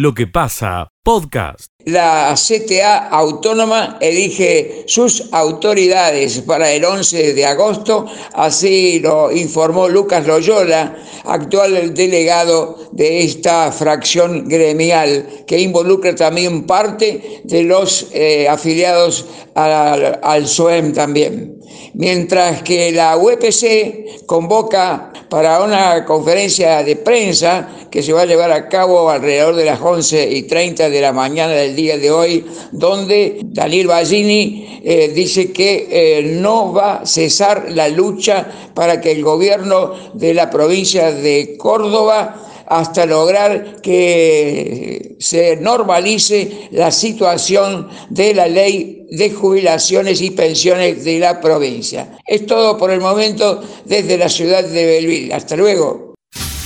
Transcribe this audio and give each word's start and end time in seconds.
lo 0.00 0.14
que 0.14 0.26
pasa, 0.26 0.92
podcast. 1.02 1.72
La 1.84 2.34
CTA 2.34 3.08
autónoma 3.08 3.98
elige 4.00 4.84
sus 4.86 5.28
autoridades 5.32 6.40
para 6.40 6.72
el 6.72 6.84
11 6.84 7.34
de 7.34 7.44
agosto, 7.44 8.06
así 8.32 9.00
lo 9.00 9.30
informó 9.30 9.88
Lucas 9.88 10.26
Loyola, 10.26 10.96
actual 11.24 11.92
delegado 11.92 12.78
de 12.92 13.24
esta 13.24 13.70
fracción 13.72 14.48
gremial, 14.48 15.44
que 15.46 15.60
involucra 15.60 16.14
también 16.14 16.66
parte 16.66 17.42
de 17.44 17.62
los 17.62 18.08
eh, 18.12 18.48
afiliados 18.48 19.26
al, 19.54 20.18
al 20.22 20.46
SOEM 20.48 20.94
también. 20.94 21.59
Mientras 21.94 22.62
que 22.62 22.92
la 22.92 23.16
UPC 23.16 24.26
convoca 24.26 25.12
para 25.28 25.62
una 25.62 26.04
conferencia 26.04 26.82
de 26.82 26.96
prensa 26.96 27.68
que 27.90 28.02
se 28.02 28.12
va 28.12 28.22
a 28.22 28.26
llevar 28.26 28.52
a 28.52 28.68
cabo 28.68 29.10
alrededor 29.10 29.54
de 29.56 29.64
las 29.64 29.80
11 29.80 30.30
y 30.30 30.42
30 30.42 30.90
de 30.90 31.00
la 31.00 31.12
mañana 31.12 31.52
del 31.52 31.74
día 31.74 31.98
de 31.98 32.10
hoy, 32.10 32.46
donde 32.72 33.40
Daniel 33.44 33.88
Ballini 33.88 34.80
eh, 34.82 35.12
dice 35.14 35.52
que 35.52 35.88
eh, 35.90 36.22
no 36.22 36.72
va 36.72 36.94
a 36.96 37.06
cesar 37.06 37.70
la 37.70 37.88
lucha 37.88 38.46
para 38.74 39.00
que 39.00 39.12
el 39.12 39.22
gobierno 39.22 39.92
de 40.14 40.34
la 40.34 40.50
provincia 40.50 41.12
de 41.12 41.56
Córdoba 41.58 42.49
hasta 42.70 43.04
lograr 43.04 43.80
que 43.82 45.16
se 45.18 45.56
normalice 45.56 46.68
la 46.70 46.92
situación 46.92 47.88
de 48.08 48.32
la 48.32 48.46
ley 48.46 49.06
de 49.10 49.30
jubilaciones 49.32 50.22
y 50.22 50.30
pensiones 50.30 51.04
de 51.04 51.18
la 51.18 51.40
provincia. 51.40 52.16
Es 52.24 52.46
todo 52.46 52.78
por 52.78 52.92
el 52.92 53.00
momento 53.00 53.60
desde 53.84 54.16
la 54.16 54.28
ciudad 54.28 54.62
de 54.62 54.86
Belville. 54.86 55.34
Hasta 55.34 55.56
luego. 55.56 56.14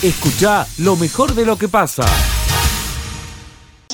Escucha 0.02 0.66
lo 0.78 0.94
mejor 0.96 1.34
de 1.34 1.46
lo 1.46 1.56
que 1.56 1.68
pasa. 1.68 2.04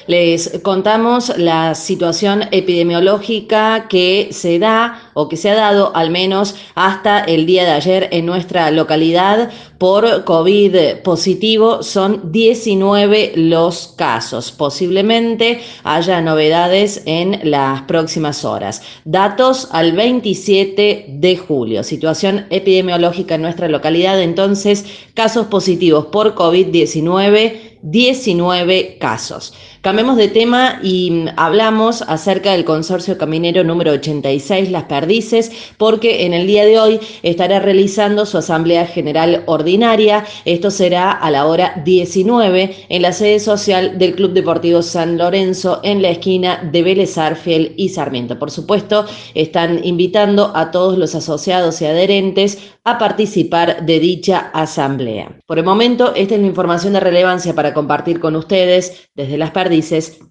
Les 0.07 0.59
contamos 0.65 1.33
la 1.37 1.75
situación 1.75 2.43
epidemiológica 2.51 3.87
que 3.89 4.31
se 4.33 4.59
da 4.59 5.11
o 5.15 5.29
que 5.29 5.37
se 5.37 5.51
ha 5.51 5.55
dado 5.55 5.95
al 5.95 6.11
menos 6.11 6.57
hasta 6.75 7.21
el 7.21 7.47
día 7.47 7.65
de 7.65 7.71
ayer 7.71 8.09
en 8.11 8.27
nuestra 8.27 8.71
localidad 8.73 9.51
por 9.79 10.25
COVID 10.25 11.03
positivo. 11.05 11.83
Son 11.83 12.33
19 12.33 13.35
los 13.37 13.95
casos. 13.97 14.51
Posiblemente 14.51 15.61
haya 15.85 16.21
novedades 16.21 17.03
en 17.07 17.39
las 17.45 17.83
próximas 17.83 18.45
horas. 18.45 18.83
Datos 19.05 19.69
al 19.71 19.93
27 19.93 21.07
de 21.09 21.37
julio. 21.37 21.85
Situación 21.85 22.47
epidemiológica 22.51 23.37
en 23.37 23.43
nuestra 23.43 23.69
localidad. 23.69 24.21
Entonces, 24.21 24.87
casos 25.15 25.47
positivos 25.47 26.07
por 26.07 26.35
COVID-19 26.35 27.71
19 27.83 28.99
casos. 28.99 29.55
Cambiemos 29.83 30.19
de 30.19 30.29
tema 30.29 30.79
y 30.83 31.11
mm, 31.11 31.29
hablamos 31.37 32.03
acerca 32.03 32.53
del 32.53 32.67
consorcio 32.67 33.17
caminero 33.17 33.65
número 33.65 33.93
86 33.93 34.71
Las 34.71 34.85
Perdices, 34.85 35.51
porque 35.79 36.27
en 36.27 36.35
el 36.35 36.47
día 36.47 36.67
de 36.67 36.79
hoy 36.79 37.01
estará 37.23 37.61
realizando 37.61 38.27
su 38.27 38.37
asamblea 38.37 38.85
general 38.85 39.43
ordinaria. 39.47 40.27
Esto 40.45 40.71
será 40.71 41.11
a 41.11 41.31
la 41.31 41.47
hora 41.47 41.81
19 41.83 42.77
en 42.91 43.01
la 43.01 43.15
sede 43.15 43.41
social 43.41 43.97
del 43.99 44.17
Club 44.17 44.35
Deportivo 44.35 44.83
San 44.83 45.17
Lorenzo 45.17 45.81
en 45.83 46.03
la 46.03 46.11
esquina 46.11 46.61
de 46.71 46.83
Vélez 46.83 47.17
Arfiel 47.17 47.73
y 47.79 47.89
Sarmiento. 47.89 48.39
Por 48.39 48.51
supuesto, 48.51 49.07
están 49.35 49.83
invitando 49.83 50.53
a 50.55 50.73
todos 50.73 50.99
los 50.99 51.15
asociados 51.15 51.81
y 51.81 51.87
adherentes 51.87 52.59
a 52.85 52.99
participar 52.99 53.87
de 53.87 53.99
dicha 53.99 54.51
asamblea. 54.53 55.39
Por 55.47 55.59
el 55.59 55.65
momento, 55.65 56.13
esta 56.15 56.35
es 56.35 56.41
la 56.41 56.47
información 56.47 56.93
de 56.93 57.01
relevancia 57.01 57.55
para 57.55 57.73
compartir 57.73 58.21
con 58.21 58.37
ustedes 58.37 59.09
desde 59.15 59.39
Las 59.39 59.53
Perdices 59.53 59.70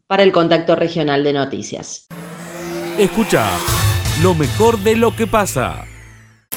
para 0.07 0.23
el 0.23 0.31
Contacto 0.31 0.75
Regional 0.75 1.23
de 1.23 1.33
Noticias. 1.33 2.07
Escucha 2.97 3.47
lo 4.21 4.35
mejor 4.35 4.77
de 4.79 4.95
lo 4.95 5.15
que 5.15 5.25
pasa. 5.25 5.85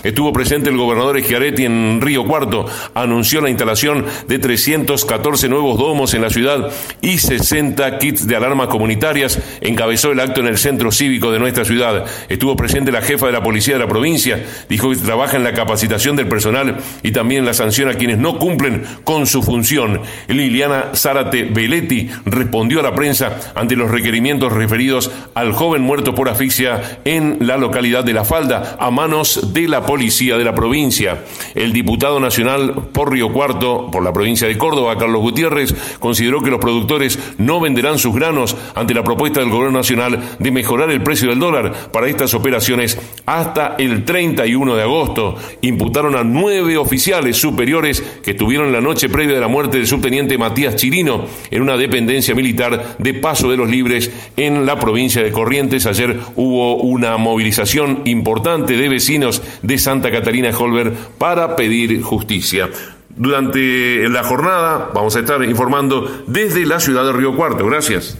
Estuvo 0.03 0.33
presente 0.33 0.69
el 0.69 0.77
gobernador 0.77 1.21
Schiaretti 1.21 1.65
en 1.65 2.01
Río 2.01 2.27
Cuarto, 2.27 2.67
anunció 2.95 3.41
la 3.41 3.51
instalación 3.51 4.05
de 4.27 4.39
314 4.39 5.49
nuevos 5.49 5.79
domos 5.79 6.13
en 6.15 6.23
la 6.23 6.31
ciudad 6.31 6.71
y 7.01 7.19
60 7.19 7.99
kits 7.99 8.27
de 8.27 8.35
alarmas 8.35 8.67
comunitarias, 8.67 9.39
encabezó 9.61 10.11
el 10.11 10.21
acto 10.21 10.41
en 10.41 10.49
el 10.49 10.59
centro 10.59 10.91
cívico 10.91 11.31
de 11.31 11.39
nuestra 11.39 11.65
ciudad. 11.65 12.05
Estuvo 12.29 12.57
presente 12.57 12.91
la 12.91 13.03
jefa 13.03 13.27
de 13.27 13.33
la 13.33 13.43
policía 13.43 13.75
de 13.75 13.81
la 13.81 13.89
provincia, 13.89 14.45
dijo 14.69 14.91
que 14.91 14.97
trabaja 14.97 15.37
en 15.37 15.45
la 15.45 15.53
capacitación 15.53 16.17
del 16.17 16.29
personal 16.29 16.79
y 17.03 17.13
también 17.13 17.41
en 17.41 17.47
la 17.47 17.55
sanción 17.55 17.89
a 17.89 17.95
quienes 17.95 18.19
no 18.19 18.39
cumplen 18.39 18.83
con 19.05 19.27
su 19.27 19.43
función. 19.43 20.01
Liliana 20.27 20.91
Zárate 20.95 21.45
Veletti 21.45 22.11
respondió 22.25 22.81
a 22.81 22.83
la 22.83 22.95
prensa 22.95 23.39
ante 23.55 23.77
los 23.77 23.91
requerimientos 23.91 24.53
referidos 24.53 25.11
al 25.35 25.53
joven 25.53 25.83
muerto 25.83 26.15
por 26.15 26.29
asfixia 26.29 27.01
en 27.05 27.39
la 27.41 27.57
localidad 27.57 28.03
de 28.03 28.15
La 28.15 28.25
Falda 28.25 28.77
a 28.81 28.91
manos 28.91 29.53
de 29.53 29.69
la 29.69 29.81
policía 29.81 29.92
policía 29.93 30.39
de 30.39 30.45
la 30.45 30.55
provincia. 30.55 31.23
El 31.55 31.75
diputado 31.75 32.19
nacional 32.19 32.89
por 32.95 33.13
Río 33.13 33.31
Cuarto, 33.31 33.91
por 33.93 34.03
la 34.03 34.11
provincia 34.11 34.49
de 34.49 34.57
Córdoba, 34.57 34.97
Carlos 34.97 35.21
Gutiérrez, 35.21 35.75
consideró 35.99 36.43
que 36.43 36.51
los 36.51 36.61
productores 36.61 37.19
no 37.37 37.61
venderán 37.61 37.99
sus 37.99 38.15
granos 38.15 38.57
ante 38.75 38.95
la 38.95 39.05
propuesta 39.05 39.41
del 39.41 39.51
gobierno 39.51 39.77
nacional 39.77 40.19
de 40.39 40.51
mejorar 40.51 40.91
el 40.91 41.03
precio 41.03 41.29
del 41.29 41.39
dólar 41.39 41.91
para 41.93 42.09
estas 42.09 42.33
operaciones 42.33 42.99
hasta 43.27 43.77
el 43.79 44.07
31 44.07 44.77
de 44.77 44.83
agosto. 44.83 45.37
Imputaron 45.61 46.17
a 46.17 46.25
nueve 46.25 46.79
oficiales 46.79 47.37
superiores 47.37 48.03
que 48.23 48.31
estuvieron 48.31 48.73
la 48.73 48.81
noche 48.81 49.11
previa 49.11 49.35
de 49.35 49.43
la 49.43 49.49
muerte 49.49 49.77
del 49.77 49.87
subteniente 49.87 50.39
Matías 50.39 50.77
Chirino 50.77 51.27
en 51.51 51.61
una 51.61 51.77
dependencia 51.77 52.35
militar 52.35 52.97
de 52.99 53.13
Paso 53.13 53.51
de 53.51 53.59
los 53.59 53.69
Libres 53.69 54.11
en 54.39 54.65
la 54.65 54.79
provincia 54.79 55.23
de 55.23 55.33
Corrientes. 55.33 55.85
Ayer 55.85 56.19
hubo 56.37 56.77
una 56.77 57.19
movilización 57.19 58.01
importante 58.07 58.79
de 58.79 58.89
vecinos 58.89 59.43
de 59.61 59.82
Santa 59.83 60.11
Catarina 60.11 60.57
Holber 60.57 60.93
para 61.19 61.57
pedir 61.57 62.01
justicia. 62.03 62.71
Durante 63.11 64.09
la 64.09 64.23
jornada 64.23 64.91
vamos 64.95 65.15
a 65.17 65.21
estar 65.21 65.43
informando 65.45 66.25
desde 66.27 66.65
la 66.65 66.81
ciudad 66.81 67.05
de 67.05 67.13
Río 67.13 67.37
Cuarto. 67.37 67.67
Gracias. 67.67 68.17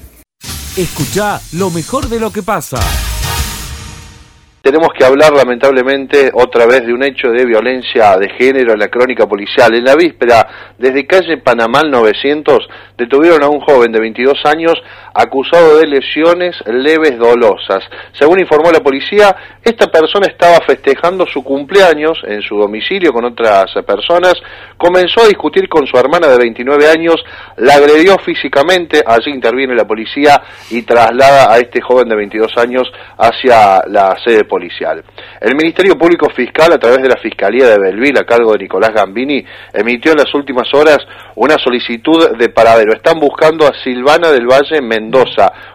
Escucha 0.77 1.41
lo 1.53 1.71
mejor 1.71 2.09
de 2.09 2.19
lo 2.19 2.31
que 2.33 2.43
pasa. 2.43 2.79
Tenemos 4.63 4.91
que 4.97 5.05
hablar 5.05 5.33
lamentablemente 5.33 6.31
otra 6.33 6.67
vez 6.67 6.87
de 6.87 6.93
un 6.93 7.03
hecho 7.03 7.29
de 7.29 7.45
violencia 7.45 8.17
de 8.17 8.29
género 8.31 8.73
en 8.73 8.79
la 8.79 8.87
crónica 8.87 9.27
policial. 9.27 9.75
En 9.75 9.85
la 9.85 9.97
víspera, 9.97 10.75
desde 10.79 11.05
calle 11.05 11.39
Panamá 11.39 11.83
900, 11.83 12.59
detuvieron 12.97 13.43
a 13.43 13.49
un 13.49 13.61
joven 13.61 13.91
de 13.91 13.99
22 13.99 14.39
años 14.45 14.75
acusado 15.15 15.79
de 15.79 15.87
lesiones 15.87 16.57
leves 16.67 17.19
dolosas. 17.19 17.85
Según 18.19 18.41
informó 18.41 18.71
la 18.71 18.81
policía, 18.81 19.35
esta 19.63 19.87
persona 19.87 20.27
estaba 20.27 20.59
festejando 20.67 21.27
su 21.27 21.43
cumpleaños 21.43 22.19
en 22.27 22.43
su 22.43 22.57
domicilio 22.57 23.13
con 23.13 23.25
otras 23.25 23.73
personas, 23.87 24.35
comenzó 24.77 25.23
a 25.23 25.29
discutir 25.29 25.69
con 25.69 25.87
su 25.87 25.97
hermana 25.97 26.29
de 26.29 26.39
29 26.39 26.89
años, 26.89 27.17
la 27.57 27.75
agredió 27.75 28.19
físicamente, 28.19 29.03
allí 29.07 29.31
interviene 29.31 29.75
la 29.75 29.87
policía 29.87 30.41
y 30.71 30.83
traslada 30.83 31.53
a 31.53 31.59
este 31.59 31.81
joven 31.81 32.09
de 32.09 32.17
22 32.17 32.57
años 32.57 32.91
hacia 33.19 33.83
la 33.89 34.17
sede 34.25 34.45
policial. 34.45 35.03
El 35.41 35.55
Ministerio 35.57 35.97
Público 35.97 36.29
Fiscal, 36.31 36.73
a 36.73 36.79
través 36.79 37.03
de 37.03 37.09
la 37.09 37.17
Fiscalía 37.17 37.69
de 37.69 37.79
Belville, 37.79 38.21
a 38.21 38.25
cargo 38.25 38.53
de 38.53 38.59
Nicolás 38.59 38.91
Gambini, 38.95 39.45
emitió 39.73 40.13
en 40.13 40.19
las 40.19 40.35
últimas 40.35 40.73
horas 40.75 40.99
una 41.37 41.57
solicitud 41.59 42.37
de 42.37 42.49
paradero. 42.49 42.93
Están 42.93 43.19
buscando 43.19 43.67
a 43.67 43.73
Silvana 43.83 44.31
del 44.31 44.47
Valle 44.47 44.81
Mendoza, 44.83 45.02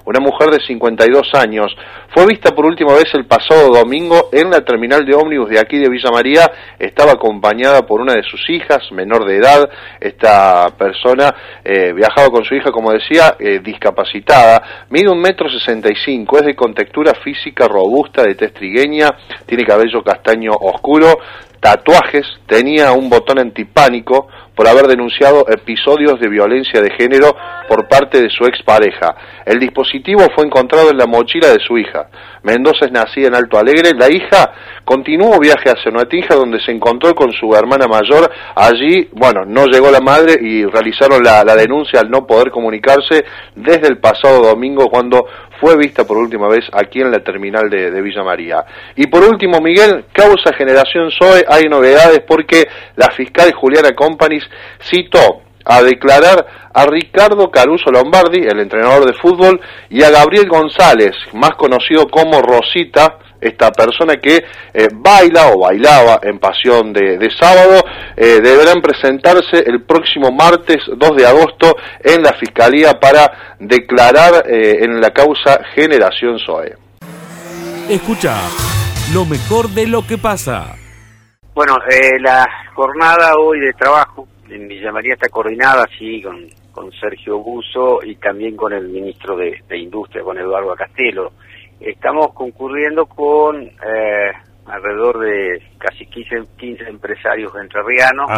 una 0.05 0.19
mujer 0.19 0.49
de 0.49 0.59
52 0.59 1.33
años. 1.33 1.75
Fue 2.13 2.25
vista 2.25 2.51
por 2.51 2.65
última 2.65 2.93
vez 2.93 3.13
el 3.13 3.25
pasado 3.25 3.69
domingo 3.69 4.29
en 4.31 4.49
la 4.49 4.61
terminal 4.61 5.05
de 5.05 5.15
ómnibus 5.15 5.49
de 5.49 5.59
aquí 5.59 5.77
de 5.77 5.89
Villa 5.89 6.09
María. 6.11 6.51
Estaba 6.77 7.13
acompañada 7.13 7.85
por 7.85 8.01
una 8.01 8.13
de 8.13 8.23
sus 8.23 8.49
hijas, 8.49 8.91
menor 8.91 9.25
de 9.25 9.37
edad. 9.37 9.69
Esta 9.99 10.67
persona 10.77 11.33
eh, 11.63 11.93
viajaba 11.93 12.29
con 12.29 12.43
su 12.43 12.55
hija, 12.55 12.71
como 12.71 12.91
decía, 12.91 13.35
eh, 13.39 13.59
discapacitada. 13.63 14.85
Mide 14.89 15.09
un 15.09 15.19
metro 15.19 15.49
sesenta 15.49 15.89
y 15.89 15.95
cinco, 15.95 16.37
es 16.39 16.45
de 16.45 16.55
contextura 16.55 17.13
física 17.23 17.67
robusta, 17.67 18.23
de 18.23 18.35
test 18.35 18.57
tiene 18.57 19.65
cabello 19.65 20.03
castaño 20.03 20.51
oscuro, 20.51 21.19
tatuajes, 21.59 22.25
tenía 22.47 22.91
un 22.91 23.09
botón 23.09 23.39
antipánico 23.39 24.27
por 24.57 24.67
haber 24.67 24.87
denunciado 24.87 25.45
episodios 25.49 26.19
de 26.19 26.29
violencia 26.29 26.81
de 26.81 26.89
género 26.89 27.35
por 27.69 27.87
parte 27.87 28.21
de 28.21 28.29
su 28.29 28.43
expareja. 28.45 29.15
El 29.45 29.59
dispositivo 29.59 30.21
fue 30.35 30.45
encontrado 30.45 30.89
en 30.89 30.97
la 30.97 31.05
mochila 31.05 31.49
de 31.49 31.59
su 31.59 31.77
hija. 31.77 32.07
Mendoza 32.41 32.85
es 32.85 32.91
nacida 32.91 33.27
en 33.27 33.35
Alto 33.35 33.59
Alegre. 33.59 33.91
La 33.93 34.11
hija 34.11 34.51
continuó 34.83 35.37
viaje 35.39 35.69
hacia 35.69 35.91
Nuetija 35.91 36.33
donde 36.33 36.59
se 36.59 36.71
encontró 36.71 37.13
con 37.13 37.31
su 37.33 37.53
hermana 37.53 37.87
mayor. 37.87 38.31
Allí, 38.55 39.09
bueno, 39.11 39.45
no 39.45 39.65
llegó 39.67 39.91
la 39.91 39.99
madre 39.99 40.39
y 40.41 40.65
realizaron 40.65 41.21
la, 41.23 41.43
la 41.43 41.55
denuncia 41.55 41.99
al 41.99 42.09
no 42.09 42.25
poder 42.25 42.49
comunicarse 42.49 43.25
desde 43.55 43.87
el 43.87 43.99
pasado 43.99 44.41
domingo 44.41 44.89
cuando 44.89 45.27
fue 45.59 45.77
vista 45.77 46.05
por 46.05 46.17
última 46.17 46.47
vez 46.47 46.65
aquí 46.71 47.01
en 47.01 47.11
la 47.11 47.19
terminal 47.19 47.69
de, 47.69 48.01
Villa 48.01 48.23
María. 48.23 48.63
Y 48.95 49.07
por 49.07 49.23
último, 49.23 49.59
Miguel, 49.59 50.05
causa 50.11 50.53
generación 50.57 51.11
SOE, 51.11 51.45
hay 51.47 51.65
novedades 51.65 52.21
porque 52.27 52.67
la 52.95 53.09
fiscal 53.11 53.51
Juliana 53.53 53.93
Companies 53.93 54.43
citó 54.79 55.46
a 55.67 55.81
declarar 55.83 56.45
a 56.73 56.85
Ricardo 56.85 57.51
Caruso 57.51 57.91
Lombardi, 57.91 58.39
el 58.39 58.59
entrenador 58.59 59.05
de 59.05 59.13
fútbol, 59.13 59.59
y 59.89 60.03
a 60.03 60.09
Gabriel 60.09 60.47
González, 60.47 61.13
más 61.33 61.51
conocido 61.55 62.07
como 62.07 62.41
Rosita, 62.41 63.17
esta 63.39 63.71
persona 63.71 64.15
que 64.15 64.43
eh, 64.73 64.87
baila 64.91 65.51
o 65.51 65.59
bailaba 65.59 66.19
en 66.23 66.39
Pasión 66.39 66.93
de, 66.93 67.29
sábado, 67.39 67.83
eh, 68.15 68.39
deberán 68.41 68.81
presentarse 68.81 69.63
el 69.65 69.83
próximo 69.83 70.31
martes 70.31 70.77
2 70.87 71.15
de 71.15 71.25
agosto 71.25 71.75
en 72.03 72.23
la 72.23 72.33
Fiscalía 72.33 72.99
para 72.99 73.55
declarar 73.59 74.43
eh, 74.47 74.83
en 74.83 74.99
la 74.99 75.11
causa 75.11 75.59
Generación 75.75 76.39
SOE. 76.39 76.75
Escucha 77.89 78.35
lo 79.13 79.25
mejor 79.25 79.69
de 79.69 79.87
lo 79.87 80.05
que 80.05 80.17
pasa. 80.17 80.75
Bueno, 81.53 81.75
la 82.19 82.47
jornada 82.75 83.35
hoy 83.37 83.59
de 83.59 83.73
trabajo 83.73 84.27
en 84.49 84.67
Villa 84.67 84.91
María 84.91 85.13
está 85.13 85.29
coordinada, 85.29 85.87
sí, 85.97 86.21
con, 86.21 86.47
con 86.71 86.91
Sergio 86.91 87.39
Buzo 87.39 87.99
y 88.03 88.15
también 88.15 88.55
con 88.55 88.73
el 88.73 88.87
ministro 88.87 89.35
de, 89.35 89.63
de 89.67 89.77
Industria, 89.77 90.23
con 90.23 90.37
Eduardo 90.37 90.75
Castelo 90.75 91.31
estamos 91.79 92.33
concurriendo 92.33 93.05
con 93.05 93.61
eh, 93.63 94.31
alrededor 94.65 95.19
de 95.19 95.61
casi 95.77 96.05
15, 96.05 96.43
15 96.57 96.83
empresarios 96.89 97.53
entrerrianos 97.55 98.29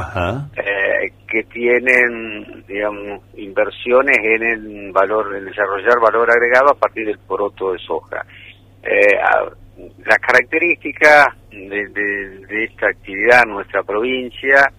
eh, 0.56 1.12
que 1.28 1.44
tienen, 1.44 2.64
digamos, 2.68 3.22
inversiones 3.36 4.18
en 4.18 4.44
el 4.44 4.92
valor, 4.92 5.36
en 5.36 5.46
desarrollar 5.46 6.00
valor 6.00 6.30
agregado 6.30 6.72
a 6.72 6.76
partir 6.76 7.08
del 7.08 7.20
poroto 7.20 7.74
de 7.74 7.80
soja. 7.80 8.26
Eh, 8.84 9.18
las 10.06 10.18
características 10.20 11.28
de, 11.52 11.88
de, 11.88 12.64
esta 12.66 12.88
actividad 12.88 13.44
en 13.44 13.52
nuestra 13.52 13.82
provincia 13.84 14.72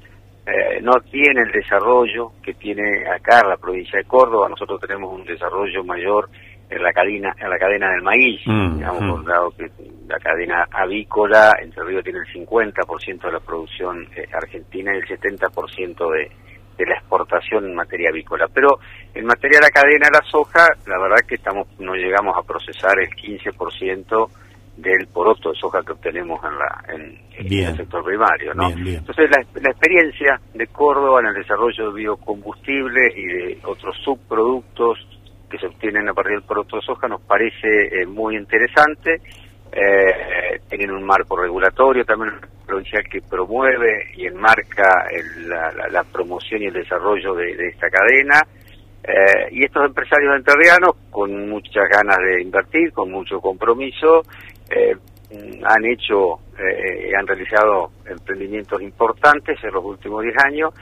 eh, 0.51 0.81
no 0.83 0.93
tiene 1.11 1.43
el 1.43 1.53
desarrollo 1.53 2.33
que 2.43 2.55
tiene 2.55 3.07
acá 3.09 3.47
la 3.47 3.57
provincia 3.57 3.99
de 3.99 4.05
Córdoba. 4.05 4.49
Nosotros 4.49 4.81
tenemos 4.81 5.13
un 5.13 5.25
desarrollo 5.25 5.85
mayor 5.85 6.29
en 6.69 6.83
la 6.83 6.93
cadena 6.93 7.35
en 7.39 7.51
la 7.51 7.59
cadena 7.59 7.91
del 7.91 8.03
maíz, 8.03 8.41
mm, 8.47 8.79
digamos, 8.79 9.23
mm. 9.23 9.25
dado 9.25 9.51
que 9.51 9.71
la 10.07 10.19
cadena 10.19 10.67
avícola, 10.71 11.57
Entre 11.61 11.85
Ríos 11.85 12.05
tiene 12.05 12.21
el 12.21 12.27
50% 12.27 13.27
de 13.27 13.33
la 13.33 13.41
producción 13.41 14.07
eh, 14.17 14.27
argentina 14.33 14.93
y 14.95 14.99
el 14.99 15.07
70% 15.07 16.11
de, 16.13 16.31
de 16.79 16.87
la 16.87 16.95
exportación 16.95 17.67
en 17.67 17.75
materia 17.75 18.11
avícola. 18.11 18.47
Pero 18.53 18.79
en 19.15 19.25
materia 19.27 19.59
de 19.59 19.67
la 19.67 19.71
cadena 19.71 20.07
de 20.07 20.19
la 20.19 20.31
soja, 20.31 20.67
la 20.87 20.99
verdad 20.99 21.19
que 21.27 21.37
estamos 21.37 21.69
no 21.79 21.95
llegamos 21.95 22.37
a 22.37 22.43
procesar 22.43 22.99
el 22.99 23.11
15% 23.11 24.29
del 24.81 25.07
poroto 25.09 25.51
de 25.51 25.59
soja 25.59 25.83
que 25.83 25.93
obtenemos 25.93 26.41
en, 26.45 26.59
la, 26.59 26.85
en, 26.89 27.19
el 27.39 27.77
sector 27.77 28.05
primario. 28.05 28.55
¿no? 28.55 28.69
Entonces, 28.71 29.31
la, 29.31 29.45
la, 29.61 29.71
experiencia 29.71 30.41
de 30.55 30.67
Córdoba 30.69 31.21
en 31.21 31.27
el 31.27 31.35
desarrollo 31.35 31.91
de 31.91 31.95
biocombustibles 31.95 33.17
y 33.17 33.27
de 33.27 33.59
otros 33.65 33.97
subproductos 34.05 34.99
que 35.51 35.59
se 35.59 35.67
obtienen 35.67 36.09
a 36.09 36.15
partir 36.15 36.35
del 36.35 36.43
producto 36.43 36.77
de 36.77 36.83
soja 36.83 37.09
nos 37.09 37.21
parece 37.23 38.01
eh, 38.01 38.07
muy 38.07 38.37
interesante. 38.37 39.21
Eh, 39.73 40.61
tienen 40.69 40.93
un 40.93 41.05
marco 41.05 41.37
regulatorio 41.37 42.05
también 42.05 42.35
provincial 42.67 43.05
que 43.11 43.21
promueve 43.21 44.11
y 44.17 44.27
enmarca 44.27 45.07
la, 45.91 46.05
promoción 46.05 46.63
y 46.63 46.67
el 46.67 46.75
desarrollo 46.75 47.35
de, 47.35 47.69
esta 47.69 47.89
cadena. 47.91 48.41
Eh, 49.03 49.49
y 49.53 49.65
estos 49.65 49.87
empresarios 49.87 50.37
enterrianos, 50.37 50.95
con 51.11 51.49
muchas 51.49 51.85
ganas 51.91 52.19
de 52.19 52.43
invertir, 52.43 52.93
con 52.93 53.11
mucho 53.11 53.41
compromiso, 53.41 54.23
han 55.65 55.85
hecho, 55.85 56.39
han 57.17 57.27
realizado 57.27 57.91
emprendimientos 58.05 58.83
importantes 58.83 59.59
en 59.63 59.73
los 59.73 59.85
últimos 59.85 60.23
10 60.23 60.35
años, 60.45 60.75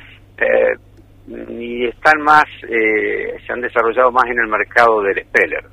y 1.29 1.87
están 1.87 2.21
más, 2.23 2.45
eh, 2.69 3.37
se 3.47 3.53
han 3.53 3.61
desarrollado 3.61 4.11
más 4.11 4.25
en 4.27 4.39
el 4.41 4.49
mercado 4.49 5.03
del 5.03 5.23
Speller, 5.25 5.65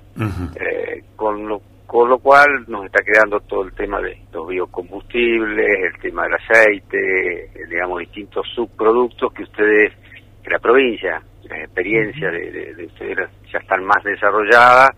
eh, 0.59 1.03
con, 1.15 1.47
lo, 1.47 1.61
con 1.85 2.09
lo 2.09 2.19
cual 2.19 2.65
nos 2.67 2.85
está 2.85 3.03
creando 3.03 3.39
todo 3.41 3.63
el 3.63 3.73
tema 3.73 4.01
de 4.01 4.17
los 4.33 4.47
biocombustibles, 4.47 5.93
el 5.93 6.01
tema 6.01 6.23
del 6.23 6.33
aceite, 6.33 7.45
eh, 7.45 7.67
digamos, 7.69 7.99
distintos 7.99 8.45
subproductos 8.53 9.33
que 9.33 9.43
ustedes, 9.43 9.93
que 10.43 10.49
la 10.49 10.59
provincia, 10.59 11.21
la 11.43 11.59
experiencia 11.59 12.31
de, 12.31 12.85
ustedes 12.85 13.29
ya 13.51 13.59
están 13.59 13.83
más 13.85 14.03
desarrolladas 14.03 14.89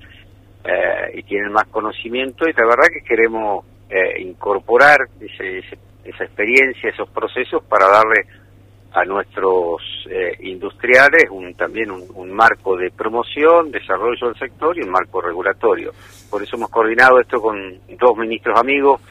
y 1.13 1.23
tienen 1.23 1.51
más 1.51 1.67
conocimiento 1.67 2.47
y 2.47 2.53
la 2.53 2.65
verdad 2.65 2.87
que 2.91 3.01
queremos 3.01 3.65
incorporar 4.19 5.07
esa 5.19 6.23
experiencia, 6.23 6.89
esos 6.89 7.09
procesos 7.09 7.63
para 7.63 7.87
darle 7.87 8.25
a 8.97 9.05
nuestros 9.05 9.81
eh, 10.09 10.35
industriales 10.39 11.29
un, 11.29 11.53
también 11.53 11.91
un, 11.91 12.31
marco 12.31 12.75
de 12.75 12.89
promoción, 12.89 13.71
desarrollo 13.71 14.27
del 14.27 14.39
sector 14.39 14.77
y 14.77 14.81
un 14.81 14.89
marco 14.89 15.21
regulatorio. 15.21 15.91
Por 16.29 16.41
eso 16.41 16.55
hemos 16.55 16.69
coordinado 16.69 17.19
esto 17.19 17.39
con 17.41 17.79
dos 17.97 18.17
ministros 18.17 18.59
amigos 18.59 19.01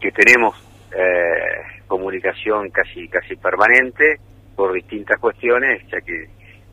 que 0.00 0.12
tenemos 0.12 0.54
eh, 0.96 1.80
comunicación 1.88 2.70
casi 2.70 3.08
casi 3.08 3.36
permanente 3.36 4.20
por 4.54 4.72
distintas 4.72 5.18
cuestiones, 5.18 5.82
ya 5.90 6.00
que 6.00 6.28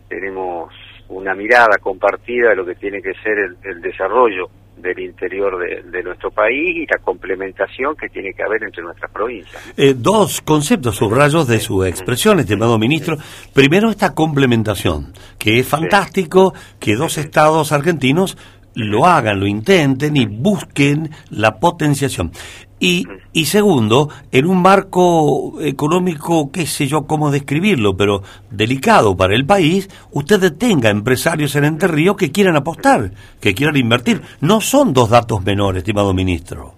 tenemos 0.07 0.73
una 1.09 1.35
mirada 1.35 1.77
compartida 1.81 2.49
de 2.49 2.55
lo 2.55 2.65
que 2.65 2.75
tiene 2.75 3.01
que 3.01 3.13
ser 3.23 3.37
el 3.63 3.81
desarrollo 3.81 4.49
del 4.81 4.99
interior 4.99 5.57
de, 5.59 6.03
nuestro 6.03 6.31
país 6.31 6.77
y 6.77 6.85
la 6.85 6.97
complementación 6.99 7.95
que 7.95 8.09
tiene 8.09 8.33
que 8.33 8.43
haber 8.43 8.63
entre 8.63 8.83
nuestras 8.83 9.11
provincias. 9.11 9.73
Eh, 9.77 9.93
dos 9.95 10.41
conceptos, 10.41 10.95
subrayos 10.95 11.47
de 11.47 11.59
su 11.59 11.83
expresión, 11.83 12.39
estimado 12.39 12.77
ministro. 12.79 13.17
Primero, 13.53 13.89
esta 13.89 14.13
complementación, 14.13 15.13
que 15.37 15.59
es 15.59 15.67
fantástico 15.67 16.53
que 16.79 16.95
dos 16.95 17.17
estados 17.17 17.71
argentinos 17.71 18.37
lo 18.73 19.05
hagan, 19.05 19.39
lo 19.39 19.47
intenten 19.47 20.15
y 20.15 20.25
busquen 20.25 21.09
la 21.29 21.59
potenciación. 21.59 22.31
Y, 22.79 23.05
y 23.33 23.45
segundo, 23.45 24.09
en 24.31 24.45
un 24.45 24.61
marco 24.61 25.61
económico, 25.61 26.49
qué 26.51 26.65
sé 26.65 26.87
yo 26.87 27.05
cómo 27.05 27.29
describirlo, 27.29 27.97
pero 27.97 28.21
delicado 28.49 29.17
para 29.17 29.35
el 29.35 29.45
país, 29.45 29.89
usted 30.11 30.53
tenga 30.57 30.89
empresarios 30.89 31.55
en 31.55 31.65
Entre 31.65 31.89
Ríos 31.89 32.15
que 32.15 32.31
quieran 32.31 32.55
apostar, 32.55 33.11
que 33.41 33.53
quieran 33.53 33.75
invertir. 33.75 34.21
No 34.39 34.61
son 34.61 34.93
dos 34.93 35.09
datos 35.09 35.43
menores, 35.43 35.79
estimado 35.79 36.13
ministro. 36.13 36.73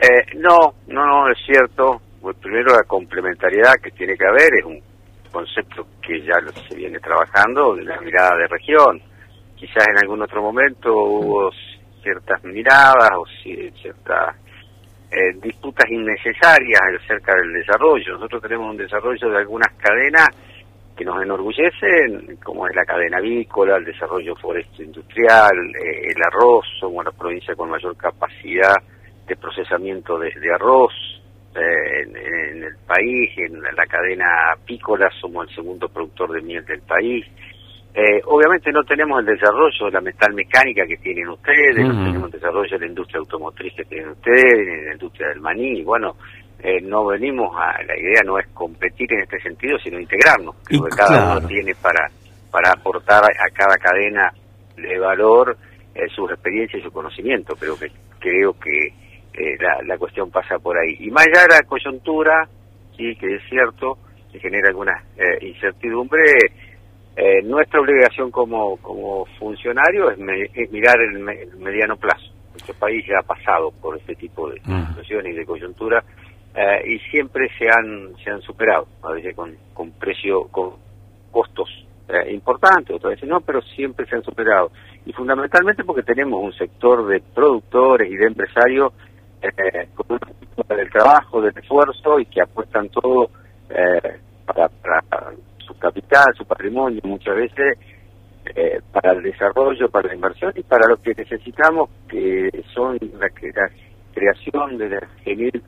Eh, 0.00 0.36
no, 0.36 0.74
no, 0.86 1.04
no, 1.04 1.30
es 1.30 1.38
cierto. 1.44 2.00
Primero 2.40 2.74
la 2.74 2.84
complementariedad 2.84 3.74
que 3.82 3.90
tiene 3.90 4.16
que 4.16 4.26
haber 4.26 4.54
es 4.58 4.64
un 4.64 4.80
concepto 5.32 5.86
que 6.00 6.20
ya 6.20 6.34
se 6.68 6.74
viene 6.74 6.98
trabajando 7.00 7.74
de 7.74 7.84
la 7.84 8.00
mirada 8.00 8.36
de 8.36 8.46
región. 8.46 9.00
Quizás 9.56 9.88
en 9.88 9.98
algún 9.98 10.22
otro 10.22 10.42
momento 10.42 10.94
hubo 10.94 11.50
ciertas 12.02 12.42
miradas 12.44 13.10
o 13.16 13.24
ciertas 13.80 14.36
eh, 15.10 15.32
disputas 15.42 15.90
innecesarias 15.90 16.80
acerca 17.02 17.34
del 17.34 17.52
desarrollo. 17.52 18.14
Nosotros 18.14 18.42
tenemos 18.42 18.70
un 18.70 18.76
desarrollo 18.76 19.30
de 19.30 19.38
algunas 19.38 19.72
cadenas 19.74 20.28
que 20.96 21.04
nos 21.04 21.22
enorgullecen, 21.22 22.36
como 22.44 22.66
es 22.66 22.76
la 22.76 22.84
cadena 22.84 23.18
avícola, 23.18 23.76
el 23.76 23.84
desarrollo 23.84 24.36
forestal 24.36 24.84
industrial, 24.84 25.56
eh, 25.74 26.12
el 26.14 26.22
arroz, 26.22 26.66
somos 26.78 27.04
la 27.04 27.10
provincia 27.10 27.54
con 27.54 27.70
mayor 27.70 27.96
capacidad 27.96 28.76
de 29.26 29.36
procesamiento 29.36 30.18
de, 30.18 30.32
arroz 30.54 30.92
eh, 31.54 32.02
en, 32.02 32.62
el 32.64 32.76
país, 32.86 33.30
en 33.38 33.62
la 33.62 33.86
cadena 33.86 34.52
apícola 34.52 35.08
somos 35.20 35.48
el 35.48 35.54
segundo 35.54 35.88
productor 35.88 36.32
de 36.32 36.42
miel 36.42 36.64
del 36.66 36.82
país. 36.82 37.24
Eh, 37.92 38.22
obviamente 38.26 38.70
no 38.70 38.84
tenemos 38.84 39.18
el 39.18 39.26
desarrollo 39.26 39.86
de 39.86 39.90
la 39.90 40.00
metal 40.00 40.32
mecánica 40.32 40.86
que 40.86 40.96
tienen 40.98 41.28
ustedes, 41.28 41.76
no 41.76 42.04
tenemos 42.04 42.26
el 42.26 42.30
desarrollo 42.30 42.70
de 42.70 42.78
la 42.78 42.86
industria 42.86 43.18
automotriz 43.18 43.74
que 43.74 43.84
tienen 43.84 44.10
ustedes, 44.10 44.86
la 44.86 44.92
industria 44.92 45.28
del 45.30 45.40
maní, 45.40 45.82
bueno, 45.82 46.14
eh, 46.62 46.80
no 46.82 47.06
venimos 47.06 47.50
a, 47.56 47.82
la 47.82 47.98
idea 47.98 48.22
no 48.24 48.38
es 48.38 48.46
competir 48.48 49.12
en 49.12 49.22
este 49.22 49.40
sentido, 49.40 49.76
sino 49.78 49.98
integrarnos, 49.98 50.54
creo 50.62 50.84
que 50.84 50.96
cada 50.96 51.38
uno 51.38 51.48
tiene 51.48 51.74
para, 51.74 52.08
para 52.52 52.70
aportar 52.70 53.24
a 53.24 53.50
cada 53.52 53.76
cadena 53.76 54.32
de 54.76 54.98
valor 55.00 55.56
eh, 55.92 56.06
su 56.14 56.26
experiencia 56.26 56.78
y 56.78 56.82
su 56.82 56.92
conocimiento, 56.92 57.56
creo 57.56 57.76
que 57.76 57.90
creo 58.20 58.52
que 58.52 58.86
eh, 59.32 59.56
la, 59.58 59.82
la 59.84 59.98
cuestión 59.98 60.30
pasa 60.30 60.58
por 60.58 60.78
ahí. 60.78 60.94
Y 61.00 61.10
más 61.10 61.26
allá 61.26 61.42
de 61.42 61.54
la 61.56 61.62
coyuntura, 61.62 62.46
sí, 62.96 63.16
que 63.16 63.34
es 63.34 63.42
cierto, 63.48 63.98
que 64.30 64.38
genera 64.38 64.68
alguna 64.68 64.92
incertidumbre, 65.40 66.20
eh, 67.22 67.42
nuestra 67.42 67.80
obligación 67.80 68.30
como, 68.30 68.78
como 68.78 69.26
funcionario 69.38 70.10
es, 70.10 70.18
mirar 70.70 70.96
el, 71.02 71.18
mediano 71.58 71.98
plazo. 71.98 72.32
Nuestro 72.52 72.72
país 72.76 73.04
ya 73.06 73.18
ha 73.18 73.22
pasado 73.22 73.70
por 73.72 73.98
este 73.98 74.14
tipo 74.14 74.48
de 74.48 74.58
mm. 74.64 74.88
situaciones 74.88 75.34
y 75.34 75.36
de 75.36 75.44
coyuntura 75.44 76.02
eh, 76.54 76.82
y 76.86 76.98
siempre 77.10 77.50
se 77.58 77.68
han 77.68 78.16
se 78.24 78.30
han 78.30 78.40
superado, 78.40 78.86
a 79.02 79.12
veces 79.12 79.36
con, 79.36 79.54
con 79.74 79.90
precio, 79.92 80.44
con 80.44 80.76
costos 81.30 81.68
eh, 82.08 82.32
importantes, 82.32 82.96
otras 82.96 83.16
veces 83.16 83.28
no, 83.28 83.42
pero 83.42 83.60
siempre 83.60 84.06
se 84.06 84.16
han 84.16 84.22
superado. 84.22 84.70
Y 85.04 85.12
fundamentalmente 85.12 85.84
porque 85.84 86.02
tenemos 86.02 86.42
un 86.42 86.54
sector 86.54 87.06
de 87.06 87.20
productores 87.34 88.10
y 88.10 88.16
de 88.16 88.28
empresarios 88.28 88.94
eh, 89.42 89.88
con 89.94 90.18
del 90.74 90.90
trabajo, 90.90 91.42
del 91.42 91.56
esfuerzo 91.58 92.18
y 92.18 92.24
que 92.24 92.40
apuestan 92.40 92.88
todo 92.88 93.28
para 94.46 94.70
capital, 95.80 96.26
su 96.36 96.44
patrimonio, 96.44 97.00
muchas 97.04 97.34
veces 97.34 97.78
eh, 98.54 98.80
para 98.92 99.12
el 99.12 99.22
desarrollo, 99.22 99.90
para 99.90 100.08
la 100.08 100.14
inversión 100.14 100.52
y 100.56 100.62
para 100.62 100.88
lo 100.88 100.96
que 100.96 101.14
necesitamos, 101.14 101.90
que 102.08 102.64
son 102.74 102.98
la, 103.18 103.28
creación 104.12 104.76
de 104.76 105.00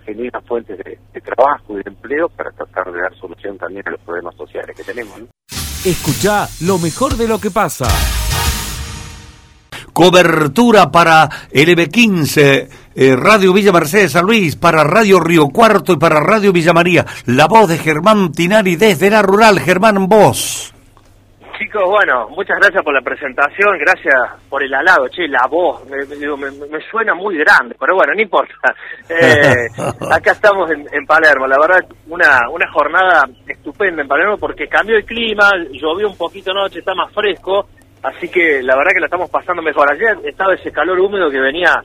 genuinas 0.05 0.45
fuentes 0.47 0.79
de, 0.79 1.21
trabajo 1.21 1.79
y 1.79 1.83
de 1.83 1.91
empleo 1.91 2.29
para 2.29 2.51
tratar 2.51 2.93
de 2.93 3.01
dar 3.01 3.15
solución 3.17 3.57
también 3.57 3.87
a 3.87 3.93
los 3.93 4.01
problemas 4.01 4.35
sociales 4.37 4.77
que 4.77 4.85
tenemos. 4.85 5.21
Escucha 5.85 6.49
lo 6.61 6.79
mejor 6.79 7.17
de 7.17 7.29
lo 7.29 7.41
que 7.41 7.51
pasa. 7.51 7.87
Cobertura 9.93 10.91
para 10.91 11.29
LB15, 11.53 12.69
eh, 12.95 13.17
Radio 13.17 13.53
Villa 13.53 13.73
Mercedes 13.73 14.13
San 14.13 14.25
Luis, 14.25 14.57
para 14.57 14.85
Radio 14.85 15.21
Río 15.21 15.49
Cuarto 15.49 15.93
y 15.93 15.99
para 15.99 16.21
Radio 16.21 16.53
Villa 16.53 16.73
María. 16.73 17.05
La 17.27 17.47
voz 17.47 17.69
de 17.69 17.79
Germán 17.79 18.33
Tinari 18.33 18.77
desde 18.77 19.11
la 19.11 19.23
rural. 19.23 19.61
Germán, 19.61 20.09
voz. 20.09 20.73
Chicos, 21.59 21.85
bueno, 21.87 22.29
muchas 22.31 22.57
gracias 22.59 22.83
por 22.83 22.95
la 22.95 23.03
presentación, 23.03 23.79
gracias 23.79 24.15
por 24.49 24.65
el 24.65 24.75
halado, 24.75 25.07
che, 25.09 25.29
la 25.29 25.47
voz, 25.49 25.85
me, 25.89 25.99
me, 26.07 26.81
suena 26.91 27.15
muy 27.15 27.37
grande, 27.37 27.77
pero 27.79 27.95
bueno, 27.95 28.15
no 28.15 28.23
importa. 28.23 28.55
Eh, 29.09 29.69
acá 30.11 30.33
estamos 30.33 30.71
en, 30.71 30.87
en, 30.91 31.05
Palermo, 31.05 31.47
la 31.47 31.59
verdad, 31.61 31.87
una, 32.09 32.49
una 32.51 32.71
jornada 32.73 33.29
estupenda 33.47 34.01
en 34.01 34.09
Palermo 34.09 34.39
porque 34.39 34.69
cambió 34.69 34.97
el 34.97 35.05
clima, 35.05 35.51
llovió 35.71 36.09
un 36.09 36.17
poquito 36.17 36.51
anoche, 36.51 36.79
está 36.79 36.95
más 36.95 37.13
fresco, 37.13 37.67
así 38.03 38.29
que 38.29 38.63
la 38.63 38.77
verdad 38.77 38.93
que 38.95 39.01
la 39.01 39.07
estamos 39.07 39.31
pasando 39.31 39.63
mejor. 39.63 39.91
Ayer 39.91 40.19
estaba 40.25 40.55
ese 40.55 40.71
calor 40.71 40.99
húmedo 41.01 41.31
que 41.31 41.41
venía, 41.41 41.83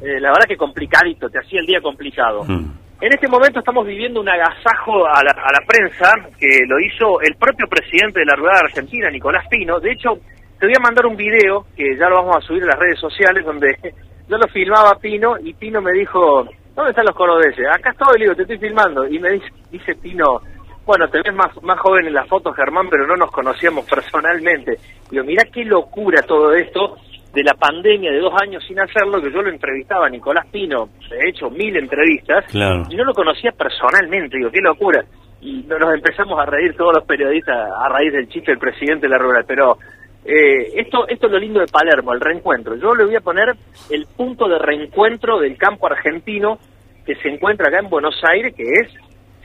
eh, 0.00 0.20
la 0.20 0.30
verdad 0.30 0.46
que 0.48 0.56
complicadito, 0.56 1.28
te 1.28 1.38
hacía 1.38 1.60
el 1.60 1.66
día 1.66 1.80
complicado. 1.80 2.44
Mm. 2.44 2.70
En 3.00 3.12
este 3.12 3.28
momento 3.28 3.60
estamos 3.60 3.86
viviendo 3.86 4.20
un 4.20 4.28
agasajo 4.28 5.06
a 5.06 5.22
la, 5.22 5.30
a 5.30 5.52
la, 5.52 5.64
prensa 5.64 6.12
que 6.36 6.66
lo 6.66 6.80
hizo 6.80 7.20
el 7.20 7.36
propio 7.36 7.68
presidente 7.68 8.20
de 8.20 8.26
la 8.26 8.34
Rueda 8.34 8.58
Argentina, 8.64 9.08
Nicolás 9.08 9.46
Pino. 9.48 9.78
De 9.78 9.92
hecho, 9.92 10.18
te 10.58 10.66
voy 10.66 10.74
a 10.76 10.82
mandar 10.82 11.06
un 11.06 11.16
video 11.16 11.66
que 11.76 11.96
ya 11.96 12.08
lo 12.08 12.16
vamos 12.16 12.38
a 12.38 12.40
subir 12.40 12.64
a 12.64 12.66
las 12.66 12.78
redes 12.78 12.98
sociales 12.98 13.44
donde 13.44 13.76
yo 14.28 14.36
lo 14.36 14.48
filmaba 14.48 14.98
Pino 14.98 15.36
y 15.38 15.54
Pino 15.54 15.80
me 15.80 15.92
dijo, 15.92 16.44
¿dónde 16.74 16.90
están 16.90 17.06
los 17.06 17.14
corodeses? 17.14 17.66
Acá 17.72 17.90
estoy, 17.90 18.18
le 18.18 18.24
digo, 18.24 18.34
te 18.34 18.42
estoy 18.42 18.58
filmando. 18.58 19.06
Y 19.06 19.20
me 19.20 19.30
dice, 19.30 19.46
dice 19.70 19.94
Pino, 19.94 20.40
bueno, 20.88 21.06
te 21.10 21.20
ves 21.20 21.34
más, 21.34 21.50
más 21.62 21.78
joven 21.80 22.06
en 22.06 22.14
las 22.14 22.26
fotos, 22.26 22.56
Germán, 22.56 22.88
pero 22.88 23.06
no 23.06 23.14
nos 23.14 23.30
conocíamos 23.30 23.84
personalmente. 23.84 24.78
Digo, 25.10 25.22
mira 25.22 25.44
qué 25.52 25.62
locura 25.62 26.22
todo 26.22 26.54
esto 26.54 26.96
de 27.34 27.44
la 27.44 27.52
pandemia 27.52 28.10
de 28.10 28.20
dos 28.20 28.32
años 28.40 28.64
sin 28.66 28.80
hacerlo, 28.80 29.20
que 29.20 29.30
yo 29.30 29.42
lo 29.42 29.50
entrevistaba 29.50 30.06
a 30.06 30.08
Nicolás 30.08 30.46
Pino, 30.50 30.88
he 31.12 31.28
hecho 31.28 31.50
mil 31.50 31.76
entrevistas, 31.76 32.46
y 32.54 32.96
no 32.96 33.04
lo 33.04 33.12
conocía 33.12 33.52
personalmente, 33.52 34.38
digo, 34.38 34.50
qué 34.50 34.62
locura. 34.62 35.04
Y 35.42 35.62
nos 35.64 35.92
empezamos 35.92 36.40
a 36.40 36.46
reír 36.46 36.74
todos 36.74 36.94
los 36.94 37.04
periodistas 37.04 37.54
a 37.54 37.90
raíz 37.90 38.10
del 38.10 38.26
chiste 38.30 38.52
del 38.52 38.58
presidente 38.58 39.08
de 39.08 39.10
la 39.10 39.18
rural, 39.18 39.44
pero 39.46 39.76
eh, 40.24 40.72
esto, 40.74 41.06
esto 41.06 41.26
es 41.26 41.32
lo 41.32 41.38
lindo 41.38 41.60
de 41.60 41.66
Palermo, 41.66 42.14
el 42.14 42.20
reencuentro. 42.20 42.76
Yo 42.76 42.94
le 42.94 43.04
voy 43.04 43.16
a 43.16 43.20
poner 43.20 43.54
el 43.90 44.06
punto 44.16 44.48
de 44.48 44.58
reencuentro 44.58 45.38
del 45.38 45.58
campo 45.58 45.86
argentino 45.86 46.58
que 47.04 47.14
se 47.16 47.28
encuentra 47.28 47.68
acá 47.68 47.78
en 47.78 47.90
Buenos 47.90 48.18
Aires, 48.24 48.54
que 48.54 48.62
es 48.62 48.88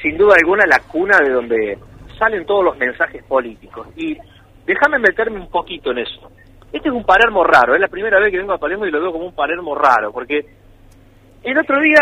sin 0.04 0.18
duda 0.18 0.36
alguna 0.36 0.66
la 0.68 0.80
cuna 0.80 1.18
de 1.20 1.32
donde 1.32 1.78
salen 2.20 2.46
todos 2.46 2.66
los 2.66 2.78
mensajes 2.78 3.24
políticos. 3.24 3.88
Y 3.96 4.18
déjame 4.66 5.00
meterme 5.00 5.40
un 5.40 5.50
poquito 5.50 5.92
en 5.92 6.00
eso. 6.00 6.30
Este 6.72 6.90
es 6.90 6.94
un 6.94 7.06
Palermo 7.06 7.44
raro, 7.44 7.74
es 7.74 7.82
la 7.82 7.88
primera 7.88 8.20
vez 8.20 8.30
que 8.30 8.38
vengo 8.38 8.54
a 8.54 8.58
Palermo 8.58 8.86
y 8.86 8.92
lo 8.92 9.00
veo 9.00 9.12
como 9.14 9.26
un 9.26 9.36
Palermo 9.36 9.76
raro, 9.76 10.12
porque 10.12 10.44
el 11.44 11.58
otro 11.58 11.80
día, 11.80 12.00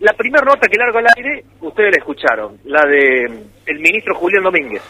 la 0.00 0.12
primera 0.14 0.44
nota 0.44 0.68
que 0.68 0.78
largo 0.78 0.98
al 0.98 1.06
aire, 1.16 1.44
ustedes 1.60 1.92
la 1.92 1.98
escucharon, 1.98 2.58
la 2.64 2.82
de 2.88 3.28
mm, 3.28 3.42
el 3.66 3.78
ministro 3.78 4.14
Julián 4.14 4.42
Domínguez, 4.42 4.82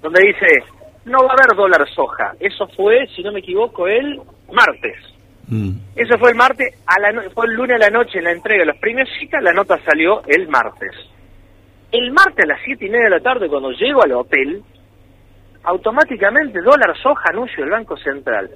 donde 0.00 0.22
dice, 0.22 0.46
no 1.04 1.18
va 1.18 1.30
a 1.30 1.32
haber 1.32 1.56
dólar 1.56 1.86
soja. 1.94 2.32
Eso 2.38 2.66
fue, 2.68 3.08
si 3.14 3.22
no 3.22 3.32
me 3.32 3.40
equivoco, 3.40 3.88
el 3.88 4.20
martes. 4.52 4.96
Mm. 5.48 5.72
Eso 5.96 6.16
fue 6.18 6.30
el 6.30 6.36
martes, 6.36 6.74
a 6.86 7.00
la 7.00 7.28
fue 7.30 7.46
el 7.46 7.54
lunes 7.54 7.76
a 7.76 7.78
la 7.78 7.90
noche 7.90 8.18
en 8.18 8.24
la 8.24 8.32
entrega 8.32 8.60
de 8.60 8.66
las 8.66 8.78
primeras 8.78 9.08
citas, 9.18 9.42
la 9.42 9.52
nota 9.52 9.78
salió 9.84 10.22
el 10.28 10.48
martes. 10.48 10.92
El 11.94 12.10
martes 12.10 12.44
a 12.44 12.48
las 12.48 12.60
siete 12.64 12.86
y 12.86 12.90
media 12.90 13.04
de 13.04 13.10
la 13.10 13.20
tarde, 13.20 13.48
cuando 13.48 13.70
llego 13.70 14.02
al 14.02 14.10
hotel, 14.10 14.64
automáticamente 15.62 16.60
dólar 16.60 16.92
soja 17.00 17.30
anuncio 17.30 17.62
del 17.62 17.70
Banco 17.70 17.96
Central. 17.96 18.50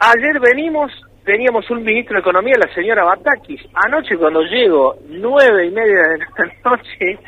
Ayer 0.00 0.40
venimos, 0.40 0.90
teníamos 1.26 1.68
un 1.68 1.84
ministro 1.84 2.14
de 2.14 2.20
Economía, 2.20 2.54
la 2.58 2.72
señora 2.72 3.04
Batakis. 3.04 3.60
Anoche 3.74 4.16
cuando 4.16 4.40
llego, 4.44 4.96
nueve 5.10 5.66
y 5.66 5.70
media 5.72 6.08
de 6.08 6.18
la 6.20 6.54
noche, 6.70 7.18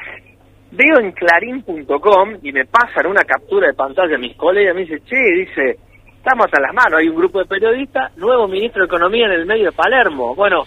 veo 0.70 1.00
en 1.00 1.12
clarín.com 1.12 2.38
y 2.42 2.50
me 2.50 2.64
pasan 2.64 3.08
una 3.08 3.24
captura 3.24 3.66
de 3.66 3.74
pantalla 3.74 4.16
mis 4.16 4.38
colegas, 4.38 4.74
me 4.74 4.86
dice, 4.86 5.02
che, 5.04 5.34
dice, 5.34 5.76
estamos 6.16 6.46
a 6.50 6.62
las 6.62 6.72
manos, 6.72 6.98
hay 6.98 7.10
un 7.10 7.16
grupo 7.16 7.40
de 7.40 7.44
periodistas, 7.44 8.16
nuevo 8.16 8.48
ministro 8.48 8.80
de 8.80 8.86
Economía 8.86 9.26
en 9.26 9.32
el 9.32 9.44
medio 9.44 9.66
de 9.66 9.72
Palermo. 9.72 10.34
Bueno, 10.34 10.64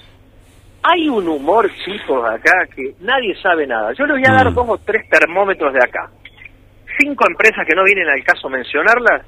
hay 0.83 1.09
un 1.09 1.27
humor, 1.27 1.69
chicos, 1.83 2.29
acá 2.29 2.67
que 2.75 2.95
nadie 2.99 3.35
sabe 3.41 3.67
nada. 3.67 3.93
Yo 3.93 4.05
les 4.05 4.17
voy 4.17 4.23
a 4.27 4.43
dar, 4.43 4.53
como 4.53 4.75
mm. 4.75 4.79
tres 4.85 5.09
termómetros 5.09 5.73
de 5.73 5.79
acá 5.79 6.09
cinco 6.99 7.25
empresas 7.27 7.65
que 7.65 7.75
no 7.75 7.83
vienen 7.83 8.09
al 8.09 8.23
caso 8.23 8.49
mencionarlas, 8.49 9.25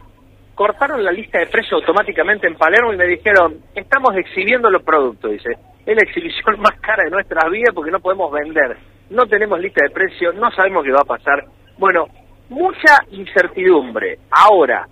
cortaron 0.56 1.04
la 1.04 1.12
lista 1.12 1.40
de 1.40 1.48
precios 1.48 1.82
automáticamente 1.82 2.48
en 2.48 2.56
Palermo 2.56 2.94
y 2.94 2.98
me 2.98 3.08
dijeron, 3.08 3.60
estamos 3.74 4.16
exhibiendo 4.16 4.70
los 4.70 4.84
productos, 4.84 5.32
dice, 5.32 5.58
es 5.86 5.96
la 5.96 6.04
exhibición 6.04 6.60
más 6.60 6.80
cara 6.82 7.04
de 7.04 7.12
nuestras 7.12 7.50
vidas 7.50 7.74
porque 7.74 7.92
no 7.92 8.00
podemos 8.00 8.32
vender, 8.32 8.78
no 9.10 9.26
tenemos 9.26 9.60
lista 9.60 9.84
de 9.84 9.92
precios, 9.92 10.36
no 10.36 10.52
sabemos 10.52 10.84
qué 10.84 10.92
va 10.92 11.02
a 11.02 11.06
pasar. 11.06 11.46
Bueno, 11.78 12.08
mucha 12.50 12.98
incertidumbre. 13.12 14.20
Ahora, 14.30 14.88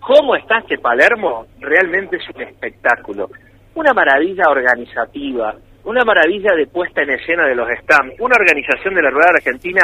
¿cómo 0.00 0.34
está 0.34 0.58
este 0.58 0.78
Palermo? 0.78 1.46
Realmente 1.60 2.16
es 2.16 2.28
un 2.34 2.42
espectáculo. 2.42 3.28
Una 3.74 3.92
maravilla 3.92 4.44
organizativa, 4.48 5.54
una 5.84 6.04
maravilla 6.04 6.54
de 6.54 6.66
puesta 6.66 7.02
en 7.02 7.10
escena 7.10 7.46
de 7.46 7.54
los 7.54 7.68
stands, 7.82 8.20
una 8.20 8.36
organización 8.36 8.94
de 8.94 9.02
la 9.02 9.10
Rueda 9.10 9.30
Argentina, 9.36 9.82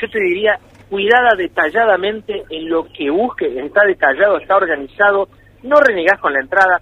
yo 0.00 0.08
te 0.10 0.20
diría, 0.20 0.58
cuidada 0.88 1.30
detalladamente 1.36 2.42
en 2.50 2.68
lo 2.68 2.84
que 2.92 3.10
busque, 3.10 3.46
está 3.58 3.84
detallado, 3.86 4.38
está 4.38 4.56
organizado, 4.56 5.28
no 5.62 5.76
renegás 5.80 6.18
con 6.20 6.32
la 6.32 6.40
entrada. 6.40 6.80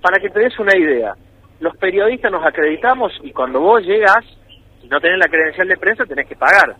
Para 0.00 0.18
que 0.18 0.30
te 0.30 0.40
des 0.40 0.58
una 0.58 0.76
idea, 0.76 1.14
los 1.60 1.76
periodistas 1.76 2.32
nos 2.32 2.44
acreditamos 2.44 3.12
y 3.22 3.32
cuando 3.32 3.60
vos 3.60 3.82
llegas, 3.82 4.24
y 4.82 4.88
no 4.88 4.98
tenés 4.98 5.18
la 5.18 5.28
credencial 5.28 5.68
de 5.68 5.76
prensa, 5.76 6.06
tenés 6.06 6.26
que 6.26 6.36
pagar. 6.36 6.74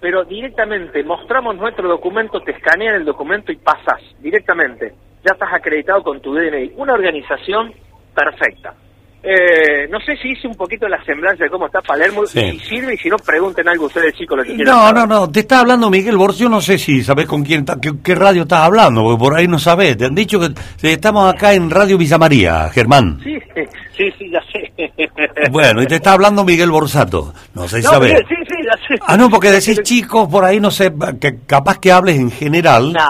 Pero 0.00 0.24
directamente 0.24 1.02
mostramos 1.02 1.56
nuestro 1.56 1.88
documento, 1.88 2.40
te 2.42 2.52
escanean 2.52 2.96
el 2.96 3.04
documento 3.04 3.50
y 3.50 3.56
pasas 3.56 4.00
directamente. 4.20 4.92
Ya 5.24 5.32
estás 5.32 5.52
acreditado 5.52 6.02
con 6.02 6.20
tu 6.20 6.34
DNI. 6.34 6.74
Una 6.76 6.92
organización 6.92 7.72
perfecta. 8.14 8.74
Eh, 9.20 9.88
no 9.90 9.98
sé 10.00 10.16
si 10.16 10.28
hice 10.28 10.46
un 10.46 10.54
poquito 10.54 10.86
la 10.88 11.02
semblanza 11.04 11.42
de 11.42 11.50
cómo 11.50 11.66
está 11.66 11.80
Palermo, 11.80 12.24
si 12.24 12.58
sirve 12.60 12.94
y 12.94 12.96
si 12.98 13.08
no, 13.08 13.16
pregunten 13.16 13.68
algo 13.68 13.86
ustedes 13.86 14.14
chicos 14.14 14.38
lo 14.38 14.44
que 14.44 14.54
quieran. 14.54 14.72
No, 14.72 14.92
no, 14.92 15.06
no, 15.06 15.28
te 15.28 15.40
está 15.40 15.58
hablando 15.58 15.90
Miguel 15.90 16.16
Borges, 16.16 16.38
yo 16.38 16.48
no 16.48 16.60
sé 16.60 16.78
si 16.78 17.02
sabes 17.02 17.26
con 17.26 17.42
quién, 17.42 17.66
qué, 18.04 18.14
radio 18.14 18.42
estás 18.42 18.60
hablando, 18.60 19.02
porque 19.02 19.18
por 19.18 19.36
ahí 19.36 19.48
no 19.48 19.58
sabes, 19.58 19.96
te 19.96 20.04
han 20.04 20.14
dicho 20.14 20.38
que 20.38 20.54
estamos 20.92 21.34
acá 21.34 21.52
en 21.52 21.68
Radio 21.68 21.98
Villa 21.98 22.16
María, 22.16 22.70
Germán. 22.70 23.18
Sí, 23.24 23.36
sí, 23.96 24.04
sí, 24.16 24.30
ya 24.30 24.40
sé. 24.52 24.72
Bueno, 25.50 25.82
y 25.82 25.86
te 25.86 25.96
está 25.96 26.12
hablando 26.12 26.44
Miguel 26.44 26.70
Borsato, 26.70 27.32
no 27.54 27.66
sé 27.66 27.78
si 27.78 27.88
sabes. 27.88 28.12
Sí, 28.28 28.34
sí, 28.48 28.56
ya 28.64 28.86
sé. 28.86 29.02
Ah, 29.06 29.16
no, 29.16 29.28
porque 29.28 29.50
decís 29.50 29.82
chicos, 29.82 30.28
por 30.28 30.44
ahí 30.44 30.60
no 30.60 30.70
sé, 30.70 30.92
que 31.20 31.40
capaz 31.44 31.78
que 31.78 31.90
hables 31.90 32.16
en 32.16 32.30
general. 32.30 32.92
No, 32.92 33.08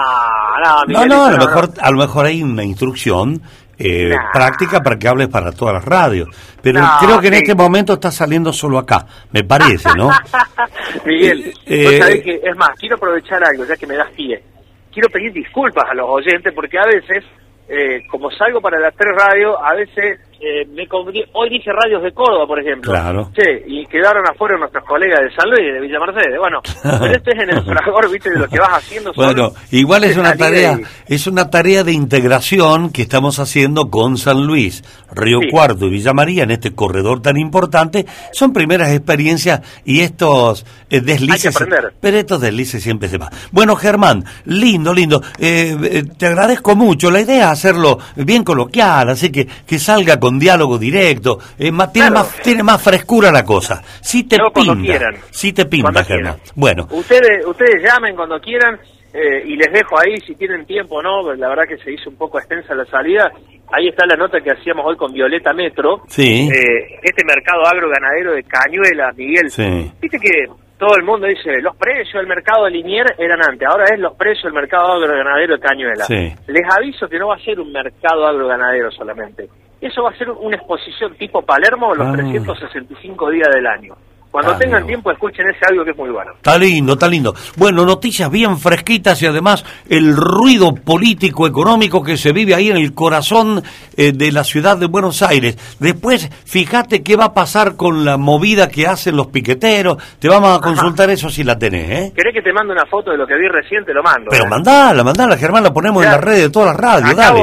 no, 0.63 0.83
Miguel, 0.87 1.07
no, 1.07 1.15
no, 1.15 1.25
a 1.25 1.31
lo 1.31 1.37
mejor, 1.37 1.69
a 1.79 1.91
lo 1.91 1.97
mejor 1.97 2.25
hay 2.25 2.41
una 2.41 2.63
instrucción 2.63 3.41
eh, 3.79 4.13
práctica 4.33 4.81
para 4.81 4.99
que 4.99 5.07
hables 5.07 5.29
para 5.29 5.51
todas 5.51 5.75
las 5.75 5.85
radios. 5.85 6.27
Pero 6.61 6.81
creo 6.99 7.21
que 7.21 7.27
en 7.27 7.35
este 7.35 7.55
momento 7.55 7.93
está 7.93 8.11
saliendo 8.11 8.51
solo 8.51 8.77
acá, 8.77 9.05
me 9.31 9.43
parece, 9.43 9.89
¿no? 9.95 10.09
Miguel, 11.05 11.53
eh, 11.65 12.21
que, 12.21 12.41
es 12.43 12.55
más, 12.57 12.71
quiero 12.77 12.95
aprovechar 12.95 13.41
algo, 13.43 13.65
ya 13.65 13.77
que 13.77 13.87
me 13.87 13.95
das 13.95 14.11
pie. 14.11 14.43
Quiero 14.91 15.09
pedir 15.09 15.31
disculpas 15.31 15.85
a 15.89 15.93
los 15.93 16.09
oyentes 16.09 16.53
porque 16.53 16.77
a 16.77 16.85
veces, 16.85 17.23
eh, 17.69 18.01
como 18.09 18.29
salgo 18.31 18.59
para 18.59 18.79
las 18.79 18.93
tres 18.95 19.15
radios, 19.15 19.55
a 19.63 19.73
veces 19.75 20.19
eh, 20.41 20.65
me 20.73 20.87
hoy 21.33 21.49
dije 21.49 21.71
radios 21.71 22.01
de 22.01 22.13
Córdoba, 22.13 22.47
por 22.47 22.59
ejemplo. 22.59 22.91
Claro. 22.91 23.31
Sí, 23.35 23.43
y 23.67 23.85
quedaron 23.87 24.23
afuera 24.25 24.57
nuestros 24.57 24.85
colegas 24.85 25.19
de 25.21 25.35
San 25.35 25.49
Luis, 25.49 25.73
de 25.73 25.81
Villa 25.81 25.99
Mercedes. 25.99 26.39
Bueno, 26.39 26.61
pero 26.83 27.13
este 27.13 27.31
es 27.31 27.43
en 27.43 27.49
el 27.49 27.63
fragor, 27.63 28.09
viste, 28.09 28.29
de 28.29 28.39
lo 28.39 28.47
que 28.47 28.59
vas 28.59 28.69
haciendo. 28.69 29.11
Bueno, 29.15 29.51
igual 29.71 30.05
es 30.05 30.15
una 30.15 30.35
tarea, 30.37 30.79
es 31.07 31.27
una 31.27 31.49
tarea 31.49 31.83
de 31.83 31.91
integración 31.91 32.91
que 32.91 33.01
estamos 33.01 33.39
haciendo 33.39 33.89
con 33.89 34.17
San 34.17 34.45
Luis, 34.45 34.83
Río 35.11 35.39
Cuarto 35.51 35.87
y 35.87 35.89
Villa 35.89 36.13
María 36.13 36.43
en 36.43 36.51
este 36.51 36.73
corredor 36.73 37.21
tan 37.21 37.37
importante. 37.37 38.05
Son 38.31 38.53
primeras 38.53 38.91
experiencias 38.91 39.61
y 39.83 40.01
estos 40.01 40.65
eh, 40.89 41.01
deslices. 41.01 41.57
Pero 41.99 42.17
estos 42.17 42.39
deslices 42.39 42.81
siempre 42.81 43.09
se 43.09 43.17
van. 43.17 43.29
Bueno, 43.51 43.75
Germán, 43.75 44.23
lindo, 44.45 44.93
lindo. 44.93 45.21
Eh, 45.37 45.75
eh, 45.83 46.03
te 46.17 46.27
agradezco 46.27 46.75
mucho. 46.77 47.11
La 47.11 47.19
idea 47.19 47.45
es 47.45 47.51
hacerlo 47.51 47.99
bien 48.15 48.45
coloquial, 48.45 49.09
así 49.09 49.31
que 49.31 49.47
que 49.67 49.79
salga 49.79 50.19
con 50.19 50.28
un 50.29 50.39
diálogo 50.39 50.77
directo, 50.77 51.39
eh, 51.57 51.71
tiene, 51.91 52.11
más, 52.11 52.41
tiene 52.41 52.63
más 52.63 52.81
frescura 52.81 53.31
la 53.31 53.43
cosa. 53.43 53.81
Si 54.01 54.27
te 54.27 54.37
pinta, 54.53 55.09
si 55.31 55.53
te 55.53 55.65
pinta, 55.65 56.03
Germán. 56.03 56.37
Bueno. 56.55 56.87
Ustedes, 56.91 57.45
ustedes 57.45 57.83
llamen 57.83 58.15
cuando 58.15 58.39
quieran 58.39 58.79
eh, 59.13 59.43
y 59.45 59.55
les 59.55 59.71
dejo 59.73 59.99
ahí 59.99 60.19
si 60.25 60.35
tienen 60.35 60.65
tiempo 60.65 60.95
o 60.97 61.01
no, 61.01 61.33
la 61.33 61.49
verdad 61.49 61.63
que 61.67 61.77
se 61.77 61.91
hizo 61.91 62.09
un 62.09 62.17
poco 62.17 62.39
extensa 62.39 62.75
la 62.75 62.85
salida. 62.85 63.31
Ahí 63.71 63.87
está 63.87 64.05
la 64.05 64.15
nota 64.15 64.39
que 64.41 64.51
hacíamos 64.51 64.85
hoy 64.85 64.95
con 64.95 65.11
Violeta 65.11 65.53
Metro. 65.53 66.01
Sí. 66.07 66.47
Eh, 66.47 66.99
este 67.03 67.23
mercado 67.25 67.65
agro-ganadero 67.65 68.33
de 68.33 68.43
Cañuela, 68.43 69.11
Miguel. 69.15 69.49
Sí. 69.49 69.91
Viste 70.01 70.19
que 70.19 70.45
todo 70.79 70.95
el 70.95 71.03
mundo 71.03 71.27
dice, 71.27 71.61
los 71.61 71.75
precios 71.75 72.13
del 72.15 72.27
mercado 72.27 72.65
de 72.65 72.71
Linier 72.71 73.05
eran 73.17 73.39
antes, 73.43 73.67
ahora 73.67 73.85
es 73.93 73.99
los 73.99 74.15
precios 74.15 74.45
del 74.45 74.53
mercado 74.53 74.93
agroganadero 74.93 75.55
de 75.55 75.59
Cañuela. 75.59 76.05
Sí. 76.05 76.33
Les 76.47 76.63
aviso 76.69 77.07
que 77.07 77.19
no 77.19 77.27
va 77.27 77.35
a 77.35 77.39
ser 77.39 77.59
un 77.59 77.71
mercado 77.71 78.25
agroganadero 78.25 78.89
solamente. 78.91 79.49
Eso 79.81 80.03
va 80.03 80.09
a 80.09 80.17
ser 80.17 80.29
una 80.29 80.55
exposición 80.57 81.15
tipo 81.15 81.41
Palermo 81.41 81.93
los 81.95 82.07
Ah. 82.07 82.13
365 82.13 83.29
días 83.31 83.47
del 83.53 83.65
año. 83.67 83.95
Cuando 84.31 84.51
Ah, 84.51 84.57
tengan 84.59 84.85
tiempo, 84.85 85.09
escuchen 85.09 85.43
ese 85.49 85.65
audio 85.67 85.83
que 85.83 85.89
es 85.89 85.97
muy 85.97 86.11
bueno. 86.11 86.33
Está 86.35 86.55
lindo, 86.55 86.93
está 86.93 87.07
lindo. 87.07 87.33
Bueno, 87.57 87.83
noticias 87.83 88.29
bien 88.29 88.59
fresquitas 88.59 89.19
y 89.23 89.25
además 89.25 89.65
el 89.89 90.15
ruido 90.15 90.75
político, 90.75 91.47
económico 91.47 92.03
que 92.03 92.15
se 92.15 92.31
vive 92.31 92.53
ahí 92.53 92.69
en 92.69 92.77
el 92.77 92.93
corazón 92.93 93.63
eh, 93.97 94.11
de 94.13 94.31
la 94.31 94.43
ciudad 94.43 94.77
de 94.77 94.85
Buenos 94.85 95.23
Aires. 95.23 95.57
Después, 95.79 96.29
fíjate 96.45 97.01
qué 97.01 97.15
va 97.15 97.25
a 97.25 97.33
pasar 97.33 97.75
con 97.75 98.05
la 98.05 98.17
movida 98.17 98.67
que 98.69 98.85
hacen 98.85 99.15
los 99.17 99.27
piqueteros. 99.27 99.97
Te 100.19 100.29
vamos 100.29 100.55
a 100.55 100.61
consultar 100.61 101.09
eso 101.09 101.31
si 101.31 101.43
la 101.43 101.57
tenés, 101.57 101.89
¿eh? 101.89 102.13
¿Querés 102.15 102.35
que 102.35 102.43
te 102.43 102.53
mande 102.53 102.73
una 102.73 102.85
foto 102.85 103.09
de 103.09 103.17
lo 103.17 103.25
que 103.25 103.33
vi 103.35 103.47
recién? 103.47 103.83
Te 103.83 103.95
lo 103.95 104.03
mando. 104.03 104.27
Pero 104.29 104.43
¿eh? 104.45 104.47
mandala, 104.47 105.03
mandala, 105.03 105.37
Germán, 105.37 105.63
la 105.63 105.73
ponemos 105.73 106.03
en 106.05 106.11
las 106.11 106.21
redes 106.21 106.41
de 106.43 106.49
todas 106.51 106.67
las 106.67 106.77
radios, 106.77 107.15
dale. 107.15 107.41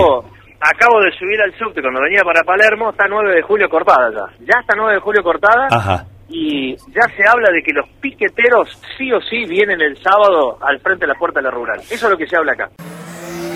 Acabo, 0.69 1.01
de 1.01 1.13
subir 1.17 1.41
al 1.41 1.53
subte 1.57 1.81
cuando 1.81 2.01
venía 2.01 2.23
para 2.25 2.43
Palermo, 2.43 2.91
está 2.91 3.07
9 3.09 3.37
de 3.37 3.43
julio 3.43 3.69
cortada 3.69 4.11
ya. 4.11 4.37
Ya 4.41 4.61
está 4.61 4.75
9 4.77 4.95
de 4.95 5.01
julio 5.01 5.23
cortada 5.23 5.69
Ajá. 5.71 6.05
y 6.29 6.75
ya 6.77 7.07
se 7.17 7.23
habla 7.29 7.51
de 7.53 7.63
que 7.63 7.73
los 7.73 7.89
piqueteros 8.01 8.69
sí 8.99 9.13
o 9.13 9.21
sí 9.21 9.45
vienen 9.45 9.81
el 9.81 9.97
sábado 10.03 10.59
al 10.61 10.81
frente 10.81 11.07
de 11.07 11.13
la 11.13 11.19
puerta 11.19 11.39
de 11.39 11.45
la 11.45 11.51
rural. 11.53 11.79
Eso 11.89 12.07
es 12.07 12.11
lo 12.11 12.17
que 12.17 12.27
se 12.27 12.37
habla 12.37 12.53
acá. 12.53 12.71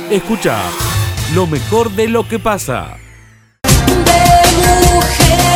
Escucha 0.09 0.57
lo 1.35 1.47
mejor 1.49 1.91
de 1.91 2.09
lo 2.09 2.29
que 2.29 2.39
pasa. 2.39 2.97
De 3.65 4.93
mujer 4.95 5.50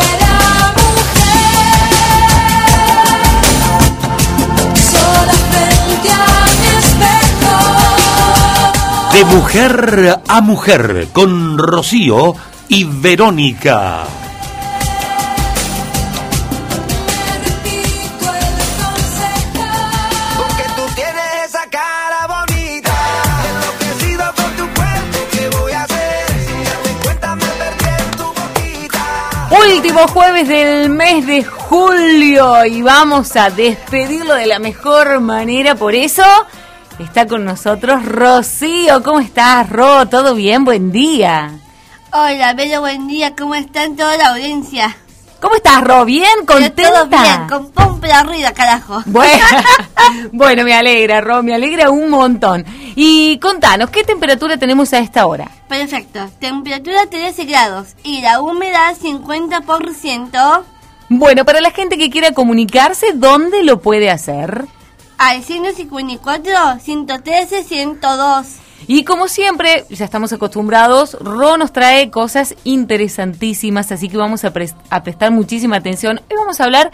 a 10.27 10.41
mujer, 10.41 11.09
con 11.13 11.57
Rocío 11.57 12.35
y 12.67 12.83
Verónica. 12.83 14.03
Porque 20.37 20.65
tú 20.75 20.83
tienes 20.97 21.47
esa 21.47 21.65
cara 21.71 22.27
bonita, 22.27 22.93
enloquecido 23.51 24.25
con 24.35 24.57
tu 24.57 24.75
cuerpo, 24.75 25.19
¿qué 25.31 25.49
voy 25.61 25.73
a 25.73 25.83
hacer? 25.85 26.27
Si 26.49 26.65
darte 26.65 26.91
cuenta 27.05 27.37
me 27.37 27.45
perdí 27.45 27.91
en 27.97 28.11
tu 28.17 28.25
boquita. 28.25 29.49
Último 29.77 30.09
jueves 30.09 30.49
del 30.49 30.91
mes 30.91 31.25
de 31.25 31.45
julio 31.45 32.65
y 32.65 32.83
vamos 32.83 33.37
a 33.37 33.51
despedirlo 33.51 34.35
de 34.35 34.47
la 34.47 34.59
mejor 34.59 35.21
manera. 35.21 35.77
Por 35.77 35.95
eso 35.95 36.25
está 36.99 37.27
con 37.27 37.45
nosotros 37.45 38.05
Rocío. 38.05 39.03
¿Cómo 39.03 39.21
estás, 39.21 39.69
Ro? 39.69 40.07
¿Todo 40.07 40.35
bien? 40.35 40.65
Buen 40.65 40.93
día. 40.93 41.51
Hola, 42.13 42.55
Belo, 42.55 42.81
buen 42.81 43.09
día. 43.09 43.35
¿Cómo 43.37 43.55
están 43.55 43.97
toda 43.97 44.17
la 44.17 44.29
audiencia? 44.31 44.97
¿Cómo 45.41 45.57
estás, 45.57 45.83
Ro? 45.83 46.05
¿Bien? 46.05 46.47
¿Contenta? 46.47 46.83
Todo 46.83 47.07
bien, 47.07 47.49
con 47.49 47.71
pompa 47.73 48.19
arriba, 48.19 48.53
carajo. 48.53 49.03
Bueno, 49.07 49.45
bueno, 50.33 50.65
me 50.65 50.75
alegra, 50.75 51.21
Ro, 51.21 51.43
me 51.43 51.55
alegra 51.55 51.91
un 51.91 52.09
montón. 52.09 52.65
Y 52.97 53.39
contanos, 53.41 53.91
¿qué 53.91 54.05
temperatura 54.05 54.57
tenemos 54.57 54.93
a 54.93 54.99
esta 55.01 55.27
hora? 55.27 55.51
Perfecto. 55.69 56.31
Temperatura 56.39 57.07
13 57.11 57.45
grados 57.45 57.89
y 58.05 58.21
la 58.21 58.41
humedad 58.41 58.95
50%. 58.97 60.63
Bueno, 61.09 61.45
para 61.45 61.61
la 61.61 61.71
gente 61.71 61.99
que 61.99 62.09
quiera 62.09 62.33
comunicarse, 62.33 63.13
¿dónde 63.15 63.65
lo 63.65 63.81
puede 63.81 64.11
hacer? 64.11 64.67
Al 65.19 65.43
154, 65.43 66.53
113, 66.83 67.65
102. 67.65 68.47
Y 68.87 69.05
como 69.05 69.29
siempre, 69.29 69.87
ya 69.89 70.05
estamos 70.05 70.33
acostumbrados, 70.35 71.15
Ro 71.21 71.57
nos 71.57 71.73
trae 71.73 72.11
cosas 72.11 72.55
interesantísimas, 72.65 73.91
así 73.93 74.09
que 74.11 74.19
vamos 74.19 74.45
a, 74.45 74.53
pres- 74.53 74.75
a 74.91 75.03
prestar 75.03 75.31
muchísima 75.31 75.77
atención. 75.77 76.21
Hoy 76.31 76.37
vamos 76.37 76.61
a 76.61 76.65
hablar 76.65 76.91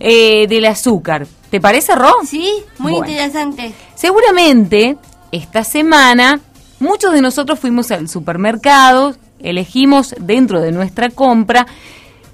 eh, 0.00 0.46
del 0.46 0.64
azúcar. 0.64 1.26
¿Te 1.50 1.60
parece, 1.60 1.94
Ro? 1.96 2.12
Sí, 2.26 2.50
muy 2.78 2.92
Bueno. 2.92 3.06
interesante. 3.08 3.72
Seguramente 3.94 4.96
esta 5.32 5.64
semana 5.64 6.40
muchos 6.80 7.12
de 7.12 7.20
nosotros 7.20 7.58
fuimos 7.58 7.90
al 7.90 8.08
supermercado, 8.08 9.14
elegimos 9.40 10.14
dentro 10.18 10.60
de 10.62 10.72
nuestra 10.72 11.10
compra 11.10 11.66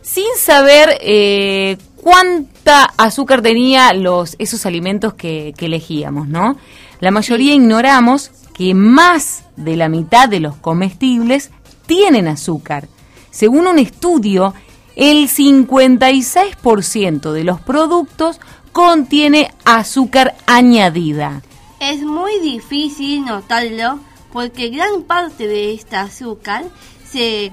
sin 0.03 0.24
saber 0.38 0.98
eh, 1.00 1.76
cuánta 2.03 2.85
azúcar 2.97 3.43
tenía 3.43 3.93
los 3.93 4.37
esos 4.39 4.65
alimentos 4.67 5.15
que, 5.15 5.53
que 5.57 5.67
elegíamos, 5.67 6.29
¿no? 6.29 6.57
La 7.01 7.11
mayoría 7.11 7.55
ignoramos 7.55 8.31
que 8.55 8.75
más 8.75 9.43
de 9.57 9.77
la 9.77 9.89
mitad 9.89 10.29
de 10.29 10.39
los 10.41 10.55
comestibles 10.57 11.51
tienen 11.87 12.29
azúcar. 12.29 12.87
Según 13.31 13.67
un 13.67 13.79
estudio, 13.79 14.55
el 14.97 15.29
56% 15.29 17.33
de 17.33 17.45
los 17.45 17.61
productos 17.61 18.41
contiene 18.73 19.53
azúcar 19.65 20.35
añadida. 20.47 21.43
Es 21.81 22.03
muy 22.03 22.39
difícil 22.41 23.25
notarlo 23.25 23.99
porque 24.33 24.69
gran 24.69 25.03
parte 25.03 25.49
de 25.49 25.75
este 25.75 25.97
azúcar 25.97 26.65
se 27.11 27.53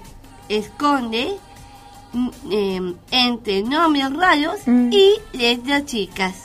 esconde 0.50 1.36
eh, 2.52 2.94
entre 3.12 3.64
nombres 3.64 4.14
raros 4.14 4.60
y 4.68 5.16
letras 5.34 5.86
chicas, 5.86 6.36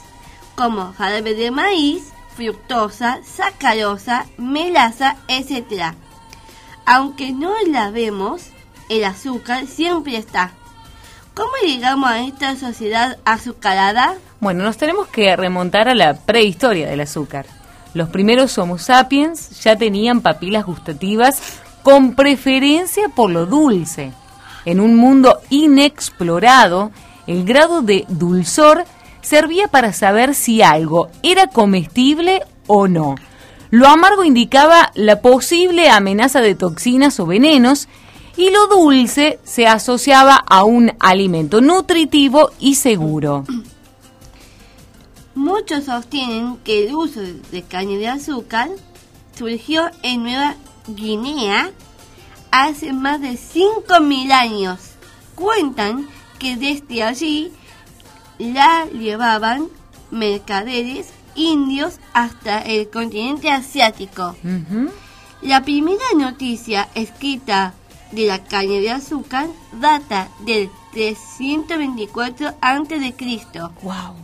como 0.55 0.93
jarabe 0.93 1.35
de 1.35 1.51
maíz, 1.51 2.13
fructosa, 2.37 3.21
sacarosa, 3.25 4.27
melaza, 4.39 5.17
etc. 5.29 5.95
Aunque 6.87 7.33
no 7.33 7.53
la 7.67 7.91
vemos, 7.91 8.43
el 8.89 9.05
azúcar 9.05 9.67
siempre 9.67 10.17
está. 10.17 10.53
¿Cómo 11.35 11.53
llegamos 11.65 12.11
a 12.11 12.23
esta 12.23 12.57
sociedad 12.57 13.19
azucarada? 13.25 14.17
Bueno, 14.41 14.65
nos 14.65 14.77
tenemos 14.77 15.09
que 15.09 15.35
remontar 15.35 15.89
a 15.89 15.95
la 15.95 16.15
prehistoria 16.15 16.89
del 16.89 17.01
azúcar. 17.01 17.47
Los 17.95 18.09
primeros 18.09 18.57
Homo 18.59 18.79
sapiens 18.79 19.63
ya 19.63 19.77
tenían 19.77 20.21
papilas 20.21 20.67
gustativas 20.67 21.61
con 21.83 22.15
preferencia 22.15 23.09
por 23.09 23.31
lo 23.31 23.47
dulce. 23.47 24.13
En 24.65 24.81
un 24.81 24.97
mundo 24.97 25.41
inexplorado, 25.51 26.93
el 27.27 27.45
grado 27.45 27.83
de 27.83 28.05
dulzor 28.09 28.85
servía 29.21 29.69
para 29.69 29.93
saber 29.93 30.35
si 30.35 30.63
algo 30.63 31.09
era 31.23 31.47
comestible 31.47 32.43
o 32.67 32.89
no. 32.89 33.15
Lo 33.71 33.89
amargo 33.89 34.25
indicaba 34.25 34.93
la 34.95 35.23
posible 35.23 35.89
amenaza 35.89 36.41
de 36.41 36.55
toxinas 36.55 37.19
o 37.21 37.27
venenos 37.27 37.89
y 38.37 38.51
lo 38.51 38.67
dulce 38.67 39.39
se 39.45 39.67
asociaba 39.67 40.37
a 40.37 40.65
un 40.65 40.93
alimento 41.01 41.61
nutritivo 41.61 42.51
y 42.61 42.75
seguro. 42.75 43.45
Muchos 45.35 45.85
sostienen 45.85 46.59
que 46.59 46.87
el 46.87 46.95
uso 46.95 47.21
de 47.21 47.63
caña 47.63 47.97
de 47.97 48.09
azúcar 48.09 48.69
surgió 49.37 49.91
en 50.03 50.25
Nueva 50.25 50.57
Guinea 50.89 51.71
hace 52.53 52.93
más 52.93 53.21
de 53.21 53.33
5.000 53.33 54.31
años. 54.31 54.79
Cuentan 55.35 56.07
que 56.39 56.57
desde 56.57 57.03
allí 57.03 57.53
la 58.39 58.87
llevaban 58.87 59.69
mercaderes 60.11 61.09
indios 61.35 61.99
hasta 62.13 62.61
el 62.61 62.91
continente 62.91 63.51
asiático. 63.51 64.37
La 65.41 65.63
primera 65.63 66.05
noticia 66.17 66.89
escrita 66.95 67.75
de 68.13 68.27
la 68.27 68.45
caña 68.45 68.79
de 68.81 68.91
azúcar 68.91 69.49
data 69.81 70.29
del 70.41 70.71
324 70.93 72.55
a.C. 72.61 73.15
Wow. 73.83 74.15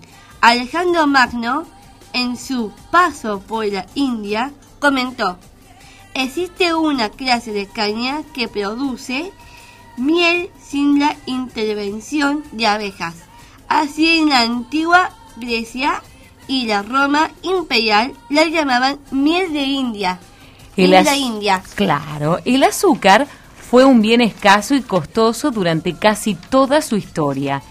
Alejandro 0.41 1.07
Magno, 1.07 1.65
en 2.13 2.37
su 2.37 2.71
paso 2.91 3.41
por 3.41 3.67
la 3.67 3.87
India, 3.95 4.53
comentó, 4.79 5.39
existe 6.25 6.75
una 6.75 7.09
clase 7.11 7.53
de 7.53 7.67
caña 7.67 8.23
que 8.35 8.49
produce 8.49 9.33
miel 9.97 10.51
sin 10.63 10.99
la 10.99 11.17
intervención 11.27 12.45
de 12.53 12.67
abejas. 12.67 13.15
Así 13.69 14.19
en 14.19 14.31
la 14.31 14.41
antigua 14.41 15.11
Grecia 15.37 16.03
y 16.47 16.67
la 16.67 16.83
Roma 16.83 17.31
imperial 17.43 18.13
la 18.31 18.45
llamaban 18.47 18.99
miel 19.11 19.53
de 19.53 19.63
India. 19.65 20.21
El 20.77 20.91
Miel 20.91 21.05
de 21.05 21.11
az- 21.11 21.17
India. 21.19 21.63
Claro, 21.75 22.39
el 22.45 22.63
azúcar 22.63 23.27
fue 23.71 23.85
un 23.85 24.01
bien 24.01 24.21
escaso 24.21 24.75
y 24.75 24.81
costoso 24.81 25.51
durante 25.51 25.95
casi 25.95 26.35
toda 26.35 26.81
su 26.81 26.97
historia. 26.97 27.63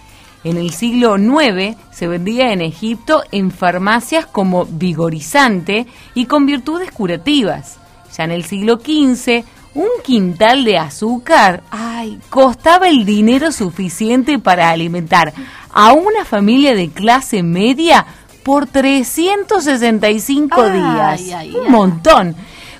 En 0.43 0.57
el 0.57 0.71
siglo 0.71 1.17
IX 1.17 1.75
se 1.91 2.07
vendía 2.07 2.53
en 2.53 2.61
Egipto 2.61 3.23
en 3.31 3.49
farmacias 3.51 4.25
como 4.27 4.65
vigorizante 4.65 5.87
y 6.13 6.25
con 6.25 6.45
virtudes 6.45 6.91
curativas. 6.91 7.77
Ya 8.17 8.23
en 8.23 8.31
el 8.31 8.45
siglo 8.45 8.79
XV, 8.79 9.43
un 9.75 9.89
quintal 10.03 10.63
de 10.63 10.79
azúcar, 10.79 11.61
ay, 11.69 12.17
costaba 12.29 12.89
el 12.89 13.05
dinero 13.05 13.51
suficiente 13.51 14.39
para 14.39 14.71
alimentar 14.71 15.33
a 15.71 15.93
una 15.93 16.25
familia 16.25 16.73
de 16.73 16.89
clase 16.89 17.43
media 17.43 18.07
por 18.43 18.65
365 18.65 20.59
Ay, 20.61 20.71
días. 20.71 21.21
ay, 21.37 21.55
un 21.55 21.71
montón. 21.71 22.35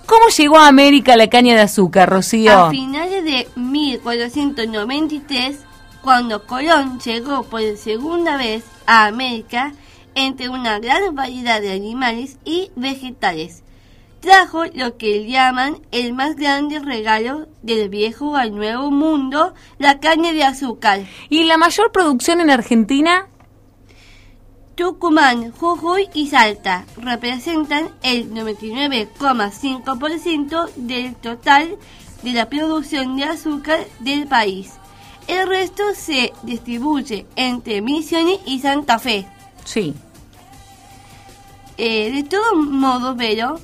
¿Cómo 0.07 0.29
llegó 0.29 0.57
a 0.57 0.67
América 0.67 1.15
la 1.17 1.27
caña 1.27 1.53
de 1.55 1.61
azúcar, 1.61 2.09
Rocío? 2.09 2.65
A 2.65 2.71
finales 2.71 3.23
de 3.25 3.47
1493, 3.55 5.59
cuando 6.01 6.47
Colón 6.47 6.99
llegó 7.01 7.43
por 7.43 7.61
segunda 7.77 8.37
vez 8.37 8.63
a 8.85 9.05
América, 9.05 9.73
entre 10.15 10.49
una 10.49 10.79
gran 10.79 11.13
variedad 11.13 11.61
de 11.61 11.73
animales 11.73 12.37
y 12.45 12.71
vegetales, 12.75 13.61
trajo 14.19 14.65
lo 14.65 14.97
que 14.97 15.25
llaman 15.25 15.79
el 15.91 16.11
más 16.13 16.35
grande 16.35 16.79
regalo 16.79 17.47
del 17.61 17.87
viejo 17.89 18.35
al 18.35 18.55
nuevo 18.55 18.89
mundo, 18.91 19.53
la 19.77 19.99
caña 19.99 20.33
de 20.33 20.43
azúcar. 20.43 21.05
¿Y 21.29 21.45
la 21.45 21.57
mayor 21.57 21.91
producción 21.91 22.41
en 22.41 22.49
Argentina? 22.49 23.27
Tucumán, 24.75 25.51
Jujuy 25.51 26.09
y 26.13 26.27
Salta 26.27 26.85
representan 26.97 27.89
el 28.03 28.29
99,5% 28.31 30.69
del 30.75 31.15
total 31.15 31.77
de 32.21 32.33
la 32.33 32.47
producción 32.47 33.17
de 33.17 33.23
azúcar 33.23 33.79
del 33.99 34.27
país. 34.27 34.73
El 35.27 35.47
resto 35.47 35.83
se 35.95 36.31
distribuye 36.43 37.25
entre 37.35 37.81
Misiones 37.81 38.37
y 38.45 38.59
Santa 38.59 38.99
Fe. 38.99 39.25
Sí. 39.65 39.95
Eh, 41.77 42.11
de 42.11 42.21
todos 42.23 42.55
modos, 42.55 43.15
pero 43.17 43.59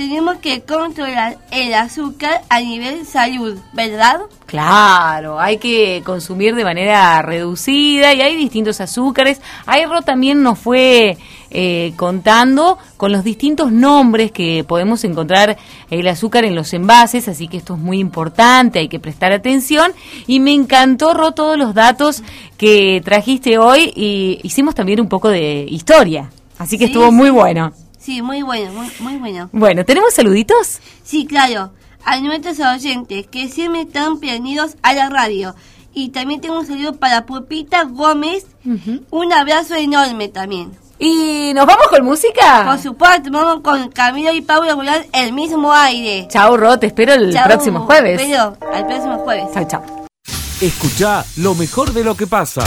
tenemos 0.00 0.38
que 0.38 0.62
controlar 0.62 1.36
el 1.50 1.74
azúcar 1.74 2.40
a 2.48 2.60
nivel 2.60 3.04
salud, 3.04 3.58
¿verdad? 3.74 4.20
Claro, 4.46 5.38
hay 5.38 5.58
que 5.58 6.00
consumir 6.06 6.54
de 6.54 6.64
manera 6.64 7.20
reducida 7.20 8.14
y 8.14 8.22
hay 8.22 8.34
distintos 8.34 8.80
azúcares. 8.80 9.42
Airo 9.66 10.00
también 10.00 10.42
nos 10.42 10.58
fue 10.58 11.18
eh, 11.50 11.92
contando 11.96 12.78
con 12.96 13.12
los 13.12 13.24
distintos 13.24 13.72
nombres 13.72 14.32
que 14.32 14.64
podemos 14.66 15.04
encontrar 15.04 15.58
el 15.90 16.08
azúcar 16.08 16.46
en 16.46 16.54
los 16.54 16.72
envases, 16.72 17.28
así 17.28 17.46
que 17.46 17.58
esto 17.58 17.74
es 17.74 17.80
muy 17.80 17.98
importante, 17.98 18.78
hay 18.78 18.88
que 18.88 19.00
prestar 19.00 19.32
atención. 19.32 19.92
Y 20.26 20.40
me 20.40 20.54
encantó, 20.54 21.12
Ro, 21.12 21.32
todos 21.32 21.58
los 21.58 21.74
datos 21.74 22.22
que 22.56 23.02
trajiste 23.04 23.58
hoy 23.58 23.92
y 23.94 24.40
hicimos 24.44 24.74
también 24.74 24.98
un 24.98 25.10
poco 25.10 25.28
de 25.28 25.66
historia, 25.68 26.30
así 26.56 26.78
que 26.78 26.86
Sí, 26.86 26.92
estuvo 26.92 27.12
muy 27.12 27.28
bueno. 27.28 27.74
Sí, 28.00 28.22
muy 28.22 28.42
bueno, 28.42 28.72
muy, 28.72 28.90
muy 28.98 29.16
bueno. 29.18 29.50
Bueno, 29.52 29.84
¿tenemos 29.84 30.14
saluditos? 30.14 30.80
Sí, 31.02 31.26
claro. 31.26 31.72
A 32.04 32.18
nuestros 32.20 32.58
oyentes 32.58 33.26
que 33.26 33.48
siempre 33.48 33.82
están 33.82 34.18
prendidos 34.18 34.76
a 34.82 34.94
la 34.94 35.10
radio. 35.10 35.54
Y 35.92 36.08
también 36.08 36.40
tengo 36.40 36.58
un 36.58 36.66
saludo 36.66 36.94
para 36.94 37.26
Pupita 37.26 37.84
Gómez. 37.84 38.46
Un 39.10 39.32
abrazo 39.32 39.74
enorme 39.74 40.28
también. 40.28 40.72
¿Y 40.98 41.52
nos 41.54 41.66
vamos 41.66 41.88
con 41.88 42.04
música? 42.04 42.64
Por 42.66 42.78
supuesto, 42.78 43.30
vamos 43.30 43.60
con 43.62 43.90
Camilo 43.90 44.32
y 44.32 44.40
Pablo 44.40 44.70
a 44.70 44.74
volar 44.74 45.06
el 45.12 45.32
mismo 45.32 45.72
aire. 45.72 46.26
Chao, 46.30 46.56
Ro, 46.56 46.78
te 46.78 46.86
espero 46.86 47.14
el 47.14 47.32
Chau, 47.32 47.44
próximo 47.44 47.80
jueves. 47.80 48.20
Pero, 48.20 48.56
al 48.72 48.86
próximo 48.86 49.18
jueves. 49.18 49.46
Chao, 49.52 49.66
chao. 49.66 50.06
Escucha 50.60 51.24
lo 51.36 51.54
mejor 51.54 51.92
de 51.92 52.04
lo 52.04 52.14
que 52.14 52.26
pasa. 52.26 52.62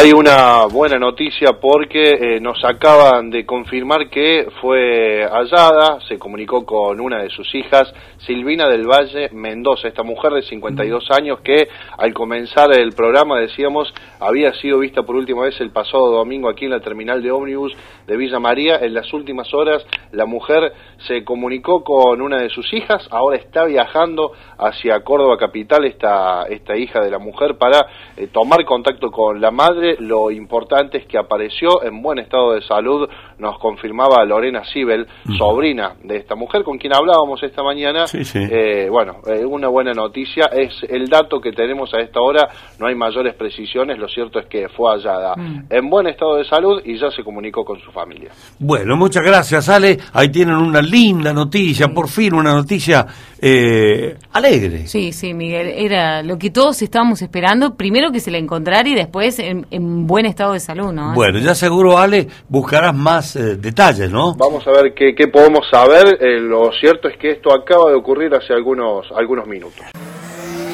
Hay 0.00 0.12
una 0.12 0.66
buena 0.66 0.96
noticia 0.96 1.54
porque 1.60 2.10
eh, 2.10 2.40
nos 2.40 2.64
acaban 2.64 3.30
de 3.30 3.44
confirmar 3.44 4.08
que 4.08 4.46
fue 4.60 5.26
hallada, 5.28 5.98
se 6.06 6.20
comunicó 6.20 6.64
con 6.64 7.00
una 7.00 7.20
de 7.20 7.30
sus 7.30 7.52
hijas, 7.56 7.92
Silvina 8.18 8.68
del 8.68 8.86
Valle 8.86 9.28
Mendoza, 9.32 9.88
esta 9.88 10.04
mujer 10.04 10.34
de 10.34 10.42
52 10.42 11.10
años 11.10 11.40
que 11.40 11.66
al 11.96 12.14
comenzar 12.14 12.72
el 12.78 12.92
programa 12.92 13.40
decíamos 13.40 13.92
había 14.20 14.52
sido 14.54 14.78
vista 14.78 15.02
por 15.02 15.16
última 15.16 15.42
vez 15.42 15.60
el 15.60 15.70
pasado 15.70 16.12
domingo 16.12 16.48
aquí 16.48 16.66
en 16.66 16.72
la 16.72 16.80
terminal 16.80 17.20
de 17.20 17.32
ómnibus 17.32 17.72
de 18.06 18.16
Villa 18.16 18.38
María. 18.38 18.76
En 18.76 18.94
las 18.94 19.12
últimas 19.12 19.52
horas 19.52 19.84
la 20.12 20.26
mujer 20.26 20.74
se 21.08 21.24
comunicó 21.24 21.82
con 21.82 22.22
una 22.22 22.38
de 22.38 22.50
sus 22.50 22.72
hijas, 22.72 23.08
ahora 23.10 23.36
está 23.36 23.64
viajando 23.64 24.30
hacia 24.58 25.00
Córdoba 25.00 25.38
capital 25.38 25.84
esta, 25.84 26.44
esta 26.48 26.76
hija 26.76 27.00
de 27.00 27.10
la 27.10 27.18
mujer 27.18 27.58
para 27.58 27.86
eh, 28.16 28.28
tomar 28.28 28.64
contacto 28.64 29.10
con 29.10 29.40
la 29.40 29.50
madre. 29.50 29.87
Lo 29.98 30.30
importante 30.30 30.98
es 30.98 31.06
que 31.06 31.18
apareció 31.18 31.82
en 31.82 32.02
buen 32.02 32.18
estado 32.18 32.52
de 32.52 32.62
salud, 32.62 33.08
nos 33.38 33.58
confirmaba 33.58 34.24
Lorena 34.24 34.64
Sibel, 34.64 35.06
sobrina 35.36 35.94
de 36.02 36.16
esta 36.16 36.34
mujer 36.34 36.62
con 36.64 36.78
quien 36.78 36.94
hablábamos 36.94 37.42
esta 37.42 37.62
mañana. 37.62 38.06
Sí, 38.06 38.24
sí. 38.24 38.38
Eh, 38.50 38.88
bueno, 38.90 39.16
eh, 39.26 39.44
una 39.44 39.68
buena 39.68 39.92
noticia 39.92 40.46
es 40.46 40.72
el 40.88 41.08
dato 41.08 41.40
que 41.40 41.52
tenemos 41.52 41.92
a 41.94 42.00
esta 42.00 42.20
hora, 42.20 42.48
no 42.78 42.86
hay 42.86 42.94
mayores 42.94 43.34
precisiones, 43.34 43.98
lo 43.98 44.08
cierto 44.08 44.38
es 44.40 44.46
que 44.46 44.68
fue 44.68 44.90
hallada 44.92 45.34
Mm. 45.36 45.66
en 45.70 45.90
buen 45.90 46.06
estado 46.08 46.36
de 46.36 46.44
salud 46.44 46.80
y 46.84 46.98
ya 46.98 47.10
se 47.10 47.22
comunicó 47.22 47.64
con 47.64 47.78
su 47.80 47.90
familia. 47.92 48.30
Bueno, 48.58 48.96
muchas 48.96 49.22
gracias, 49.24 49.68
Ale. 49.68 49.98
Ahí 50.12 50.30
tienen 50.30 50.56
una 50.56 50.82
linda 50.82 51.32
noticia, 51.32 51.88
por 51.88 52.08
fin 52.08 52.34
una 52.34 52.52
noticia 52.54 53.06
eh, 53.40 54.16
alegre. 54.32 54.86
Sí, 54.86 55.12
sí, 55.12 55.32
Miguel, 55.34 55.68
era 55.68 56.22
lo 56.22 56.38
que 56.38 56.50
todos 56.50 56.82
estábamos 56.82 57.22
esperando, 57.22 57.76
primero 57.76 58.10
que 58.10 58.20
se 58.20 58.30
la 58.30 58.38
encontrara 58.38 58.88
y 58.88 58.94
después 58.94 59.38
en, 59.38 59.66
en 59.70 60.06
buen 60.06 60.26
estado 60.26 60.54
de 60.54 60.60
salud, 60.60 60.92
¿no? 60.92 61.14
Bueno, 61.14 61.38
ya 61.38 61.54
seguro, 61.54 61.98
Ale, 61.98 62.26
buscarás 62.48 62.94
más 62.94 63.27
eh, 63.36 63.56
detalles, 63.56 64.10
¿no? 64.10 64.34
Vamos 64.34 64.66
a 64.66 64.70
ver 64.70 64.94
qué, 64.94 65.14
qué 65.14 65.28
podemos 65.28 65.68
saber. 65.70 66.18
Eh, 66.20 66.40
lo 66.40 66.70
cierto 66.72 67.08
es 67.08 67.16
que 67.16 67.32
esto 67.32 67.52
acaba 67.52 67.90
de 67.90 67.96
ocurrir 67.96 68.34
hace 68.34 68.52
algunos, 68.52 69.10
algunos 69.12 69.46
minutos. 69.46 69.86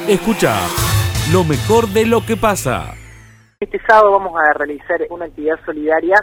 Escucha 0.08 0.54
lo 1.32 1.44
mejor 1.44 1.88
de 1.88 2.06
lo 2.06 2.24
que 2.24 2.36
pasa. 2.36 2.94
Este 3.60 3.78
sábado 3.86 4.12
vamos 4.12 4.34
a 4.36 4.52
realizar 4.58 5.00
una 5.10 5.24
actividad 5.24 5.58
solidaria 5.64 6.16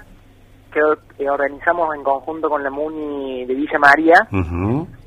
que 0.72 0.80
eh, 1.20 1.30
organizamos 1.30 1.94
en 1.96 2.04
conjunto 2.04 2.50
con 2.50 2.64
la 2.64 2.70
MUNI 2.70 3.46
de 3.46 3.54
Villa 3.56 3.80
María. 3.80 4.28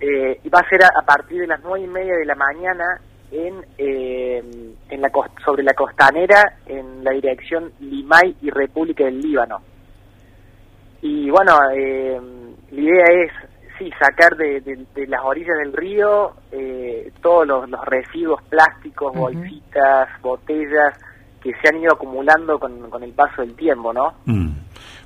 Eh, 0.01 0.41
y 0.43 0.49
va 0.49 0.61
a 0.61 0.69
ser 0.69 0.85
a, 0.85 0.89
a 1.01 1.03
partir 1.07 1.41
de 1.41 1.47
las 1.47 1.61
nueve 1.63 1.85
y 1.85 1.89
media 1.89 2.15
de 2.17 2.27
la 2.27 2.35
mañana 2.35 3.01
en, 3.31 3.65
eh, 3.79 4.43
en 4.91 5.01
la 5.01 5.11
sobre 5.45 5.63
la 5.63 5.73
costanera 5.75 6.59
en 6.67 7.03
la 7.03 7.13
dirección 7.13 7.73
Limay 7.81 8.37
y 8.43 8.51
República 8.51 9.05
del 9.05 9.21
Líbano. 9.21 9.61
Y 11.07 11.29
bueno, 11.29 11.53
eh, 11.77 12.19
la 12.71 12.81
idea 12.81 13.05
es 13.25 13.31
sí 13.79 13.91
sacar 14.01 14.35
de, 14.39 14.63
de- 14.63 14.87
de 14.95 15.07
las 15.07 15.21
orillas 15.23 15.59
del 15.59 15.75
río 15.75 16.33
eh, 16.51 17.13
todos 17.21 17.47
los, 17.47 17.69
los 17.69 17.85
residuos 17.85 18.41
plásticos, 18.45 19.13
bolsitas, 19.15 20.09
botellas 20.23 20.95
que 21.43 21.51
se 21.61 21.69
han 21.69 21.77
ido 21.83 21.93
acumulando 21.93 22.59
con, 22.59 22.89
con 22.89 23.03
el 23.03 23.13
paso 23.13 23.43
del 23.43 23.55
tiempo, 23.55 23.93
¿no? 23.93 24.15
Mm. 24.25 24.49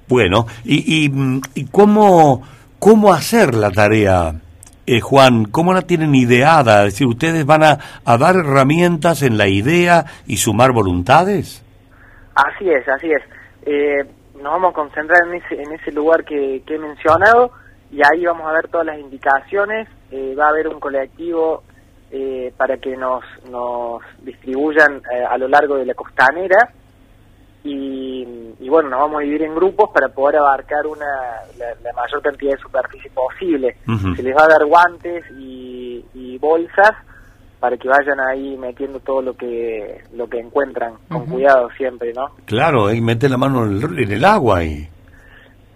Bueno, 0.07 0.47
¿y, 0.65 1.05
y, 1.05 1.09
mm, 1.09 1.41
y 1.57 1.67
cómo, 1.67 2.43
cómo 2.79 3.13
hacer 3.13 3.55
la 3.57 3.73
tarea, 3.73 4.35
eh, 4.87 5.01
Juan? 5.01 5.47
¿Cómo 5.47 5.73
la 5.75 5.83
tienen 5.83 6.15
ideada? 6.15 6.85
Es 6.87 6.93
decir, 6.93 7.09
¿ustedes 7.09 7.45
van 7.45 7.65
a, 7.65 7.79
a 8.05 8.17
dar 8.19 8.37
herramientas 8.37 9.23
en 9.23 9.37
la 9.37 9.49
idea 9.49 10.05
y 10.29 10.37
sumar 10.37 10.71
voluntades? 10.71 11.65
Así 12.37 12.71
es, 12.71 12.87
así 12.89 13.11
es. 13.11 13.23
Eh, 13.67 14.05
nos 14.43 14.53
vamos 14.53 14.71
a 14.71 14.75
concentrar 14.75 15.27
en 15.27 15.35
ese, 15.35 15.63
en 15.63 15.73
ese 15.73 15.93
lugar 15.93 16.25
que, 16.25 16.63
que 16.67 16.75
he 16.75 16.79
mencionado 16.79 17.51
y 17.91 18.01
ahí 18.03 18.25
vamos 18.25 18.47
a 18.47 18.53
ver 18.53 18.69
todas 18.69 18.87
las 18.87 18.99
indicaciones. 18.99 19.89
Eh, 20.11 20.35
va 20.39 20.47
a 20.47 20.49
haber 20.51 20.69
un 20.69 20.81
colectivo 20.81 21.63
eh, 22.11 22.53
para 22.57 22.79
que 22.79 22.97
nos, 22.97 23.23
nos 23.51 24.03
distribuyan 24.21 25.03
eh, 25.13 25.25
a 25.29 25.37
lo 25.37 25.49
largo 25.49 25.77
de 25.77 25.87
la 25.87 25.95
costanera 25.95 26.73
y, 27.65 28.55
y 28.61 28.69
bueno, 28.69 28.89
nos 28.89 29.01
vamos 29.01 29.19
a 29.19 29.23
dividir 29.25 29.43
en 29.43 29.55
grupos 29.55 29.91
para 29.91 30.09
poder 30.09 30.37
abarcar 30.37 30.87
una, 30.87 31.07
la, 31.59 31.75
la 31.83 31.93
mayor 31.93 32.23
cantidad 32.23 32.53
de 32.53 32.59
superficie 32.59 33.11
posible. 33.11 33.77
Se 34.17 34.23
les 34.23 34.35
va 34.35 34.45
a 34.45 34.49
dar 34.49 34.65
guantes 34.65 35.25
y, 35.39 36.05
y 36.15 36.39
bolsas 36.39 36.93
para 37.61 37.77
que 37.77 37.89
vayan 37.89 38.21
ahí 38.21 38.57
metiendo 38.57 39.01
todo 39.01 39.21
lo 39.23 39.35
que 39.37 40.01
lo 40.15 40.29
que 40.29 40.39
encuentran 40.39 40.95
con 41.09 41.27
cuidado 41.27 41.69
siempre, 41.77 42.13
¿no? 42.13 42.27
Claro, 42.45 42.93
y 42.93 43.01
mete 43.01 43.29
la 43.29 43.37
mano 43.37 43.67
en 43.67 43.77
el, 43.83 43.99
en 44.05 44.13
el 44.13 44.25
agua 44.25 44.63
y... 44.65 44.89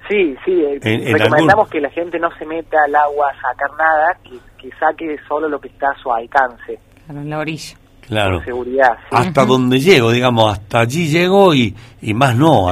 Sí, 0.08 0.36
sí, 0.44 0.52
eh, 0.52 0.78
En- 0.82 1.06
en 1.08 1.12
recomendamos 1.18 1.50
algún- 1.64 1.70
que 1.70 1.80
la 1.80 1.90
gente 1.90 2.18
no 2.18 2.28
se 2.38 2.44
meta 2.44 2.76
al 2.84 2.94
agua 2.94 3.28
a 3.30 3.34
sacar 3.40 3.70
nada, 3.78 4.16
que, 4.22 4.38
que 4.60 4.70
saque 4.78 5.16
solo 5.28 5.48
lo 5.48 5.60
que 5.60 5.68
está 5.68 5.90
a 5.90 6.02
su 6.02 6.12
alcance, 6.12 6.78
Claro, 7.06 7.20
en 7.20 7.30
la 7.30 7.38
orilla. 7.38 7.76
Claro. 8.06 8.36
por 8.38 8.44
seguridad. 8.44 8.96
sí. 9.10 9.16
Hasta 9.16 9.44
donde 9.46 9.78
llego, 9.80 10.10
digamos, 10.10 10.52
hasta 10.52 10.80
allí 10.80 11.06
llego 11.08 11.54
y, 11.54 11.74
y 12.02 12.12
más 12.14 12.36
no, 12.36 12.66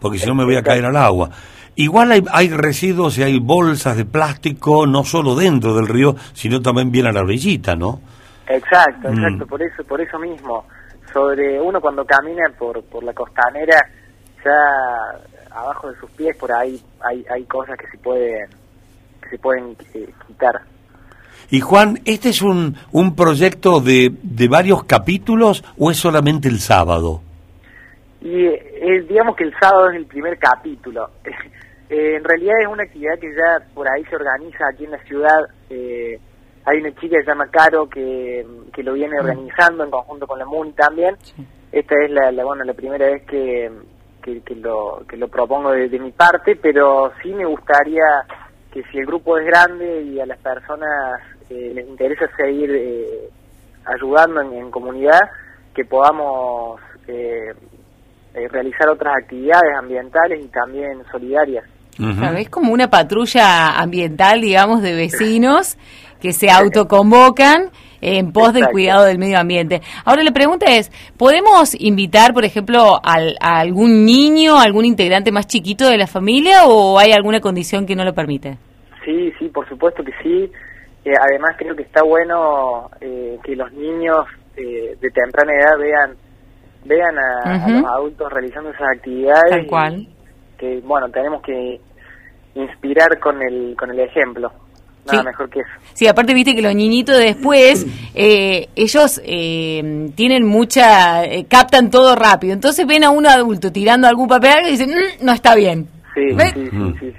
porque 0.00 0.18
si 0.18 0.26
no 0.26 0.34
me 0.36 0.44
voy 0.44 0.56
a 0.56 0.62
caer 0.62 0.84
al 0.84 0.96
agua. 0.96 1.30
Igual 1.74 2.10
hay, 2.12 2.24
hay 2.32 2.48
residuos 2.48 3.18
y 3.18 3.22
hay 3.24 3.38
bolsas 3.38 3.96
de 3.96 4.04
plástico, 4.04 4.86
no 4.86 5.04
solo 5.04 5.34
dentro 5.34 5.74
del 5.74 5.88
río, 5.88 6.14
sino 6.32 6.60
también 6.62 6.90
bien 6.90 7.06
a 7.06 7.12
la 7.12 7.20
orillita, 7.20 7.76
¿no? 7.76 8.00
Exacto, 8.48 9.08
Mm. 9.10 9.14
exacto, 9.18 9.46
por 9.46 9.62
eso, 9.62 9.84
por 9.84 10.00
eso 10.00 10.18
mismo. 10.18 10.64
sobre 11.12 11.58
uno 11.58 11.80
cuando 11.80 12.04
camina 12.04 12.44
por, 12.58 12.82
por 12.84 13.02
la 13.02 13.14
costanera, 13.14 13.78
ya 14.44 15.50
abajo 15.50 15.90
de 15.90 15.98
sus 15.98 16.10
pies 16.10 16.36
por 16.36 16.52
ahí 16.52 16.78
hay, 17.00 17.24
hay 17.34 17.44
cosas 17.44 17.78
que 17.78 17.86
se 17.88 17.96
pueden 17.98 18.46
que 19.22 19.30
se 19.30 19.38
pueden 19.38 19.74
eh, 19.94 20.08
quitar. 20.26 20.60
Y 21.50 21.60
Juan, 21.60 21.98
¿este 22.04 22.28
es 22.28 22.42
un, 22.42 22.76
un 22.92 23.16
proyecto 23.16 23.80
de, 23.80 24.12
de 24.22 24.48
varios 24.48 24.84
capítulos 24.84 25.64
o 25.78 25.90
es 25.90 25.96
solamente 25.96 26.46
el 26.48 26.58
sábado? 26.60 27.22
Y 28.20 28.44
eh, 28.44 29.06
digamos 29.08 29.34
que 29.34 29.44
el 29.44 29.54
sábado 29.58 29.88
es 29.90 29.96
el 29.96 30.06
primer 30.06 30.38
capítulo. 30.38 31.10
Eh, 31.90 32.16
en 32.16 32.22
realidad 32.24 32.52
es 32.60 32.68
una 32.68 32.82
actividad 32.82 33.18
que 33.18 33.34
ya 33.34 33.64
por 33.72 33.88
ahí 33.88 34.04
se 34.10 34.14
organiza 34.16 34.58
aquí 34.70 34.84
en 34.84 34.90
la 34.90 34.98
ciudad. 35.04 35.38
Hay 36.68 36.80
una 36.80 36.94
chica 36.96 37.16
que 37.16 37.24
se 37.24 37.30
llama 37.30 37.48
Caro 37.50 37.88
que, 37.88 38.46
que 38.74 38.82
lo 38.82 38.92
viene 38.92 39.18
organizando 39.18 39.84
en 39.84 39.90
conjunto 39.90 40.26
con 40.26 40.38
la 40.38 40.44
MUNI 40.44 40.72
también. 40.72 41.16
Esta 41.72 41.94
es 42.04 42.10
la, 42.10 42.30
la, 42.30 42.44
bueno, 42.44 42.62
la 42.62 42.74
primera 42.74 43.06
vez 43.06 43.22
que, 43.24 43.70
que, 44.22 44.42
que 44.42 44.54
lo, 44.54 45.02
que 45.08 45.16
lo 45.16 45.28
propongo 45.28 45.70
de, 45.70 45.88
de 45.88 45.98
mi 45.98 46.12
parte, 46.12 46.56
pero 46.56 47.12
sí 47.22 47.32
me 47.32 47.46
gustaría 47.46 48.04
que 48.70 48.82
si 48.90 48.98
el 48.98 49.06
grupo 49.06 49.38
es 49.38 49.46
grande 49.46 50.02
y 50.02 50.20
a 50.20 50.26
las 50.26 50.38
personas 50.40 51.20
eh, 51.48 51.72
les 51.74 51.88
interesa 51.88 52.28
seguir 52.36 52.70
eh, 52.74 53.30
ayudando 53.86 54.42
en, 54.42 54.52
en 54.52 54.70
comunidad, 54.70 55.20
que 55.74 55.86
podamos 55.86 56.80
eh, 57.06 57.54
eh, 58.34 58.48
realizar 58.48 58.90
otras 58.90 59.16
actividades 59.16 59.74
ambientales 59.74 60.44
y 60.44 60.48
también 60.48 61.02
solidarias. 61.10 61.64
Claro, 61.98 62.38
Es 62.38 62.48
como 62.48 62.72
una 62.72 62.88
patrulla 62.90 63.78
ambiental, 63.78 64.40
digamos, 64.40 64.82
de 64.82 64.94
vecinos 64.94 65.76
que 66.20 66.32
se 66.32 66.50
autoconvocan 66.50 67.70
en 68.00 68.32
pos 68.32 68.52
del 68.52 68.68
cuidado 68.68 69.04
del 69.04 69.18
medio 69.18 69.38
ambiente. 69.40 69.82
Ahora 70.04 70.22
la 70.22 70.30
pregunta 70.30 70.66
es, 70.76 70.92
¿podemos 71.16 71.74
invitar, 71.80 72.32
por 72.32 72.44
ejemplo, 72.44 73.00
al- 73.02 73.36
a 73.40 73.58
algún 73.58 74.04
niño, 74.04 74.56
a 74.56 74.62
algún 74.62 74.84
integrante 74.84 75.32
más 75.32 75.48
chiquito 75.48 75.88
de 75.88 75.98
la 75.98 76.06
familia 76.06 76.66
o 76.66 76.98
hay 76.98 77.10
alguna 77.12 77.40
condición 77.40 77.86
que 77.86 77.96
no 77.96 78.04
lo 78.04 78.14
permite? 78.14 78.56
Sí, 79.04 79.32
sí, 79.38 79.48
por 79.48 79.68
supuesto 79.68 80.04
que 80.04 80.12
sí. 80.22 80.50
Eh, 81.04 81.12
además 81.20 81.56
creo 81.58 81.74
que 81.74 81.82
está 81.82 82.02
bueno 82.04 82.90
eh, 83.00 83.38
que 83.42 83.56
los 83.56 83.72
niños 83.72 84.26
eh, 84.56 84.96
de 85.00 85.10
temprana 85.10 85.52
edad 85.54 85.78
vean 85.78 86.16
vean 86.84 87.18
a, 87.18 87.64
a 87.64 87.68
los 87.68 87.84
adultos 87.84 88.32
realizando 88.32 88.70
esas 88.70 88.88
actividades. 88.96 89.50
Tal 89.50 89.66
cual. 89.66 90.06
Que 90.58 90.80
bueno, 90.84 91.08
tenemos 91.10 91.42
que 91.42 91.80
inspirar 92.54 93.18
con 93.20 93.40
el 93.42 93.74
con 93.78 93.90
el 93.90 94.00
ejemplo. 94.00 94.50
Nada 95.06 95.20
Sí. 95.20 95.24
mejor 95.26 95.48
que 95.48 95.60
eso. 95.60 95.68
Sí, 95.94 96.06
aparte 96.06 96.34
viste 96.34 96.54
que 96.54 96.60
los 96.60 96.74
niñitos 96.74 97.16
después, 97.16 97.86
eh, 98.14 98.68
ellos 98.76 99.20
eh, 99.24 100.10
tienen 100.14 100.44
mucha, 100.46 101.24
eh, 101.24 101.46
captan 101.48 101.90
todo 101.90 102.14
rápido. 102.14 102.52
Entonces 102.52 102.86
ven 102.86 103.04
a 103.04 103.10
un 103.10 103.26
adulto 103.26 103.72
tirando 103.72 104.06
algún 104.06 104.28
papel 104.28 104.66
y 104.66 104.70
dicen, 104.72 104.90
"Mm, 104.90 105.24
no 105.24 105.32
está 105.32 105.54
bien. 105.54 105.88
Sí, 106.14 106.22
sí, 106.30 106.68
Mm. 106.72 106.92
sí, 106.94 106.96
sí. 107.00 107.12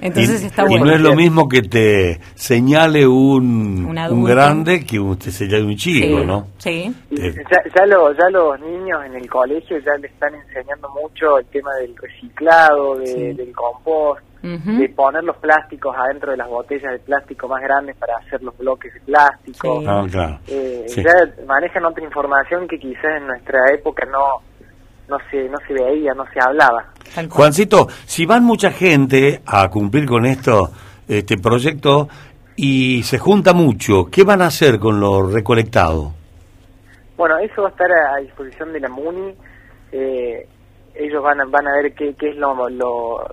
Entonces 0.00 0.42
y, 0.42 0.46
está 0.46 0.64
y 0.64 0.68
bueno. 0.68 0.86
no 0.86 0.92
es 0.92 1.00
lo 1.00 1.14
mismo 1.14 1.48
que 1.48 1.62
te 1.62 2.18
señale 2.34 3.06
un, 3.06 3.84
Un 4.10 4.24
grande 4.24 4.84
que 4.84 4.98
un- 4.98 5.18
te 5.18 5.30
señale 5.30 5.64
un 5.64 5.76
chico, 5.76 6.20
Sí, 6.20 6.26
¿no? 6.26 6.46
Sí. 6.58 6.92
Y 7.10 7.20
Eh. 7.20 7.34
ya, 7.50 7.58
ya, 7.76 7.86
lo- 7.86 8.12
ya 8.14 8.30
los 8.30 8.58
niños 8.60 9.00
en 9.04 9.14
el 9.16 9.28
colegio 9.28 9.78
ya 9.78 9.92
le 10.00 10.06
están 10.08 10.34
enseñando 10.34 10.88
mucho 10.90 11.38
el 11.38 11.46
tema 11.46 11.74
del 11.74 11.94
reciclado, 11.96 12.96
de- 12.98 13.06
Sí. 13.06 13.32
del 13.34 13.52
compost, 13.52 14.22
De 14.42 14.88
poner 14.90 15.24
los 15.24 15.36
plásticos 15.38 15.94
adentro 15.96 16.30
de 16.30 16.36
las 16.36 16.48
botellas 16.48 16.92
de 16.92 16.98
plástico 17.00 17.48
más 17.48 17.60
grandes 17.60 17.96
para 17.96 18.16
hacer 18.18 18.40
los 18.42 18.56
bloques 18.56 18.94
de 18.94 19.00
plástico. 19.00 19.80
Sí. 19.80 19.86
Ah, 19.88 20.06
claro. 20.10 20.38
Eh, 20.46 20.84
Sí. 20.88 21.02
Ya 21.02 21.44
manejan 21.46 21.84
otra 21.84 22.04
información 22.04 22.68
que 22.68 22.78
quizás 22.78 23.16
en 23.20 23.26
nuestra 23.26 23.58
época 23.74 24.06
no 24.06 24.42
no 25.08 25.16
se 25.30 25.48
no 25.48 25.56
se 25.66 25.74
veía, 25.74 26.12
no 26.14 26.24
se 26.32 26.38
hablaba. 26.40 26.92
Juancito, 27.28 27.88
si 28.04 28.26
van 28.26 28.44
mucha 28.44 28.70
gente 28.70 29.40
a 29.46 29.68
cumplir 29.68 30.06
con 30.06 30.24
esto, 30.26 30.70
este 31.08 31.36
proyecto, 31.38 32.08
y 32.54 33.02
se 33.02 33.18
junta 33.18 33.52
mucho, 33.54 34.06
¿qué 34.10 34.24
van 34.24 34.42
a 34.42 34.46
hacer 34.46 34.78
con 34.78 35.00
lo 35.00 35.26
recolectado? 35.30 36.12
Bueno, 37.16 37.38
eso 37.38 37.62
va 37.62 37.68
a 37.68 37.70
estar 37.70 37.90
a, 37.90 38.14
a 38.14 38.20
disposición 38.20 38.72
de 38.72 38.80
la 38.80 38.88
MUNI. 38.88 39.34
Eh, 39.92 40.46
ellos 40.94 41.22
van 41.22 41.40
a, 41.40 41.44
van 41.46 41.66
a 41.66 41.72
ver 41.80 41.94
qué, 41.94 42.14
qué 42.14 42.30
es 42.30 42.36
lo, 42.36 42.68
lo, 42.68 43.26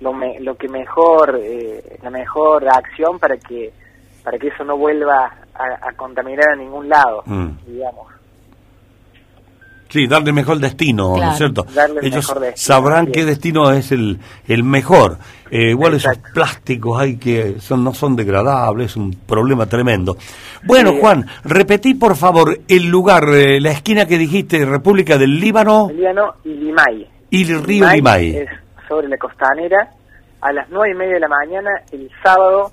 lo, 0.00 0.12
me- 0.12 0.38
lo 0.40 0.56
que 0.56 0.68
mejor, 0.68 1.38
eh, 1.42 1.98
la 2.02 2.10
mejor 2.10 2.68
acción 2.68 3.18
para 3.18 3.36
que 3.36 3.72
para 4.24 4.38
que 4.38 4.48
eso 4.48 4.62
no 4.64 4.76
vuelva 4.76 5.32
a, 5.54 5.88
a 5.88 5.92
contaminar 5.96 6.50
a 6.52 6.56
ningún 6.56 6.88
lado, 6.88 7.22
Mm. 7.26 7.48
digamos. 7.66 8.06
Sí, 9.90 10.06
darle 10.06 10.32
mejor 10.34 10.58
destino, 10.58 11.16
¿no 11.16 11.30
es 11.32 11.38
cierto? 11.38 11.62
Darle 11.74 12.00
el 12.00 12.06
Ellos 12.08 12.26
mejor 12.28 12.40
destino, 12.42 12.66
sabrán 12.74 13.04
así 13.04 13.12
qué 13.12 13.20
es. 13.20 13.26
destino 13.26 13.70
es 13.72 13.90
el, 13.90 14.18
el 14.46 14.62
mejor. 14.62 15.16
Eh, 15.50 15.70
igual 15.70 15.94
esos 15.94 16.18
plásticos 16.34 17.00
hay 17.00 17.16
que 17.16 17.58
son 17.58 17.82
no 17.84 17.94
son 17.94 18.14
degradables, 18.14 18.90
es 18.90 18.96
un 18.98 19.12
problema 19.14 19.64
tremendo. 19.64 20.18
Bueno, 20.64 20.90
Sí. 20.90 20.98
Juan, 21.00 21.26
repetí 21.42 21.94
por 21.94 22.16
favor 22.16 22.60
el 22.68 22.86
lugar, 22.86 23.24
eh, 23.32 23.58
la 23.62 23.70
esquina 23.70 24.04
que 24.04 24.18
dijiste, 24.18 24.62
República 24.66 25.16
del 25.16 25.40
Líbano 25.40 25.88
Emiliano 25.88 26.34
y 26.44 26.50
Limay. 26.50 27.08
y 27.30 27.50
el 27.50 27.62
río 27.64 27.88
Limay. 27.90 28.36
Es 28.36 28.48
sobre 28.88 29.08
la 29.08 29.16
costanera 29.18 29.90
a 30.40 30.52
las 30.52 30.68
nueve 30.70 30.94
y 30.94 30.96
media 30.96 31.14
de 31.14 31.20
la 31.20 31.28
mañana 31.28 31.70
el 31.92 32.10
sábado 32.22 32.72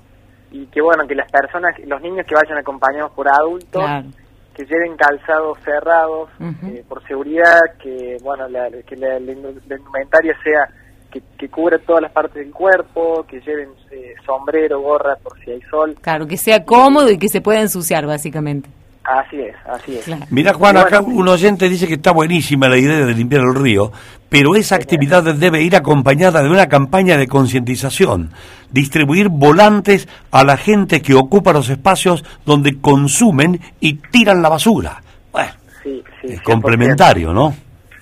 y 0.50 0.66
que 0.66 0.80
bueno, 0.80 1.06
que 1.06 1.14
las 1.14 1.30
personas, 1.30 1.74
los 1.86 2.00
niños 2.00 2.24
que 2.26 2.34
vayan 2.34 2.58
acompañados 2.58 3.12
por 3.12 3.28
adultos, 3.28 3.82
Claro. 3.82 4.06
que 4.54 4.64
lleven 4.64 4.96
calzados 4.96 5.58
cerrados 5.64 6.30
eh, 6.40 6.82
por 6.88 7.06
seguridad, 7.06 7.60
que 7.82 8.16
bueno, 8.22 8.48
la, 8.48 8.68
que 8.86 8.96
la, 8.96 9.18
la 9.20 9.32
indu- 9.32 9.60
la 9.68 9.76
indumentaria 9.76 10.34
sea 10.42 10.66
que, 11.10 11.20
que 11.38 11.48
cubra 11.48 11.78
todas 11.78 12.02
las 12.02 12.12
partes 12.12 12.34
del 12.36 12.52
cuerpo, 12.52 13.24
que 13.28 13.40
lleven 13.40 13.70
eh, 13.90 14.14
sombrero, 14.24 14.80
gorra 14.80 15.16
por 15.22 15.38
si 15.44 15.50
hay 15.50 15.60
sol. 15.62 15.96
Claro, 16.00 16.26
que 16.26 16.36
sea 16.36 16.64
cómodo 16.64 17.10
y 17.10 17.18
que 17.18 17.28
se 17.28 17.40
pueda 17.40 17.60
ensuciar, 17.60 18.06
básicamente. 18.06 18.70
Así 19.04 19.40
es, 19.40 19.54
así 19.66 19.98
es. 19.98 20.04
Claro. 20.04 20.24
Mira, 20.30 20.52
Juan, 20.52 20.76
acá 20.78 21.00
bueno, 21.00 21.20
un 21.20 21.28
oyente 21.28 21.68
dice 21.68 21.86
que 21.86 21.94
está 21.94 22.10
buenísima 22.12 22.68
la 22.68 22.76
idea 22.76 23.04
de 23.06 23.14
limpiar 23.14 23.42
el 23.42 23.54
río, 23.54 23.92
pero 24.28 24.54
esa 24.56 24.74
actividad 24.76 25.22
debe 25.22 25.62
ir 25.62 25.76
acompañada 25.76 26.42
de 26.42 26.48
una 26.50 26.66
campaña 26.68 27.16
de 27.16 27.28
concientización, 27.28 28.30
distribuir 28.70 29.28
volantes 29.28 30.08
a 30.30 30.44
la 30.44 30.56
gente 30.56 31.00
que 31.02 31.14
ocupa 31.14 31.52
los 31.52 31.68
espacios 31.68 32.24
donde 32.44 32.80
consumen 32.80 33.60
y 33.80 33.94
tiran 33.94 34.42
la 34.42 34.48
basura. 34.48 35.02
Bueno, 35.32 35.50
Sí, 35.82 36.02
sí, 36.20 36.26
es 36.28 36.40
100%. 36.40 36.42
complementario, 36.42 37.32
¿no? 37.32 37.54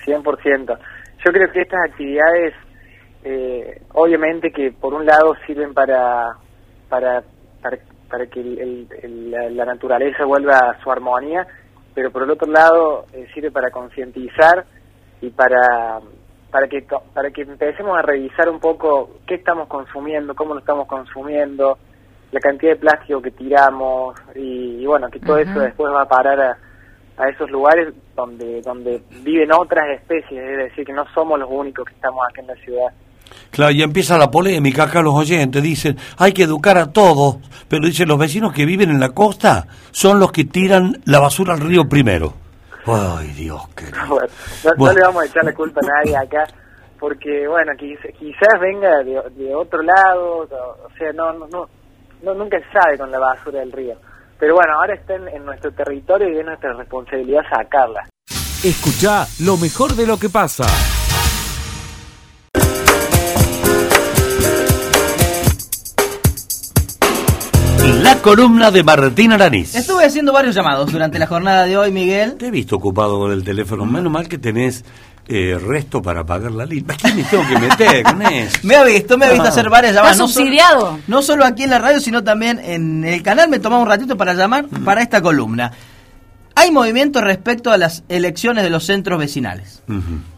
100%. 0.06 0.78
Yo 1.24 1.32
creo 1.32 1.50
que 1.52 1.60
estas 1.62 1.80
actividades, 1.90 2.54
eh, 3.24 3.80
obviamente 3.92 4.50
que 4.50 4.72
por 4.72 4.94
un 4.94 5.04
lado 5.06 5.34
sirven 5.46 5.72
para, 5.74 6.34
para, 6.88 7.22
para, 7.62 7.78
para 8.10 8.26
que 8.26 8.40
el- 8.40 8.58
el- 8.58 8.88
el- 9.02 9.30
la, 9.30 9.48
la 9.50 9.64
naturaleza 9.66 10.24
vuelva 10.24 10.58
a 10.58 10.82
su 10.82 10.90
armonía, 10.90 11.46
pero 11.94 12.10
por 12.10 12.22
el 12.24 12.30
otro 12.30 12.50
lado 12.50 13.06
eh, 13.12 13.26
sirve 13.34 13.50
para 13.50 13.70
concientizar 13.70 14.64
y 15.20 15.30
para, 15.30 16.00
para, 16.50 16.68
que, 16.68 16.84
para 17.12 17.30
que 17.30 17.42
empecemos 17.42 17.98
a 17.98 18.02
revisar 18.02 18.48
un 18.48 18.60
poco 18.60 19.18
qué 19.26 19.36
estamos 19.36 19.68
consumiendo, 19.68 20.34
cómo 20.34 20.54
lo 20.54 20.60
estamos 20.60 20.86
consumiendo, 20.86 21.78
la 22.32 22.40
cantidad 22.40 22.72
de 22.72 22.78
plástico 22.78 23.22
que 23.22 23.30
tiramos 23.30 24.16
y, 24.34 24.82
y 24.82 24.86
bueno, 24.86 25.08
que 25.08 25.20
todo 25.20 25.38
eso 25.38 25.60
después 25.60 25.92
va 25.92 26.02
a 26.02 26.08
parar 26.08 26.40
a, 26.40 26.58
a 27.16 27.28
esos 27.28 27.50
lugares 27.50 27.94
donde 28.16 28.60
donde 28.62 29.02
viven 29.22 29.52
otras 29.52 29.88
especies, 30.00 30.42
es 30.42 30.58
decir, 30.58 30.84
que 30.84 30.92
no 30.92 31.04
somos 31.14 31.38
los 31.38 31.48
únicos 31.50 31.86
que 31.86 31.94
estamos 31.94 32.20
acá 32.28 32.40
en 32.40 32.46
la 32.48 32.56
ciudad. 32.56 32.88
Claro, 33.50 33.72
y 33.72 33.82
empieza 33.82 34.18
la 34.18 34.30
polémica, 34.30 34.84
acá 34.84 35.00
los 35.00 35.14
oyentes 35.14 35.62
dicen, 35.62 35.96
hay 36.18 36.32
que 36.32 36.42
educar 36.42 36.76
a 36.76 36.92
todos, 36.92 37.36
pero 37.68 37.86
dicen, 37.86 38.08
los 38.08 38.18
vecinos 38.18 38.52
que 38.52 38.66
viven 38.66 38.90
en 38.90 39.00
la 39.00 39.10
costa 39.10 39.66
son 39.92 40.18
los 40.18 40.32
que 40.32 40.44
tiran 40.44 41.00
la 41.04 41.20
basura 41.20 41.54
al 41.54 41.60
río 41.60 41.88
primero. 41.88 42.34
Ay, 42.86 43.28
Dios, 43.32 43.62
qué... 43.76 43.84
Bueno, 44.08 44.28
no, 44.64 44.70
no 44.76 44.92
le 44.92 45.00
vamos 45.02 45.22
a 45.22 45.26
echar 45.26 45.44
la 45.44 45.54
culpa 45.54 45.80
a 45.82 45.88
nadie 46.04 46.16
acá, 46.16 46.46
porque 47.00 47.46
bueno, 47.48 47.72
quiz- 47.72 48.12
quizás 48.18 48.60
venga 48.60 48.98
de, 49.02 49.20
de 49.36 49.54
otro 49.54 49.82
lado, 49.82 50.38
o, 50.38 50.42
o 50.44 50.90
sea, 50.98 51.12
no, 51.12 51.32
no, 51.32 51.46
no, 51.48 51.68
no- 52.22 52.34
nunca 52.34 52.58
se 52.58 52.78
sabe 52.78 52.98
con 52.98 53.10
la 53.10 53.18
basura 53.18 53.60
del 53.60 53.72
río. 53.72 53.94
Pero 54.38 54.54
bueno, 54.54 54.74
ahora 54.74 54.94
está 54.94 55.14
en, 55.14 55.28
en 55.28 55.44
nuestro 55.44 55.72
territorio 55.72 56.28
y 56.28 56.38
es 56.38 56.44
nuestra 56.44 56.72
responsabilidad 56.74 57.42
sacarla. 57.50 58.08
Escucha 58.62 59.26
lo 59.40 59.56
mejor 59.56 59.92
de 59.94 60.06
lo 60.06 60.18
que 60.18 60.28
pasa. 60.28 60.64
La 68.04 68.16
columna 68.22 68.70
de 68.70 68.82
Martín 68.84 69.32
Aranís. 69.32 69.74
Estuve 69.74 70.04
haciendo 70.04 70.32
varios 70.32 70.54
llamados 70.54 70.92
durante 70.92 71.18
la 71.18 71.26
jornada 71.26 71.64
de 71.64 71.76
hoy, 71.78 71.90
Miguel. 71.90 72.34
Te 72.34 72.48
he 72.48 72.50
visto 72.50 72.76
ocupado 72.76 73.18
con 73.18 73.32
el 73.32 73.42
teléfono. 73.42 73.86
Menos 73.86 74.12
mal 74.12 74.28
que 74.28 74.36
tenés 74.36 74.84
eh, 75.26 75.58
resto 75.58 76.02
para 76.02 76.24
pagar 76.24 76.52
la 76.52 76.66
línea. 76.66 76.94
¿Qué 76.98 77.12
me 77.14 77.24
tengo 77.24 77.46
que 77.48 77.58
meter 77.58 78.02
con 78.04 78.20
eso? 78.22 78.58
Me 78.62 78.76
ha 78.76 78.84
visto, 78.84 79.16
me 79.16 79.24
ha 79.24 79.30
visto 79.30 79.46
Ah. 79.46 79.48
hacer 79.48 79.70
varias 79.70 79.92
Está 79.92 80.02
llamadas. 80.02 80.18
no 80.18 80.28
solo- 80.28 80.44
subsidiado. 80.44 80.98
No 81.06 81.22
solo 81.22 81.44
aquí 81.46 81.62
en 81.62 81.70
la 81.70 81.78
radio, 81.78 81.98
sino 81.98 82.22
también 82.22 82.60
en 82.62 83.04
el 83.06 83.22
canal. 83.22 83.48
Me 83.48 83.58
tomaba 83.58 83.80
un 83.82 83.88
ratito 83.88 84.18
para 84.18 84.34
llamar 84.34 84.66
Mm. 84.70 84.84
para 84.84 85.00
esta 85.02 85.22
columna. 85.22 85.72
Hay 86.56 86.70
movimiento 86.70 87.22
respecto 87.22 87.72
a 87.72 87.78
las 87.78 88.04
elecciones 88.10 88.62
de 88.64 88.70
los 88.70 88.84
centros 88.84 89.18
vecinales. 89.18 89.82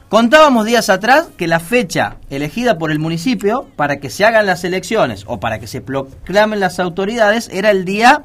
Contábamos 0.08 0.66
días 0.66 0.88
atrás 0.88 1.30
que 1.36 1.48
la 1.48 1.58
fecha 1.58 2.18
elegida 2.30 2.78
por 2.78 2.92
el 2.92 3.00
municipio 3.00 3.66
para 3.74 3.98
que 3.98 4.08
se 4.08 4.24
hagan 4.24 4.46
las 4.46 4.62
elecciones 4.62 5.24
o 5.26 5.40
para 5.40 5.58
que 5.58 5.66
se 5.66 5.80
proclamen 5.80 6.60
las 6.60 6.78
autoridades 6.78 7.48
era 7.52 7.72
el 7.72 7.84
día 7.84 8.22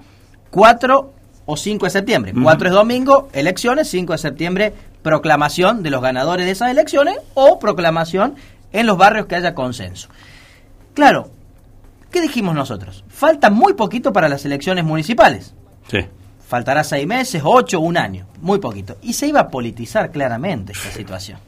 4 0.52 1.13
o 1.48 1.58
5 1.58 1.86
de 1.86 1.89
septiembre. 1.89 2.34
4 2.39 2.67
es 2.67 2.74
domingo, 2.74 3.30
elecciones, 3.34 3.89
5 3.89 4.13
de 4.13 4.20
septiembre, 4.20 4.74
proclamación 5.02 5.82
de 5.82 5.89
los 5.89 6.04
ganadores 6.04 6.46
de 6.46 6.52
esas 6.52 6.70
elecciones 6.70 7.17
o 7.34 7.58
proclamación 7.58 8.36
en 8.72 8.86
los 8.86 8.96
barrios 8.96 9.26
que 9.26 9.38
haya 9.38 9.56
consenso. 9.56 10.10
Claro, 10.94 11.32
¿qué 12.12 12.22
dijimos 12.22 12.54
nosotros? 12.54 13.04
Falta 13.08 13.50
muy 13.50 13.74
poquito 13.74 14.13
para 14.13 14.30
las 14.30 14.46
elecciones 14.46 14.86
municipales. 14.86 15.56
Sí. 15.89 16.06
Faltará 16.48 16.84
seis 16.84 17.08
meses, 17.08 17.41
ocho, 17.44 17.80
un 17.80 17.98
año, 17.98 18.28
muy 18.39 18.60
poquito. 18.60 18.98
Y 19.02 19.13
se 19.13 19.26
iba 19.26 19.39
a 19.39 19.48
politizar 19.48 20.12
claramente 20.12 20.74
esta 20.74 20.91
situación. 20.91 21.39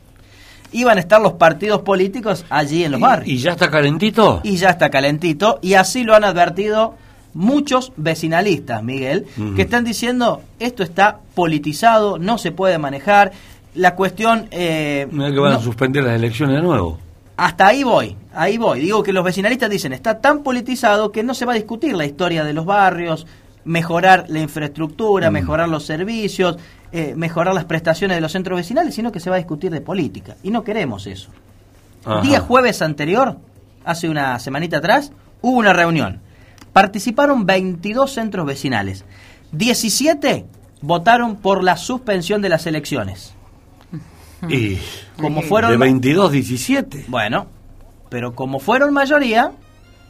Iban 0.74 0.98
a 0.98 1.02
estar 1.02 1.22
los 1.22 1.34
partidos 1.34 1.82
políticos 1.82 2.46
allí 2.50 2.84
en 2.84 2.92
los 2.92 3.00
barrios. 3.02 3.30
¿Y 3.30 3.38
ya 3.38 3.52
está 3.52 3.70
calentito? 3.72 4.42
Y 4.44 4.58
ya 4.58 4.70
está 4.72 4.90
calentito, 4.90 5.60
y 5.62 5.76
así 5.76 6.04
lo 6.04 6.16
han 6.16 6.24
advertido 6.24 6.96
muchos 7.36 7.92
vecinalistas, 7.98 8.84
Miguel, 8.84 9.26
que 9.56 9.64
están 9.64 9.84
diciendo 9.84 10.42
esto 10.60 10.84
está 10.84 11.20
politizado, 11.36 12.18
no 12.20 12.38
se 12.38 12.52
puede 12.52 12.78
manejar. 12.78 13.32
La 13.76 13.96
cuestión... 13.96 14.48
eh, 14.52 15.08
que 15.10 15.18
van 15.18 15.34
no- 15.54 15.58
a 15.58 15.62
suspender 15.62 16.04
las 16.04 16.16
elecciones 16.16 16.58
de 16.58 16.62
nuevo. 16.62 17.00
hasta 17.38 17.66
ahí 17.68 17.84
voy, 17.84 18.16
ahí 18.36 18.60
voy. 18.60 18.82
Digo 18.82 19.02
que 19.02 19.12
los 19.14 19.24
vecinalistas 19.24 19.68
dicen, 19.70 19.94
está 19.94 20.20
tan 20.22 20.44
politizado 20.44 21.12
que 21.12 21.24
no 21.24 21.34
se 21.34 21.46
va 21.46 21.54
a 21.54 21.56
discutir 21.56 21.96
la 21.96 22.06
historia 22.06 22.44
de 22.44 22.54
los 22.54 22.66
barrios, 22.66 23.26
mejorar 23.66 24.26
la 24.28 24.40
infraestructura, 24.40 25.30
Mm. 25.30 25.34
mejorar 25.34 25.70
los 25.70 25.86
servicios, 25.86 26.58
eh, 26.92 27.14
mejorar 27.16 27.54
las 27.54 27.66
prestaciones 27.66 28.18
de 28.18 28.22
los 28.22 28.32
centros 28.32 28.58
vecinales, 28.58 28.94
sino 28.96 29.12
que 29.12 29.20
se 29.20 29.30
va 29.30 29.38
a 29.38 29.40
discutir 29.40 29.72
de 29.72 29.82
política. 29.82 30.36
Y 30.44 30.52
no 30.52 30.64
queremos 30.64 31.08
eso. 31.08 31.30
Ajá. 32.06 32.22
Día 32.22 32.40
jueves 32.42 32.82
anterior, 32.82 33.38
hace 33.86 34.10
una 34.10 34.38
semanita 34.40 34.78
atrás, 34.78 35.12
hubo 35.42 35.58
una 35.58 35.74
reunión. 35.74 36.20
Participaron 36.74 37.46
22 37.46 38.12
centros 38.12 38.46
vecinales. 38.46 39.06
17 39.52 40.46
votaron 40.82 41.38
por 41.38 41.64
la 41.64 41.78
suspensión 41.78 42.42
de 42.42 42.50
las 42.50 42.66
elecciones. 42.68 43.34
Y 44.50 44.78
Como 45.18 45.42
fueron 45.42 45.72
de 45.72 45.78
22, 45.78 46.32
17. 46.32 47.06
Bueno, 47.08 47.48
pero 48.10 48.36
como 48.36 48.60
fueron 48.60 48.94
mayoría, 48.94 49.52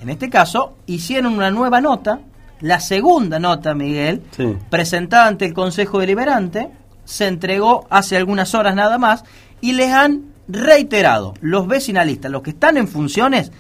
en 0.01 0.09
este 0.09 0.29
caso, 0.29 0.75
hicieron 0.87 1.33
una 1.33 1.51
nueva 1.51 1.81
nota, 1.81 2.19
la 2.63 2.79
segunda 2.79 3.37
nota, 3.39 3.75
Miguel, 3.75 4.23
Sí. 4.35 4.57
presentada 4.69 5.27
ante 5.27 5.45
el 5.45 5.53
Consejo 5.53 5.99
Deliberante, 5.99 6.69
se 7.05 7.27
entregó 7.27 7.85
hace 7.89 8.17
algunas 8.17 8.55
horas 8.55 8.73
nada 8.73 8.97
más, 8.97 9.23
y 9.61 9.73
les 9.73 9.91
han 9.91 10.23
reiterado 10.47 11.33
los 11.41 11.67
vecinalistas, 11.67 12.31
los 12.31 12.41
que 12.41 12.51
están 12.51 12.77
en 12.77 12.87
funciones, 12.87 13.51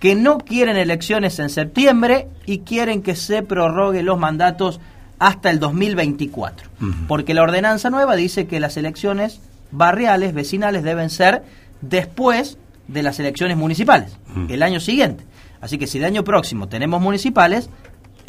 que 0.00 0.14
no 0.14 0.38
quieren 0.38 0.76
elecciones 0.76 1.38
en 1.38 1.50
septiembre 1.50 2.28
y 2.46 2.60
quieren 2.60 3.02
que 3.02 3.16
se 3.16 3.42
prorrogue 3.42 4.02
los 4.02 4.18
mandatos 4.18 4.80
hasta 5.18 5.50
el 5.50 5.58
2024. 5.58 6.68
Porque 7.06 7.34
la 7.34 7.42
ordenanza 7.42 7.90
nueva 7.90 8.16
dice 8.16 8.46
que 8.46 8.60
las 8.60 8.76
elecciones 8.76 9.40
barriales, 9.72 10.32
vecinales, 10.32 10.82
deben 10.84 11.10
ser 11.10 11.42
después 11.80 12.56
de 12.86 13.02
las 13.02 13.18
elecciones 13.20 13.56
municipales, 13.56 14.16
el 14.48 14.62
año 14.62 14.80
siguiente. 14.80 15.24
Así 15.60 15.76
que 15.76 15.86
si 15.86 15.98
el 15.98 16.04
año 16.04 16.22
próximo 16.24 16.68
tenemos 16.68 17.00
municipales, 17.02 17.68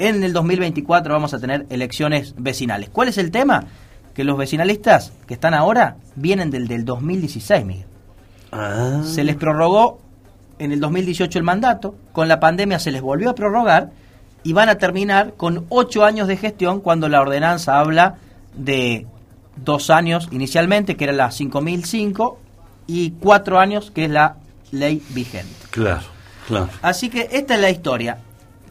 en 0.07 0.23
el 0.23 0.33
2024 0.33 1.13
vamos 1.13 1.33
a 1.33 1.39
tener 1.39 1.65
elecciones 1.69 2.33
vecinales. 2.37 2.89
¿Cuál 2.89 3.09
es 3.09 3.17
el 3.17 3.31
tema? 3.31 3.65
Que 4.13 4.23
los 4.23 4.37
vecinalistas 4.37 5.13
que 5.27 5.33
están 5.33 5.53
ahora 5.53 5.97
vienen 6.15 6.49
del, 6.49 6.67
del 6.67 6.85
2016, 6.85 7.65
Miguel. 7.65 7.85
Ah. 8.51 9.01
Se 9.03 9.23
les 9.23 9.35
prorrogó 9.35 9.99
en 10.57 10.71
el 10.71 10.79
2018 10.79 11.37
el 11.37 11.43
mandato, 11.43 11.95
con 12.11 12.27
la 12.27 12.39
pandemia 12.39 12.79
se 12.79 12.91
les 12.91 13.01
volvió 13.01 13.29
a 13.29 13.35
prorrogar 13.35 13.91
y 14.43 14.53
van 14.53 14.69
a 14.69 14.75
terminar 14.75 15.33
con 15.35 15.65
ocho 15.69 16.05
años 16.05 16.27
de 16.27 16.37
gestión 16.37 16.81
cuando 16.81 17.09
la 17.09 17.21
ordenanza 17.21 17.79
habla 17.79 18.15
de 18.55 19.05
dos 19.55 19.89
años 19.89 20.27
inicialmente, 20.31 20.95
que 20.95 21.05
era 21.05 21.13
la 21.13 21.31
5005, 21.31 22.39
y 22.87 23.11
cuatro 23.11 23.59
años, 23.59 23.91
que 23.91 24.05
es 24.05 24.11
la 24.11 24.37
ley 24.71 25.03
vigente. 25.09 25.53
Claro, 25.69 26.01
claro. 26.47 26.69
Así 26.81 27.09
que 27.09 27.29
esta 27.31 27.55
es 27.55 27.61
la 27.61 27.69
historia. 27.69 28.17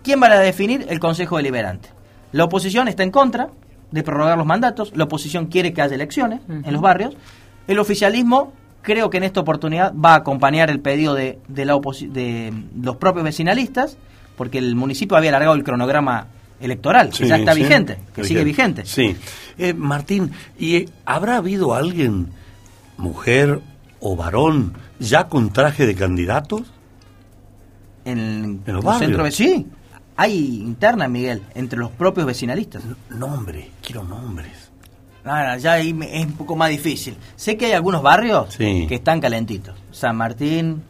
¿Quién 0.08 0.22
va 0.22 0.28
a 0.28 0.38
definir? 0.38 0.86
El 0.88 1.00
Consejo 1.00 1.36
Deliberante. 1.36 1.90
La 2.32 2.44
oposición 2.44 2.88
está 2.88 3.02
en 3.02 3.10
contra 3.10 3.50
de 3.90 4.02
prorrogar 4.02 4.38
los 4.38 4.46
mandatos, 4.46 4.90
la 4.96 5.04
oposición 5.04 5.48
quiere 5.48 5.74
que 5.74 5.82
haya 5.82 5.94
elecciones 5.94 6.40
en 6.48 6.72
los 6.72 6.80
barrios, 6.80 7.14
el 7.66 7.78
oficialismo 7.78 8.54
creo 8.80 9.10
que 9.10 9.18
en 9.18 9.24
esta 9.24 9.40
oportunidad 9.40 9.92
va 9.94 10.14
a 10.14 10.16
acompañar 10.16 10.70
el 10.70 10.80
pedido 10.80 11.12
de, 11.12 11.38
de 11.48 11.66
la 11.66 11.78
de 12.08 12.54
los 12.80 12.96
propios 12.96 13.22
vecinalistas, 13.22 13.98
porque 14.38 14.56
el 14.56 14.74
municipio 14.76 15.14
había 15.14 15.28
alargado 15.28 15.54
el 15.54 15.62
cronograma 15.62 16.28
electoral, 16.58 17.10
que 17.10 17.16
Sí, 17.16 17.26
ya 17.26 17.36
está 17.36 17.52
sí. 17.52 17.60
vigente, 17.60 17.98
que 18.14 18.24
sigue 18.24 18.44
vigente. 18.44 18.86
Sí. 18.86 19.14
Eh, 19.58 19.74
Martín, 19.74 20.30
¿y 20.58 20.76
eh, 20.76 20.88
habrá 21.04 21.36
habido 21.36 21.74
alguien, 21.74 22.28
mujer 22.96 23.60
o 24.00 24.16
varón, 24.16 24.72
ya 24.98 25.28
con 25.28 25.50
traje 25.52 25.84
de 25.86 25.94
candidatos? 25.94 26.62
En, 28.06 28.62
En 28.64 28.74
los 28.74 28.82
barrios. 28.82 29.34
sí, 29.34 29.66
hay 30.18 30.60
interna, 30.62 31.08
Miguel, 31.08 31.42
entre 31.54 31.78
los 31.78 31.90
propios 31.92 32.26
vecinalistas. 32.26 32.82
Nombre, 33.08 33.70
quiero 33.80 34.02
nombres. 34.04 34.70
Ah, 35.24 35.56
ya 35.58 35.72
ahí 35.74 35.96
es 36.12 36.26
un 36.26 36.32
poco 36.32 36.56
más 36.56 36.70
difícil. 36.70 37.16
Sé 37.36 37.56
que 37.56 37.66
hay 37.66 37.72
algunos 37.72 38.02
barrios 38.02 38.52
Sí. 38.54 38.86
que 38.88 38.96
están 38.96 39.20
calentitos. 39.20 39.74
San 39.92 40.16
Martín, 40.16 40.82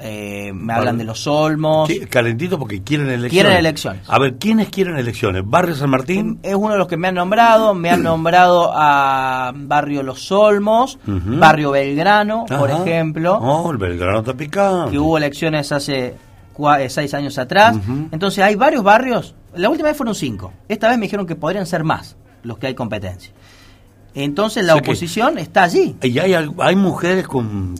eh, 0.00 0.52
me 0.54 0.68
Bar- 0.68 0.78
hablan 0.78 0.96
de 0.98 1.04
los 1.04 1.26
Olmos. 1.26 1.86
¿Qué- 1.88 2.06
Calentito 2.08 2.58
porque 2.58 2.82
quieren 2.82 3.06
elecciones. 3.08 3.30
Quieren 3.32 3.56
elecciones. 3.58 4.02
A 4.08 4.18
ver, 4.18 4.36
¿quiénes 4.38 4.68
quieren 4.70 4.96
elecciones? 4.96 5.42
¿Barrio 5.44 5.74
San 5.74 5.90
Martín? 5.90 6.38
Es 6.42 6.54
uno 6.54 6.72
de 6.72 6.78
los 6.78 6.88
que 6.88 6.96
me 6.96 7.08
han 7.08 7.16
nombrado. 7.16 7.74
Me 7.74 7.90
han 7.90 8.02
nombrado 8.02 8.72
a 8.74 9.52
Barrio 9.54 10.02
Los 10.02 10.30
Olmos. 10.32 10.98
Barrio 11.04 11.72
Belgrano, 11.72 12.46
por 12.46 12.70
ejemplo, 12.70 13.34
Oh, 13.38 13.70
el 13.70 13.76
Belgrano 13.76 14.20
está 14.20 14.34
picante. 14.34 14.92
que 14.92 14.98
hubo 14.98 15.18
elecciones 15.18 15.70
hace 15.72 16.14
seis 16.88 17.14
años 17.14 17.38
atrás. 17.38 17.76
Entonces 18.12 18.42
hay 18.44 18.54
varios 18.54 18.82
barrios. 18.82 19.34
La 19.54 19.68
última 19.68 19.88
vez 19.88 19.96
fueron 19.96 20.14
cinco. 20.14 20.52
Esta 20.68 20.88
vez 20.88 20.98
me 20.98 21.06
dijeron 21.06 21.26
que 21.26 21.34
podrían 21.36 21.66
ser 21.66 21.84
más 21.84 22.16
los 22.42 22.58
que 22.58 22.66
hay 22.68 22.74
competencia. 22.74 23.32
Entonces 24.14 24.64
la 24.64 24.74
O 24.74 24.76
sea 24.76 24.82
que- 24.82 24.90
oposición 24.90 25.38
está 25.38 25.62
allí. 25.64 25.96
¿Y 26.02 26.18
hay, 26.18 26.34
hay 26.58 26.76
mujeres 26.76 27.26
con 27.28 27.74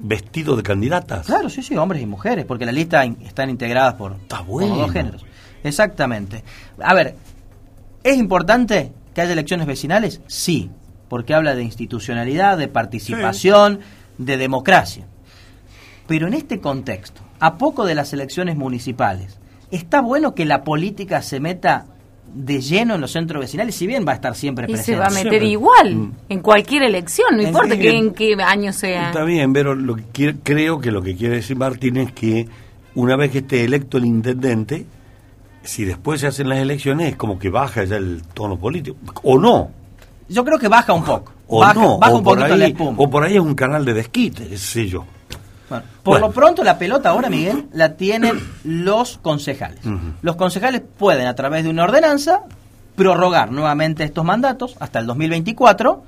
vestido 0.00 0.56
de 0.56 0.62
candidatas? 0.62 1.26
Claro, 1.26 1.48
sí, 1.50 1.62
sí, 1.62 1.76
hombres 1.76 2.02
y 2.02 2.06
mujeres, 2.06 2.44
porque 2.44 2.64
la 2.66 2.72
lista 2.72 3.04
in- 3.04 3.18
están 3.24 3.50
integradas 3.50 3.94
por, 3.94 4.16
por 4.16 4.44
bueno. 4.44 4.70
los 4.70 4.78
dos 4.86 4.90
géneros. 4.92 5.24
Exactamente. 5.62 6.42
A 6.82 6.94
ver, 6.94 7.14
¿es 8.02 8.16
importante 8.16 8.92
que 9.14 9.20
haya 9.20 9.32
elecciones 9.32 9.66
vecinales? 9.66 10.20
Sí, 10.26 10.70
porque 11.08 11.34
habla 11.34 11.54
de 11.54 11.62
institucionalidad, 11.62 12.56
de 12.58 12.68
participación, 12.68 13.80
de 14.18 14.36
democracia. 14.38 15.06
Pero 16.06 16.26
en 16.26 16.34
este 16.34 16.60
contexto, 16.60 17.20
a 17.44 17.58
poco 17.58 17.84
de 17.84 17.94
las 17.96 18.12
elecciones 18.12 18.56
municipales, 18.56 19.38
¿está 19.72 20.00
bueno 20.00 20.32
que 20.34 20.44
la 20.44 20.62
política 20.62 21.22
se 21.22 21.40
meta 21.40 21.86
de 22.34 22.60
lleno 22.60 22.94
en 22.94 23.00
los 23.00 23.10
centros 23.12 23.40
vecinales? 23.40 23.74
Si 23.74 23.86
bien 23.86 24.04
va 24.06 24.12
a 24.12 24.14
estar 24.14 24.34
siempre 24.36 24.66
Y 24.68 24.74
presente. 24.74 24.92
se 24.92 24.96
va 24.98 25.06
a 25.06 25.10
meter 25.10 25.42
igual 25.42 26.12
en 26.28 26.40
cualquier 26.40 26.84
elección, 26.84 27.34
no 27.36 27.42
En- 27.42 27.48
importa 27.48 27.74
en- 27.74 27.80
que, 27.80 27.90
en 27.98 28.12
qué 28.14 28.34
año 28.42 28.72
sea. 28.72 29.08
Está 29.08 29.24
bien, 29.24 29.52
pero 29.52 29.74
lo 29.74 29.96
que 29.96 30.04
quiere- 30.12 30.36
creo 30.42 30.80
que 30.80 30.92
lo 30.92 31.02
que 31.02 31.16
quiere 31.16 31.34
decir 31.36 31.56
Martín 31.56 31.96
es 31.96 32.12
que 32.12 32.46
una 32.94 33.16
vez 33.16 33.32
que 33.32 33.38
esté 33.38 33.64
electo 33.64 33.98
el 33.98 34.04
intendente, 34.04 34.86
si 35.64 35.84
después 35.84 36.20
se 36.20 36.28
hacen 36.28 36.48
las 36.48 36.58
elecciones, 36.58 37.08
es 37.10 37.16
como 37.16 37.38
que 37.40 37.50
baja 37.50 37.82
ya 37.84 37.96
el 37.96 38.22
tono 38.34 38.56
político. 38.56 38.96
¿O 39.24 39.36
no? 39.38 39.70
Yo 40.28 40.44
creo 40.44 40.58
que 40.58 40.68
baja 40.68 40.92
un 40.92 41.02
poco. 41.04 41.32
¿O 41.48 41.60
baja, 41.60 41.74
no? 41.74 41.98
baja 41.98 42.12
o, 42.14 42.18
un 42.18 42.38
la 42.38 42.46
ahí, 42.46 42.62
espuma. 42.70 42.94
o 42.98 43.10
por 43.10 43.24
ahí 43.24 43.34
es 43.34 43.40
un 43.40 43.54
canal 43.54 43.84
de 43.84 43.94
desquite, 43.94 44.46
qué 44.48 44.56
sé 44.56 44.86
yo. 44.86 45.04
Bueno, 45.72 45.86
por 46.02 46.14
Bueno. 46.14 46.26
lo 46.26 46.32
pronto 46.32 46.64
la 46.64 46.78
pelota 46.78 47.10
ahora, 47.10 47.30
Miguel, 47.30 47.68
la 47.72 47.94
tienen 47.94 48.40
los 48.64 49.18
concejales. 49.18 49.80
Los 50.22 50.36
concejales 50.36 50.82
pueden, 50.98 51.26
a 51.26 51.34
través 51.34 51.64
de 51.64 51.70
una 51.70 51.84
ordenanza, 51.84 52.42
prorrogar 52.96 53.50
nuevamente 53.50 54.04
estos 54.04 54.24
mandatos 54.24 54.76
hasta 54.80 54.98
el 54.98 55.06
2024 55.06 56.02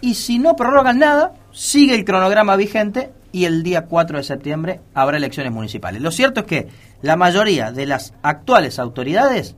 y 0.00 0.14
si 0.14 0.38
no 0.38 0.56
prorrogan 0.56 0.98
nada, 0.98 1.32
sigue 1.52 1.94
el 1.94 2.04
cronograma 2.04 2.56
vigente 2.56 3.12
y 3.30 3.46
el 3.46 3.62
día 3.62 3.86
4 3.86 4.18
de 4.18 4.24
septiembre 4.24 4.80
habrá 4.94 5.16
elecciones 5.16 5.52
municipales. 5.52 6.02
Lo 6.02 6.10
cierto 6.10 6.40
es 6.40 6.46
que 6.46 6.68
la 7.00 7.16
mayoría 7.16 7.72
de 7.72 7.86
las 7.86 8.12
actuales 8.22 8.78
autoridades 8.78 9.56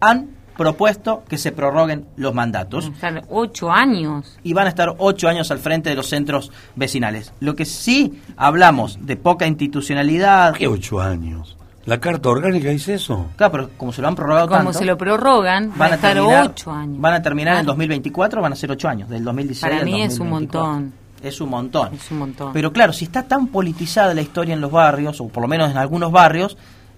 han 0.00 0.35
propuesto 0.56 1.22
que 1.28 1.38
se 1.38 1.52
prorroguen 1.52 2.06
los 2.16 2.34
mandatos 2.34 2.86
Están 2.86 3.22
ocho 3.28 3.70
años. 3.70 4.38
y 4.42 4.52
van 4.52 4.66
a 4.66 4.70
estar 4.70 4.94
ocho 4.98 5.28
años 5.28 5.50
al 5.50 5.58
frente 5.58 5.90
de 5.90 5.96
los 5.96 6.06
centros 6.08 6.50
vecinales. 6.74 7.32
Lo 7.40 7.54
que 7.54 7.64
sí 7.64 8.20
hablamos 8.36 8.98
de 9.06 9.16
poca 9.16 9.46
institucionalidad. 9.46 10.54
¿Qué 10.54 10.66
ocho 10.68 11.00
años? 11.00 11.56
La 11.84 12.00
carta 12.00 12.28
orgánica 12.30 12.68
dice 12.70 12.94
eso. 12.94 13.26
Claro, 13.36 13.52
pero 13.52 13.70
como 13.76 13.92
se 13.92 14.02
lo 14.02 14.08
han 14.08 14.16
prorrogado 14.16 14.48
Como 14.48 14.58
tanto, 14.64 14.78
se 14.80 14.84
lo 14.84 14.98
prorrogan, 14.98 15.72
van, 15.76 15.92
a 15.92 15.94
estar 15.94 16.14
terminar, 16.14 16.46
ocho 16.50 16.72
años. 16.72 17.00
Van 17.00 17.14
a 17.14 17.22
terminar 17.22 17.52
en 17.54 17.58
Claro. 17.60 17.66
2024, 17.74 18.42
van 18.42 18.52
a 18.52 18.56
ser 18.56 18.72
ocho 18.72 18.88
años, 18.88 19.08
del 19.08 19.22
2016 19.22 19.60
Para 19.70 19.78
al 19.80 19.84
mí 19.84 20.02
es 20.02 20.18
un 20.18 20.30
2024. 20.30 20.68
montón. 20.72 20.92
Es 21.22 21.40
un 21.40 21.48
montón. 21.48 21.94
Es 21.94 22.10
un 22.10 22.18
montón. 22.18 22.52
Pero 22.52 22.72
claro, 22.72 22.92
si 22.92 23.04
está 23.04 23.22
tan 23.22 23.46
politizada 23.46 24.14
la 24.14 24.20
historia 24.20 24.52
en 24.54 24.60
los 24.60 24.72
barrios, 24.72 25.20
o 25.20 25.28
por 25.28 25.42
lo 25.42 25.48
menos 25.48 25.70
en 25.70 25.76
algunos 25.78 26.10
barrios, 26.10 26.56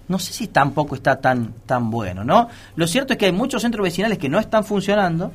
no 0.09 0.19
sé 0.19 0.33
si 0.33 0.47
tampoco 0.47 0.95
está 0.95 1.21
tan, 1.21 1.53
tan 1.65 1.89
bueno, 1.89 2.23
¿no? 2.25 2.49
Lo 2.75 2.85
cierto 2.87 3.13
es 3.13 3.19
que 3.19 3.27
hay 3.27 3.31
muchos 3.31 3.61
centros 3.61 3.83
vecinales 3.83 4.17
que 4.17 4.27
no 4.27 4.39
están 4.39 4.65
funcionando, 4.65 5.31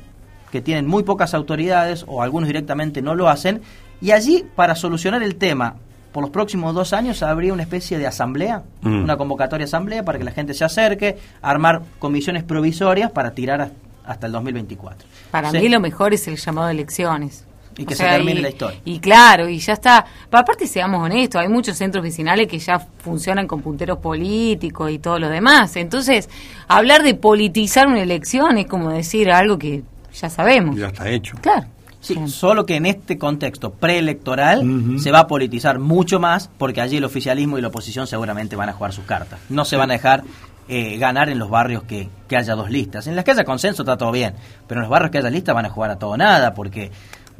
que 0.51 0.61
tienen 0.61 0.85
muy 0.85 1.01
pocas 1.03 1.33
autoridades, 1.33 2.05
o 2.07 2.21
algunos 2.21 2.47
directamente 2.47 3.01
no 3.01 3.15
lo 3.15 3.27
hacen, 3.27 3.61
y 4.01 4.11
allí, 4.11 4.45
para 4.55 4.75
solucionar 4.75 5.23
el 5.23 5.35
tema, 5.37 5.75
por 6.11 6.21
los 6.21 6.29
próximos 6.29 6.73
dos 6.75 6.93
años 6.93 7.23
habría 7.23 7.51
una 7.53 7.63
especie 7.63 7.97
de 7.97 8.07
asamblea, 8.07 8.63
Mm. 8.81 9.03
una 9.03 9.17
convocatoria 9.17 9.65
asamblea 9.65 10.03
para 10.05 10.17
que 10.17 10.23
la 10.23 10.31
gente 10.31 10.53
se 10.53 10.63
acerque, 10.63 11.17
armar 11.41 11.81
comisiones 11.99 12.43
provisorias 12.43 13.11
para 13.11 13.31
tirar 13.31 13.71
hasta 14.05 14.27
el 14.27 14.31
2024. 14.33 15.07
Para 15.31 15.51
Sí. 15.51 15.57
mí 15.59 15.67
lo 15.69 15.79
mejor 15.79 16.13
es 16.13 16.27
el 16.27 16.37
llamado 16.37 16.67
a 16.67 16.71
elecciones. 16.71 17.43
Y 17.77 17.85
que 17.85 17.93
O 17.93 17.97
se 17.97 18.03
termine 18.03 18.39
y- 18.39 18.43
la 18.43 18.49
historia. 18.49 18.79
Y 18.85 18.99
claro, 18.99 19.49
y 19.49 19.59
ya 19.59 19.73
está. 19.73 20.05
Pero 20.29 20.41
aparte, 20.41 20.65
seamos 20.67 21.01
honestos, 21.03 21.41
hay 21.41 21.49
muchos 21.49 21.75
centros 21.77 22.03
vecinales 22.03 22.47
que 22.47 22.57
ya 22.59 22.79
funcionan 22.79 23.47
con 23.47 23.61
punteros 23.61 23.97
políticos 23.97 24.89
y 24.91 24.99
todo 24.99 25.19
lo 25.19 25.27
demás. 25.29 25.75
Entonces, 25.75 26.29
hablar 26.67 27.03
de 27.03 27.15
politizar 27.15 27.87
una 27.87 28.01
elección 28.01 28.57
es 28.57 28.67
como 28.67 28.91
decir 28.91 29.29
algo 29.31 29.57
que 29.59 29.83
ya 30.13 30.29
sabemos. 30.29 30.77
Ya 30.77 30.87
está 30.87 31.09
hecho. 31.09 31.35
Claro. 31.41 31.65
Sí, 31.99 32.15
solo 32.27 32.67
que 32.67 32.75
en 32.75 32.85
este 32.85 33.17
contexto 33.17 33.71
preelectoral 33.71 34.99
se 34.99 35.11
va 35.11 35.21
a 35.21 35.27
politizar 35.27 35.79
mucho 35.79 36.19
más 36.19 36.51
porque 36.57 36.79
allí 36.79 36.97
el 36.97 37.03
oficialismo 37.03 37.57
y 37.57 37.61
la 37.61 37.69
oposición 37.69 38.05
seguramente 38.05 38.55
van 38.55 38.69
a 38.69 38.73
jugar 38.73 38.93
sus 38.93 39.05
cartas. 39.05 39.39
No 39.49 39.65
se 39.65 39.75
van 39.75 39.89
a 39.89 39.93
dejar 39.93 40.23
eh, 40.67 40.97
ganar 40.97 41.29
en 41.29 41.39
los 41.39 41.49
barrios 41.49 41.81
que, 41.83 42.07
que 42.27 42.37
haya 42.37 42.53
dos 42.53 42.69
listas. 42.69 43.07
En 43.07 43.15
las 43.15 43.25
que 43.25 43.31
haya 43.31 43.43
consenso 43.43 43.81
está 43.81 43.97
todo 43.97 44.11
bien, 44.11 44.35
pero 44.67 44.79
en 44.79 44.83
los 44.83 44.89
barrios 44.91 45.09
que 45.09 45.17
haya 45.17 45.31
listas 45.31 45.55
van 45.55 45.65
a 45.65 45.69
jugar 45.69 45.89
a 45.89 45.97
todo 45.97 46.15
nada 46.15 46.53
porque 46.53 46.91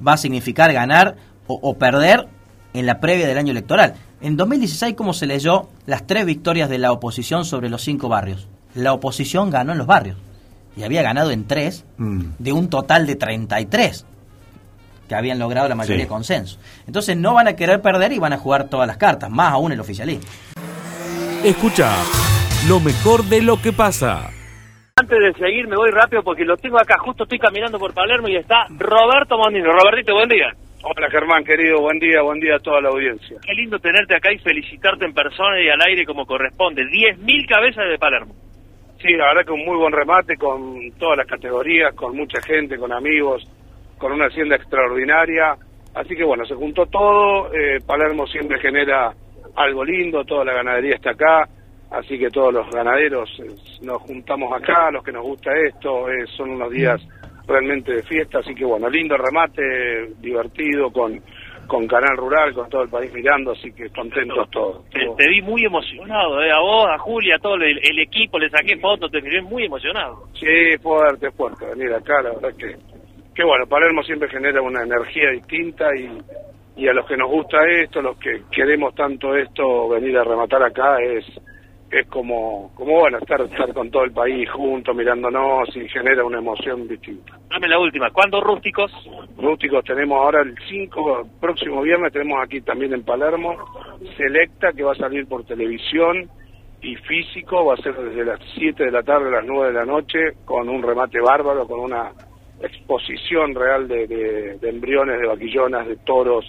va 0.06 0.14
a 0.14 0.18
significar 0.18 0.72
ganar 0.74 1.16
o, 1.48 1.60
o 1.62 1.78
perder 1.78 2.28
en 2.74 2.86
la 2.86 3.00
previa 3.00 3.28
del 3.28 3.38
año 3.38 3.52
electoral. 3.52 3.94
En 4.22 4.38
2016, 4.38 4.96
¿cómo 4.96 5.14
se 5.14 5.26
leyó 5.28 5.70
las 5.86 6.08
tres 6.08 6.26
victorias 6.26 6.70
de 6.70 6.78
la 6.80 6.92
oposición 6.92 7.46
sobre 7.46 7.70
los 7.70 7.82
cinco 7.84 8.10
barrios? 8.10 8.48
La 8.74 8.94
oposición 8.94 9.50
ganó 9.50 9.72
en 9.74 9.78
los 9.78 9.88
barrios 9.88 10.18
y 10.76 10.84
había 10.84 11.02
ganado 11.02 11.32
en 11.32 11.46
tres 11.46 11.86
Mm. 11.98 12.22
de 12.40 12.52
un 12.52 12.70
total 12.70 13.06
de 13.08 13.16
33 13.16 14.06
que 15.08 15.16
habían 15.16 15.38
logrado 15.40 15.70
la 15.70 15.76
mayoría 15.76 15.98
Sí. 15.98 16.02
de 16.04 16.08
consenso. 16.08 16.58
Entonces 16.88 17.16
no 17.16 17.34
van 17.36 17.48
a 17.48 17.54
querer 17.54 17.82
perder 17.82 18.12
y 18.12 18.20
van 18.20 18.34
a 18.34 18.38
jugar 18.38 18.68
todas 18.70 18.88
las 18.88 18.98
cartas, 18.98 19.30
más 19.30 19.52
aún 19.54 19.72
el 19.72 19.80
oficialismo. 19.80 20.26
Escucha 21.44 21.92
lo 22.68 22.80
mejor 22.80 23.24
de 23.26 23.42
lo 23.42 23.62
que 23.62 23.72
pasa. 23.72 24.32
Antes 24.98 25.20
de 25.20 25.34
seguir, 25.34 25.68
me 25.68 25.76
voy 25.76 25.92
rápido 25.92 26.24
porque 26.24 26.46
lo 26.46 26.56
tengo 26.56 26.80
acá. 26.80 26.96
Justo 27.00 27.24
estoy 27.24 27.38
caminando 27.38 27.78
por 27.78 27.94
Palermo 27.94 28.30
y 28.30 28.38
está 28.38 28.66
Roberto 28.80 29.38
Mondino. 29.38 29.74
Robertito, 29.74 30.14
buen 30.14 30.30
día. 30.30 30.54
Hola 30.84 31.10
Germán, 31.12 31.44
querido, 31.44 31.82
buen 31.82 32.00
día, 32.00 32.22
buen 32.22 32.40
día 32.40 32.56
a 32.56 32.60
toda 32.60 32.80
la 32.80 32.88
audiencia. 32.88 33.36
Qué 33.46 33.54
lindo 33.56 33.78
tenerte 33.80 34.16
acá 34.16 34.32
y 34.32 34.38
felicitarte 34.38 35.04
en 35.04 35.14
persona 35.14 35.60
y 35.62 35.68
al 35.68 35.82
aire 35.86 36.06
como 36.06 36.26
corresponde. 36.26 36.84
10.000 36.84 37.46
cabezas 37.46 37.90
de 37.90 37.98
Palermo. 37.98 38.36
Sí, 39.02 39.12
la 39.16 39.26
verdad 39.34 39.46
que 39.46 39.52
un 39.52 39.66
muy 39.66 39.76
buen 39.76 39.92
remate 39.92 40.38
con 40.38 40.80
todas 40.98 41.18
las 41.18 41.28
categorías, 41.28 41.94
con 41.94 42.16
mucha 42.16 42.42
gente, 42.42 42.78
con 42.78 42.94
amigos, 42.94 43.44
con 43.98 44.14
una 44.14 44.28
hacienda 44.28 44.56
extraordinaria. 44.56 45.58
Así 45.94 46.16
que 46.16 46.24
bueno, 46.24 46.46
se 46.46 46.56
juntó 46.56 46.86
todo. 46.86 47.54
eh, 47.54 47.80
Palermo 47.86 48.26
siempre 48.28 48.62
genera 48.62 49.12
algo 49.58 49.84
lindo, 49.84 50.24
toda 50.24 50.46
la 50.46 50.54
ganadería 50.54 50.96
está 50.96 51.10
acá. 51.12 51.50
Así 51.92 52.18
que 52.18 52.30
todos 52.30 52.54
los 52.54 52.70
ganaderos 52.70 53.30
eh, 53.40 53.56
nos 53.82 54.02
juntamos 54.02 54.52
acá, 54.52 54.92
los 54.92 55.04
que 55.04 55.12
nos 55.12 55.24
gusta 55.24 55.52
esto, 55.68 56.10
eh, 56.10 56.26
son 56.36 56.52
unos 56.52 56.72
días 56.72 57.02
realmente 57.48 57.94
de 57.94 58.04
fiesta. 58.04 58.40
Así 58.40 58.54
que 58.56 58.66
bueno, 58.66 58.90
lindo 58.90 59.16
remate, 59.16 60.14
divertido, 60.20 60.92
con, 60.92 61.22
con 61.68 61.88
Canal 61.88 62.18
Rural, 62.18 62.54
con 62.54 62.70
todo 62.70 62.84
el 62.84 62.90
país 62.90 63.14
mirando, 63.14 63.52
así 63.52 63.72
que 63.72 63.90
contentos 63.90 64.50
todos. 64.50 64.90
Te, 64.90 65.00
te 65.18 65.30
vi 65.30 65.42
muy 65.42 65.64
emocionado, 65.64 66.42
¿eh? 66.42 66.52
a 66.52 66.60
vos, 66.60 66.88
a 66.90 66.98
Julia, 66.98 67.36
a 67.36 67.40
todo 67.40 67.56
el, 67.56 67.80
el 67.82 68.00
equipo, 68.00 68.40
le 68.40 68.50
saqué 68.50 68.78
fotos, 68.78 69.12
te 69.12 69.22
miré 69.22 69.42
muy 69.42 69.66
emocionado. 69.66 70.28
Sí, 70.40 70.78
fuerte, 70.82 71.32
fuerte 71.32 71.66
venir 71.68 71.94
acá, 71.94 72.22
la 72.22 72.32
verdad 72.32 72.56
que, 72.58 72.76
que 73.34 73.44
bueno, 73.44 73.66
Palermo 73.68 74.04
siempre 74.04 74.30
genera 74.30 74.62
una 74.62 74.84
energía 74.84 75.32
distinta 75.32 75.86
y, 75.96 76.10
y 76.82 76.88
a 76.88 76.94
los 76.94 77.06
que 77.06 77.18
nos 77.18 77.30
gusta 77.30 77.58
esto, 77.68 78.02
los 78.02 78.18
que 78.18 78.42
queremos 78.52 78.94
tanto 78.96 79.36
esto, 79.36 79.90
venir 79.90 80.18
a 80.18 80.24
rematar 80.24 80.64
acá 80.64 80.98
es 81.02 81.26
es 81.92 82.08
como, 82.08 82.72
como 82.76 83.00
bueno, 83.00 83.20
estar, 83.20 83.40
estar 83.42 83.74
con 83.74 83.90
todo 83.92 84.04
el 84.04 84.12
país 84.12 84.50
juntos, 84.52 84.96
mirándonos 84.96 85.70
y 85.76 85.88
genera 85.88 86.26
una 86.26 86.40
emoción 86.40 86.88
distinta. 86.88 87.38
Dame 87.50 87.68
la 87.68 87.80
última, 87.80 88.10
¿cuándo 88.12 88.42
rústicos? 88.42 88.92
Rústicos 89.38 89.84
tenemos 89.86 90.18
ahora 90.18 90.42
el 90.42 90.56
5, 90.68 91.28
próximo 91.40 91.82
viernes 91.82 92.12
tenemos 92.12 92.42
aquí 92.44 92.62
también 92.62 92.94
en 92.94 93.04
Palermo, 93.04 93.56
Selecta, 94.18 94.74
que 94.74 94.84
va 94.84 94.92
a 94.94 94.96
salir 94.96 95.28
por 95.28 95.46
televisión 95.46 96.30
y 96.82 96.96
físico, 96.98 97.66
va 97.66 97.76
a 97.76 97.78
ser 97.78 97.96
desde 97.96 98.26
las 98.26 98.40
7 98.56 98.84
de 98.86 98.92
la 98.92 99.04
tarde 99.04 99.28
a 99.30 99.42
las 99.42 99.46
9 99.46 99.68
de 99.68 99.74
la 99.74 99.86
noche, 99.86 100.20
con 100.44 100.68
un 100.70 100.84
remate 100.84 101.20
bárbaro, 101.22 101.66
con 101.68 101.80
una 101.80 102.12
exposición 102.62 103.54
real 103.56 103.88
de, 103.88 104.08
de- 104.08 104.58
de 104.58 104.70
embriones, 104.70 105.20
de 105.20 105.28
vaquillonas, 105.28 105.88
de 105.88 105.98
toros, 105.98 106.46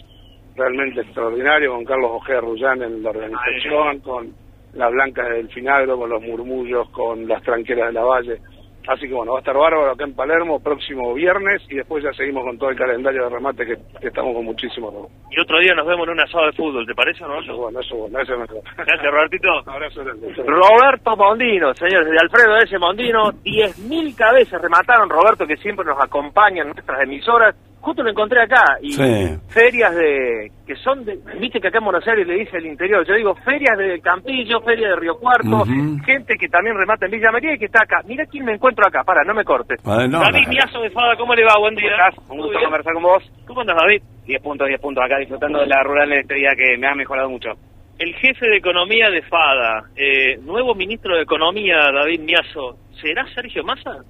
realmente 0.57 1.03
extraordinario, 1.03 1.73
con 1.75 1.85
Carlos 1.85 2.11
Ojea 2.15 2.41
Rullán 2.41 2.83
en 2.83 3.03
la 3.03 3.11
organización, 3.11 4.01
con 4.01 4.46
las 4.77 4.93
blancas 4.93 5.29
del 5.31 5.49
Finagro, 5.49 5.99
con 5.99 6.11
los 6.11 6.23
murmullos, 6.23 6.89
con 6.91 7.27
las 7.27 7.43
tranqueras 7.43 7.89
de 7.89 7.93
la 7.93 8.05
Valle. 8.05 8.41
Así 8.87 9.09
que 9.09 9.15
bueno, 9.15 9.33
va 9.33 9.39
a 9.39 9.41
estar 9.41 9.57
bárbaro 9.57 9.91
acá 9.91 10.05
en 10.05 10.15
Palermo 10.15 10.63
próximo 10.63 11.13
viernes 11.13 11.61
y 11.69 11.75
después 11.75 12.05
ya 12.05 12.13
seguimos 12.13 12.45
con 12.45 12.57
todo 12.57 12.71
el 12.71 12.77
calendario 12.77 13.25
de 13.25 13.31
remate 13.31 13.67
que, 13.67 13.77
que 14.01 14.09
estamos 14.09 14.33
con 14.33 14.45
muchísimo. 14.45 14.93
¿no? 14.93 15.09
Y 15.31 15.41
otro 15.41 15.59
día 15.59 15.75
nos 15.75 15.87
vemos 15.87 16.07
en 16.07 16.13
un 16.13 16.21
asado 16.21 16.47
de 16.47 16.53
fútbol, 16.53 16.87
¿te 16.87 16.95
parece 16.95 17.25
o 17.25 17.29
no? 17.29 17.41
Eso 17.41 17.57
bueno, 17.57 17.81
eso 17.81 17.97
bueno, 17.97 18.21
eso 18.21 18.35
es 18.35 18.39
mejor. 18.39 18.63
Gracias, 18.77 19.11
Robertito. 19.11 19.49
Abrazo 19.67 20.05
grande. 20.05 20.33
Roberto 20.35 21.17
Mondino, 21.17 21.75
señores, 21.75 22.11
de 22.11 22.19
Alfredo 22.19 22.57
S. 22.59 22.79
Mondino, 22.79 23.33
10.000 23.43 24.15
cabezas 24.15 24.63
remataron, 24.63 25.11
Roberto, 25.11 25.47
que 25.47 25.57
siempre 25.57 25.85
nos 25.85 26.01
acompaña 26.01 26.63
en 26.63 26.69
nuestras 26.69 27.03
emisoras. 27.03 27.57
Justo 27.81 28.03
lo 28.03 28.11
encontré 28.11 28.43
acá, 28.43 28.65
y 28.83 28.93
Sí. 28.93 29.39
ferias 29.49 29.95
de, 29.95 30.51
que 30.67 30.75
son 30.77 31.05
de, 31.05 31.17
viste 31.39 31.61
que 31.61 31.69
acá 31.69 31.79
en 31.79 31.85
Buenos 31.85 32.07
Aires 32.09 32.27
le 32.27 32.35
dice 32.35 32.57
el 32.57 32.67
interior, 32.67 33.07
yo 33.07 33.15
digo 33.15 33.35
ferias 33.37 33.79
de 33.79 34.01
Campillo, 34.01 34.61
feria 34.63 34.89
de 34.89 34.97
Río 34.97 35.17
Cuarto, 35.19 35.65
gente 36.05 36.35
que 36.37 36.49
también 36.49 36.77
remata 36.77 37.07
en 37.07 37.13
Villa 37.13 37.31
María 37.31 37.55
y 37.55 37.59
que 37.59 37.67
está 37.67 37.85
acá. 37.85 38.01
Mira 38.07 38.27
quién 38.27 38.45
me 38.45 38.55
encuentro 38.55 38.85
acá, 38.87 39.05
para, 39.05 39.23
no 39.23 39.35
me 39.35 39.45
cortes. 39.45 39.81
Ah, 39.85 40.05
no, 40.09 40.19
David. 40.19 40.49
Miazo 40.49 40.81
de 40.81 40.91
Fada, 40.91 41.17
¿cómo 41.17 41.35
le 41.35 41.45
va? 41.45 41.59
Buen 41.61 41.77
día. 41.77 41.93
Un 42.29 42.39
gusto 42.39 42.59
conversar 42.61 42.93
con 42.95 43.03
vos. 43.05 43.23
¿Cómo 43.47 43.61
andas, 43.61 43.77
David? 43.81 44.03
10 44.27 44.43
puntos, 44.43 44.67
10 44.67 44.81
puntos 44.81 45.05
acá 45.05 45.19
disfrutando 45.19 45.61
de 45.61 45.67
la 45.67 45.83
rural 45.85 46.13
en 46.13 46.21
este 46.21 46.35
día 46.35 46.51
que 46.57 46.77
me 46.77 46.89
ha 46.89 46.95
mejorado 46.97 47.31
mucho. 47.31 47.51
El 47.99 48.13
jefe 48.17 48.49
de 48.51 48.57
Economía 48.57 49.09
de 49.11 49.23
FADA, 49.23 49.85
eh, 49.95 50.37
nuevo 50.43 50.75
ministro 50.75 51.15
de 51.17 51.23
Economía, 51.23 51.77
David 51.95 52.21
Miazo, 52.21 52.77
¿será 53.01 53.25
Sergio 53.33 53.63
Massa? 53.63 54.03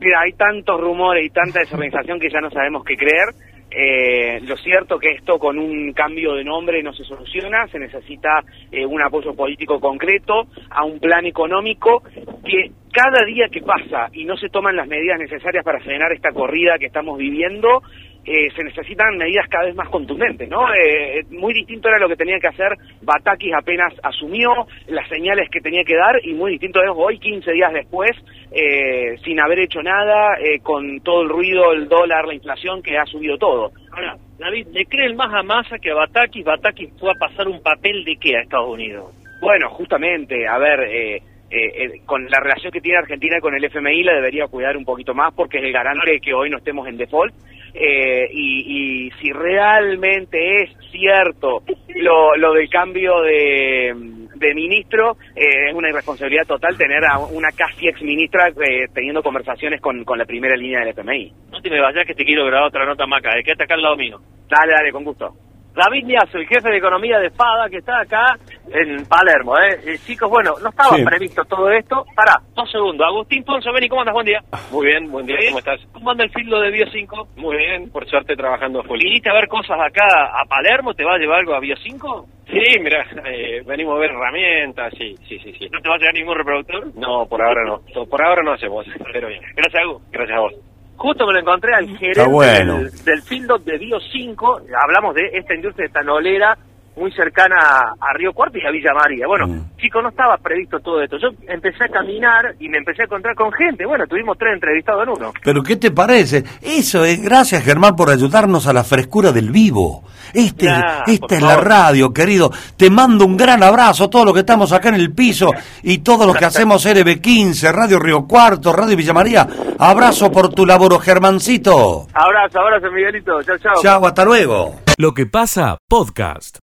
Mira, 0.00 0.20
hay 0.20 0.32
tantos 0.32 0.80
rumores 0.80 1.26
y 1.26 1.30
tanta 1.30 1.60
desorganización 1.60 2.18
que 2.18 2.30
ya 2.30 2.40
no 2.40 2.50
sabemos 2.50 2.84
qué 2.84 2.96
creer. 2.96 3.34
Eh, 3.70 4.40
lo 4.40 4.56
cierto 4.56 4.98
que 4.98 5.10
esto 5.12 5.38
con 5.38 5.58
un 5.58 5.92
cambio 5.92 6.34
de 6.34 6.42
nombre 6.42 6.82
no 6.82 6.92
se 6.92 7.04
soluciona, 7.04 7.68
se 7.68 7.78
necesita 7.78 8.42
eh, 8.72 8.84
un 8.84 9.00
apoyo 9.00 9.34
político 9.34 9.78
concreto 9.78 10.48
a 10.70 10.84
un 10.84 10.98
plan 10.98 11.24
económico 11.26 12.02
que 12.44 12.72
cada 12.92 13.24
día 13.24 13.48
que 13.48 13.60
pasa 13.60 14.08
y 14.12 14.24
no 14.24 14.36
se 14.36 14.48
toman 14.48 14.76
las 14.76 14.88
medidas 14.88 15.18
necesarias 15.18 15.64
para 15.64 15.80
frenar 15.80 16.12
esta 16.12 16.32
corrida 16.32 16.78
que 16.78 16.86
estamos 16.86 17.18
viviendo, 17.18 17.82
eh, 18.24 18.50
se 18.54 18.64
necesitan 18.64 19.16
medidas 19.16 19.48
cada 19.48 19.66
vez 19.66 19.74
más 19.74 19.88
contundentes, 19.88 20.48
¿no? 20.48 20.72
Eh, 20.74 21.24
muy 21.30 21.54
distinto 21.54 21.88
era 21.88 21.98
lo 21.98 22.08
que 22.08 22.16
tenía 22.16 22.38
que 22.38 22.48
hacer 22.48 22.76
Batakis 23.02 23.54
apenas 23.54 23.94
asumió, 24.02 24.66
las 24.88 25.08
señales 25.08 25.48
que 25.50 25.60
tenía 25.60 25.84
que 25.84 25.96
dar, 25.96 26.20
y 26.22 26.34
muy 26.34 26.52
distinto 26.52 26.82
es 26.82 26.90
hoy, 26.94 27.18
15 27.18 27.50
días 27.52 27.72
después, 27.72 28.10
eh, 28.52 29.16
sin 29.24 29.40
haber 29.40 29.60
hecho 29.60 29.82
nada, 29.82 30.38
eh, 30.38 30.60
con 30.62 31.00
todo 31.00 31.22
el 31.22 31.28
ruido, 31.28 31.72
el 31.72 31.88
dólar, 31.88 32.26
la 32.26 32.34
inflación 32.34 32.82
que 32.82 32.98
ha 32.98 33.06
subido 33.06 33.38
todo. 33.38 33.70
Ahora, 33.92 34.16
David, 34.38 34.68
¿le 34.72 34.84
creen 34.84 35.16
más 35.16 35.32
a 35.32 35.42
Massa 35.42 35.78
que 35.78 35.90
a 35.90 35.94
Batakis? 35.94 36.44
¿Batakis 36.44 36.90
fue 36.98 37.10
a 37.10 37.14
pasar 37.14 37.48
un 37.48 37.62
papel 37.62 38.04
de 38.04 38.16
qué 38.16 38.36
a 38.36 38.42
Estados 38.42 38.68
Unidos? 38.68 39.14
Bueno, 39.40 39.70
justamente, 39.70 40.46
a 40.46 40.58
ver, 40.58 40.80
eh, 40.80 41.22
eh, 41.50 41.84
eh, 41.84 42.00
con 42.06 42.26
la 42.26 42.38
relación 42.38 42.72
que 42.72 42.80
tiene 42.80 42.98
Argentina 42.98 43.40
con 43.40 43.54
el 43.54 43.64
FMI 43.64 44.04
la 44.04 44.14
debería 44.14 44.46
cuidar 44.46 44.76
un 44.76 44.84
poquito 44.84 45.14
más 45.14 45.34
porque 45.34 45.58
es 45.58 45.64
el 45.64 45.72
garante 45.72 46.12
de 46.12 46.20
que 46.20 46.32
hoy 46.32 46.48
no 46.50 46.58
estemos 46.58 46.86
en 46.86 46.96
default. 46.96 47.34
Eh, 47.72 48.28
y, 48.32 49.06
y 49.06 49.10
si 49.20 49.30
realmente 49.30 50.62
es 50.62 50.70
cierto 50.90 51.62
lo, 51.94 52.36
lo 52.36 52.52
del 52.54 52.68
cambio 52.68 53.20
de, 53.20 53.94
de 54.34 54.54
ministro, 54.54 55.16
eh, 55.36 55.68
es 55.68 55.74
una 55.74 55.90
irresponsabilidad 55.90 56.46
total 56.46 56.76
tener 56.76 57.04
a 57.04 57.18
una 57.18 57.50
casi 57.52 57.88
ex 57.88 58.02
ministra 58.02 58.48
eh, 58.48 58.86
teniendo 58.92 59.22
conversaciones 59.22 59.80
con, 59.80 60.04
con 60.04 60.18
la 60.18 60.24
primera 60.24 60.56
línea 60.56 60.80
del 60.80 60.88
FMI. 60.88 61.32
No 61.52 61.60
te 61.60 61.70
me 61.70 61.80
vayas 61.80 62.06
que 62.06 62.14
te 62.14 62.24
quiero 62.24 62.46
grabar 62.46 62.68
otra 62.68 62.86
nota 62.86 63.06
maca, 63.06 63.38
eh, 63.38 63.44
quédate 63.44 63.64
acá 63.64 63.74
al 63.74 63.82
lado 63.82 63.96
mío. 63.96 64.18
Dale, 64.48 64.72
dale, 64.72 64.92
con 64.92 65.04
gusto. 65.04 65.34
David 65.82 66.04
Niazo, 66.04 66.36
el 66.36 66.46
jefe 66.46 66.68
de 66.68 66.76
economía 66.76 67.18
de 67.18 67.28
Espada, 67.28 67.68
que 67.70 67.78
está 67.78 68.00
acá 68.00 68.36
en 68.70 69.06
Palermo. 69.06 69.56
¿eh? 69.58 69.80
Eh, 69.86 69.98
chicos, 70.04 70.28
bueno, 70.28 70.52
no 70.62 70.68
estaba 70.68 70.94
Sí. 70.96 71.04
previsto 71.04 71.42
todo 71.46 71.70
esto. 71.70 72.04
Pará, 72.14 72.34
dos 72.54 72.70
segundos. 72.70 73.06
Agustín 73.06 73.42
Ponzo, 73.44 73.72
ven 73.72 73.84
y 73.84 73.88
¿cómo 73.88 74.02
andas? 74.02 74.12
Buen 74.12 74.26
día. 74.26 74.40
Muy 74.70 74.86
bien, 74.88 75.10
buen 75.10 75.24
día, 75.26 75.36
¿cómo 75.48 75.58
estás? 75.58 75.80
¿Cómo 75.92 76.10
anda 76.10 76.24
el 76.24 76.30
fildo 76.32 76.60
de 76.60 76.70
Bio 76.70 76.86
5? 76.92 77.28
Muy 77.36 77.56
bien, 77.56 77.90
por 77.90 78.06
suerte 78.08 78.36
trabajando 78.36 78.80
a 78.80 78.82
full. 78.84 78.98
¿Viniste 78.98 79.30
a 79.30 79.34
ver 79.34 79.48
cosas 79.48 79.78
acá 79.80 80.04
a 80.38 80.44
Palermo? 80.44 80.92
¿Te 80.92 81.04
va 81.04 81.14
a 81.14 81.18
llevar 81.18 81.38
algo 81.40 81.54
a 81.54 81.60
Bio 81.60 81.76
5? 81.76 82.26
Sí, 82.50 82.78
mira, 82.80 83.06
eh, 83.26 83.62
venimos 83.64 83.96
a 83.96 84.00
ver 84.00 84.10
herramientas, 84.10 84.92
sí, 84.98 85.14
sí, 85.28 85.38
sí, 85.38 85.52
sí. 85.58 85.68
¿No 85.70 85.80
te 85.80 85.88
va 85.88 85.94
a 85.94 85.98
llevar 85.98 86.14
ningún 86.14 86.36
reproductor? 86.36 86.94
No, 86.96 87.24
por 87.26 87.40
ahora 87.40 87.62
no. 87.64 87.80
Por 88.06 88.22
ahora 88.22 88.42
no 88.42 88.52
hacemos, 88.52 88.84
pero 89.12 89.28
bien. 89.28 89.40
Gracias, 89.56 89.82
Agus. 89.82 90.02
Gracias 90.10 90.36
a 90.36 90.40
vos. 90.40 90.54
Justo 91.00 91.26
me 91.26 91.32
lo 91.32 91.38
encontré 91.38 91.72
al 91.74 91.88
gerente 91.96 92.26
bueno. 92.26 92.76
del, 92.76 92.90
del 92.90 93.22
Field 93.22 93.64
de 93.64 93.78
Bio 93.78 93.98
5. 93.98 94.60
Hablamos 94.82 95.14
de 95.14 95.30
esta 95.32 95.54
industria 95.54 95.86
etanolera 95.86 96.58
muy 96.96 97.10
cercana 97.12 97.56
a, 97.58 97.80
a 98.00 98.12
Río 98.14 98.32
Cuarto 98.32 98.58
y 98.58 98.66
a 98.66 98.70
Villa 98.70 98.92
María. 98.94 99.26
Bueno, 99.26 99.46
Mm. 99.46 99.76
chicos, 99.78 100.02
no 100.02 100.10
estaba 100.10 100.36
previsto 100.36 100.78
todo 100.80 101.00
esto. 101.02 101.16
Yo 101.18 101.28
empecé 101.48 101.84
a 101.84 101.88
caminar 101.88 102.54
y 102.60 102.68
me 102.68 102.78
empecé 102.78 103.02
a 103.02 103.04
encontrar 103.06 103.34
con 103.34 103.50
gente. 103.52 103.86
Bueno, 103.86 104.06
tuvimos 104.06 104.36
tres 104.38 104.54
entrevistados 104.54 105.02
en 105.04 105.08
uno. 105.10 105.32
Pero 105.42 105.62
¿qué 105.62 105.76
te 105.76 105.90
parece? 105.90 106.44
Eso 106.60 107.04
es, 107.04 107.22
gracias 107.22 107.64
Germán 107.64 107.96
por 107.96 108.10
ayudarnos 108.10 108.66
a 108.66 108.72
la 108.72 108.84
frescura 108.84 109.32
del 109.32 109.50
vivo. 109.50 110.04
Este, 110.34 110.66
Nah, 110.66 111.02
esta 111.06 111.34
es 111.36 111.42
la 111.42 111.56
radio, 111.56 112.12
querido. 112.12 112.50
Te 112.76 112.90
mando 112.90 113.24
un 113.24 113.36
gran 113.36 113.62
abrazo, 113.62 114.08
todos 114.10 114.24
los 114.26 114.34
que 114.34 114.40
estamos 114.40 114.72
acá 114.72 114.90
en 114.90 114.94
el 114.96 115.12
piso 115.12 115.50
y 115.82 115.98
todos 115.98 116.26
los 116.26 116.36
que 116.36 116.44
hacemos 116.44 116.84
RB15, 116.86 117.72
Radio 117.72 117.98
Río 117.98 118.26
Cuarto, 118.26 118.72
Radio 118.72 118.96
Villa 118.96 119.12
María. 119.12 119.48
Abrazo 119.78 120.30
por 120.30 120.50
tu 120.54 120.64
laboro, 120.66 120.98
Germancito. 120.98 122.06
Abrazo, 122.12 122.60
abrazo, 122.60 122.90
Miguelito. 122.92 123.42
Chao, 123.42 123.58
chao. 123.58 123.74
Chao, 123.82 124.06
hasta 124.06 124.24
luego. 124.24 124.76
Lo 124.98 125.12
que 125.14 125.26
pasa, 125.26 125.78
podcast. 125.88 126.60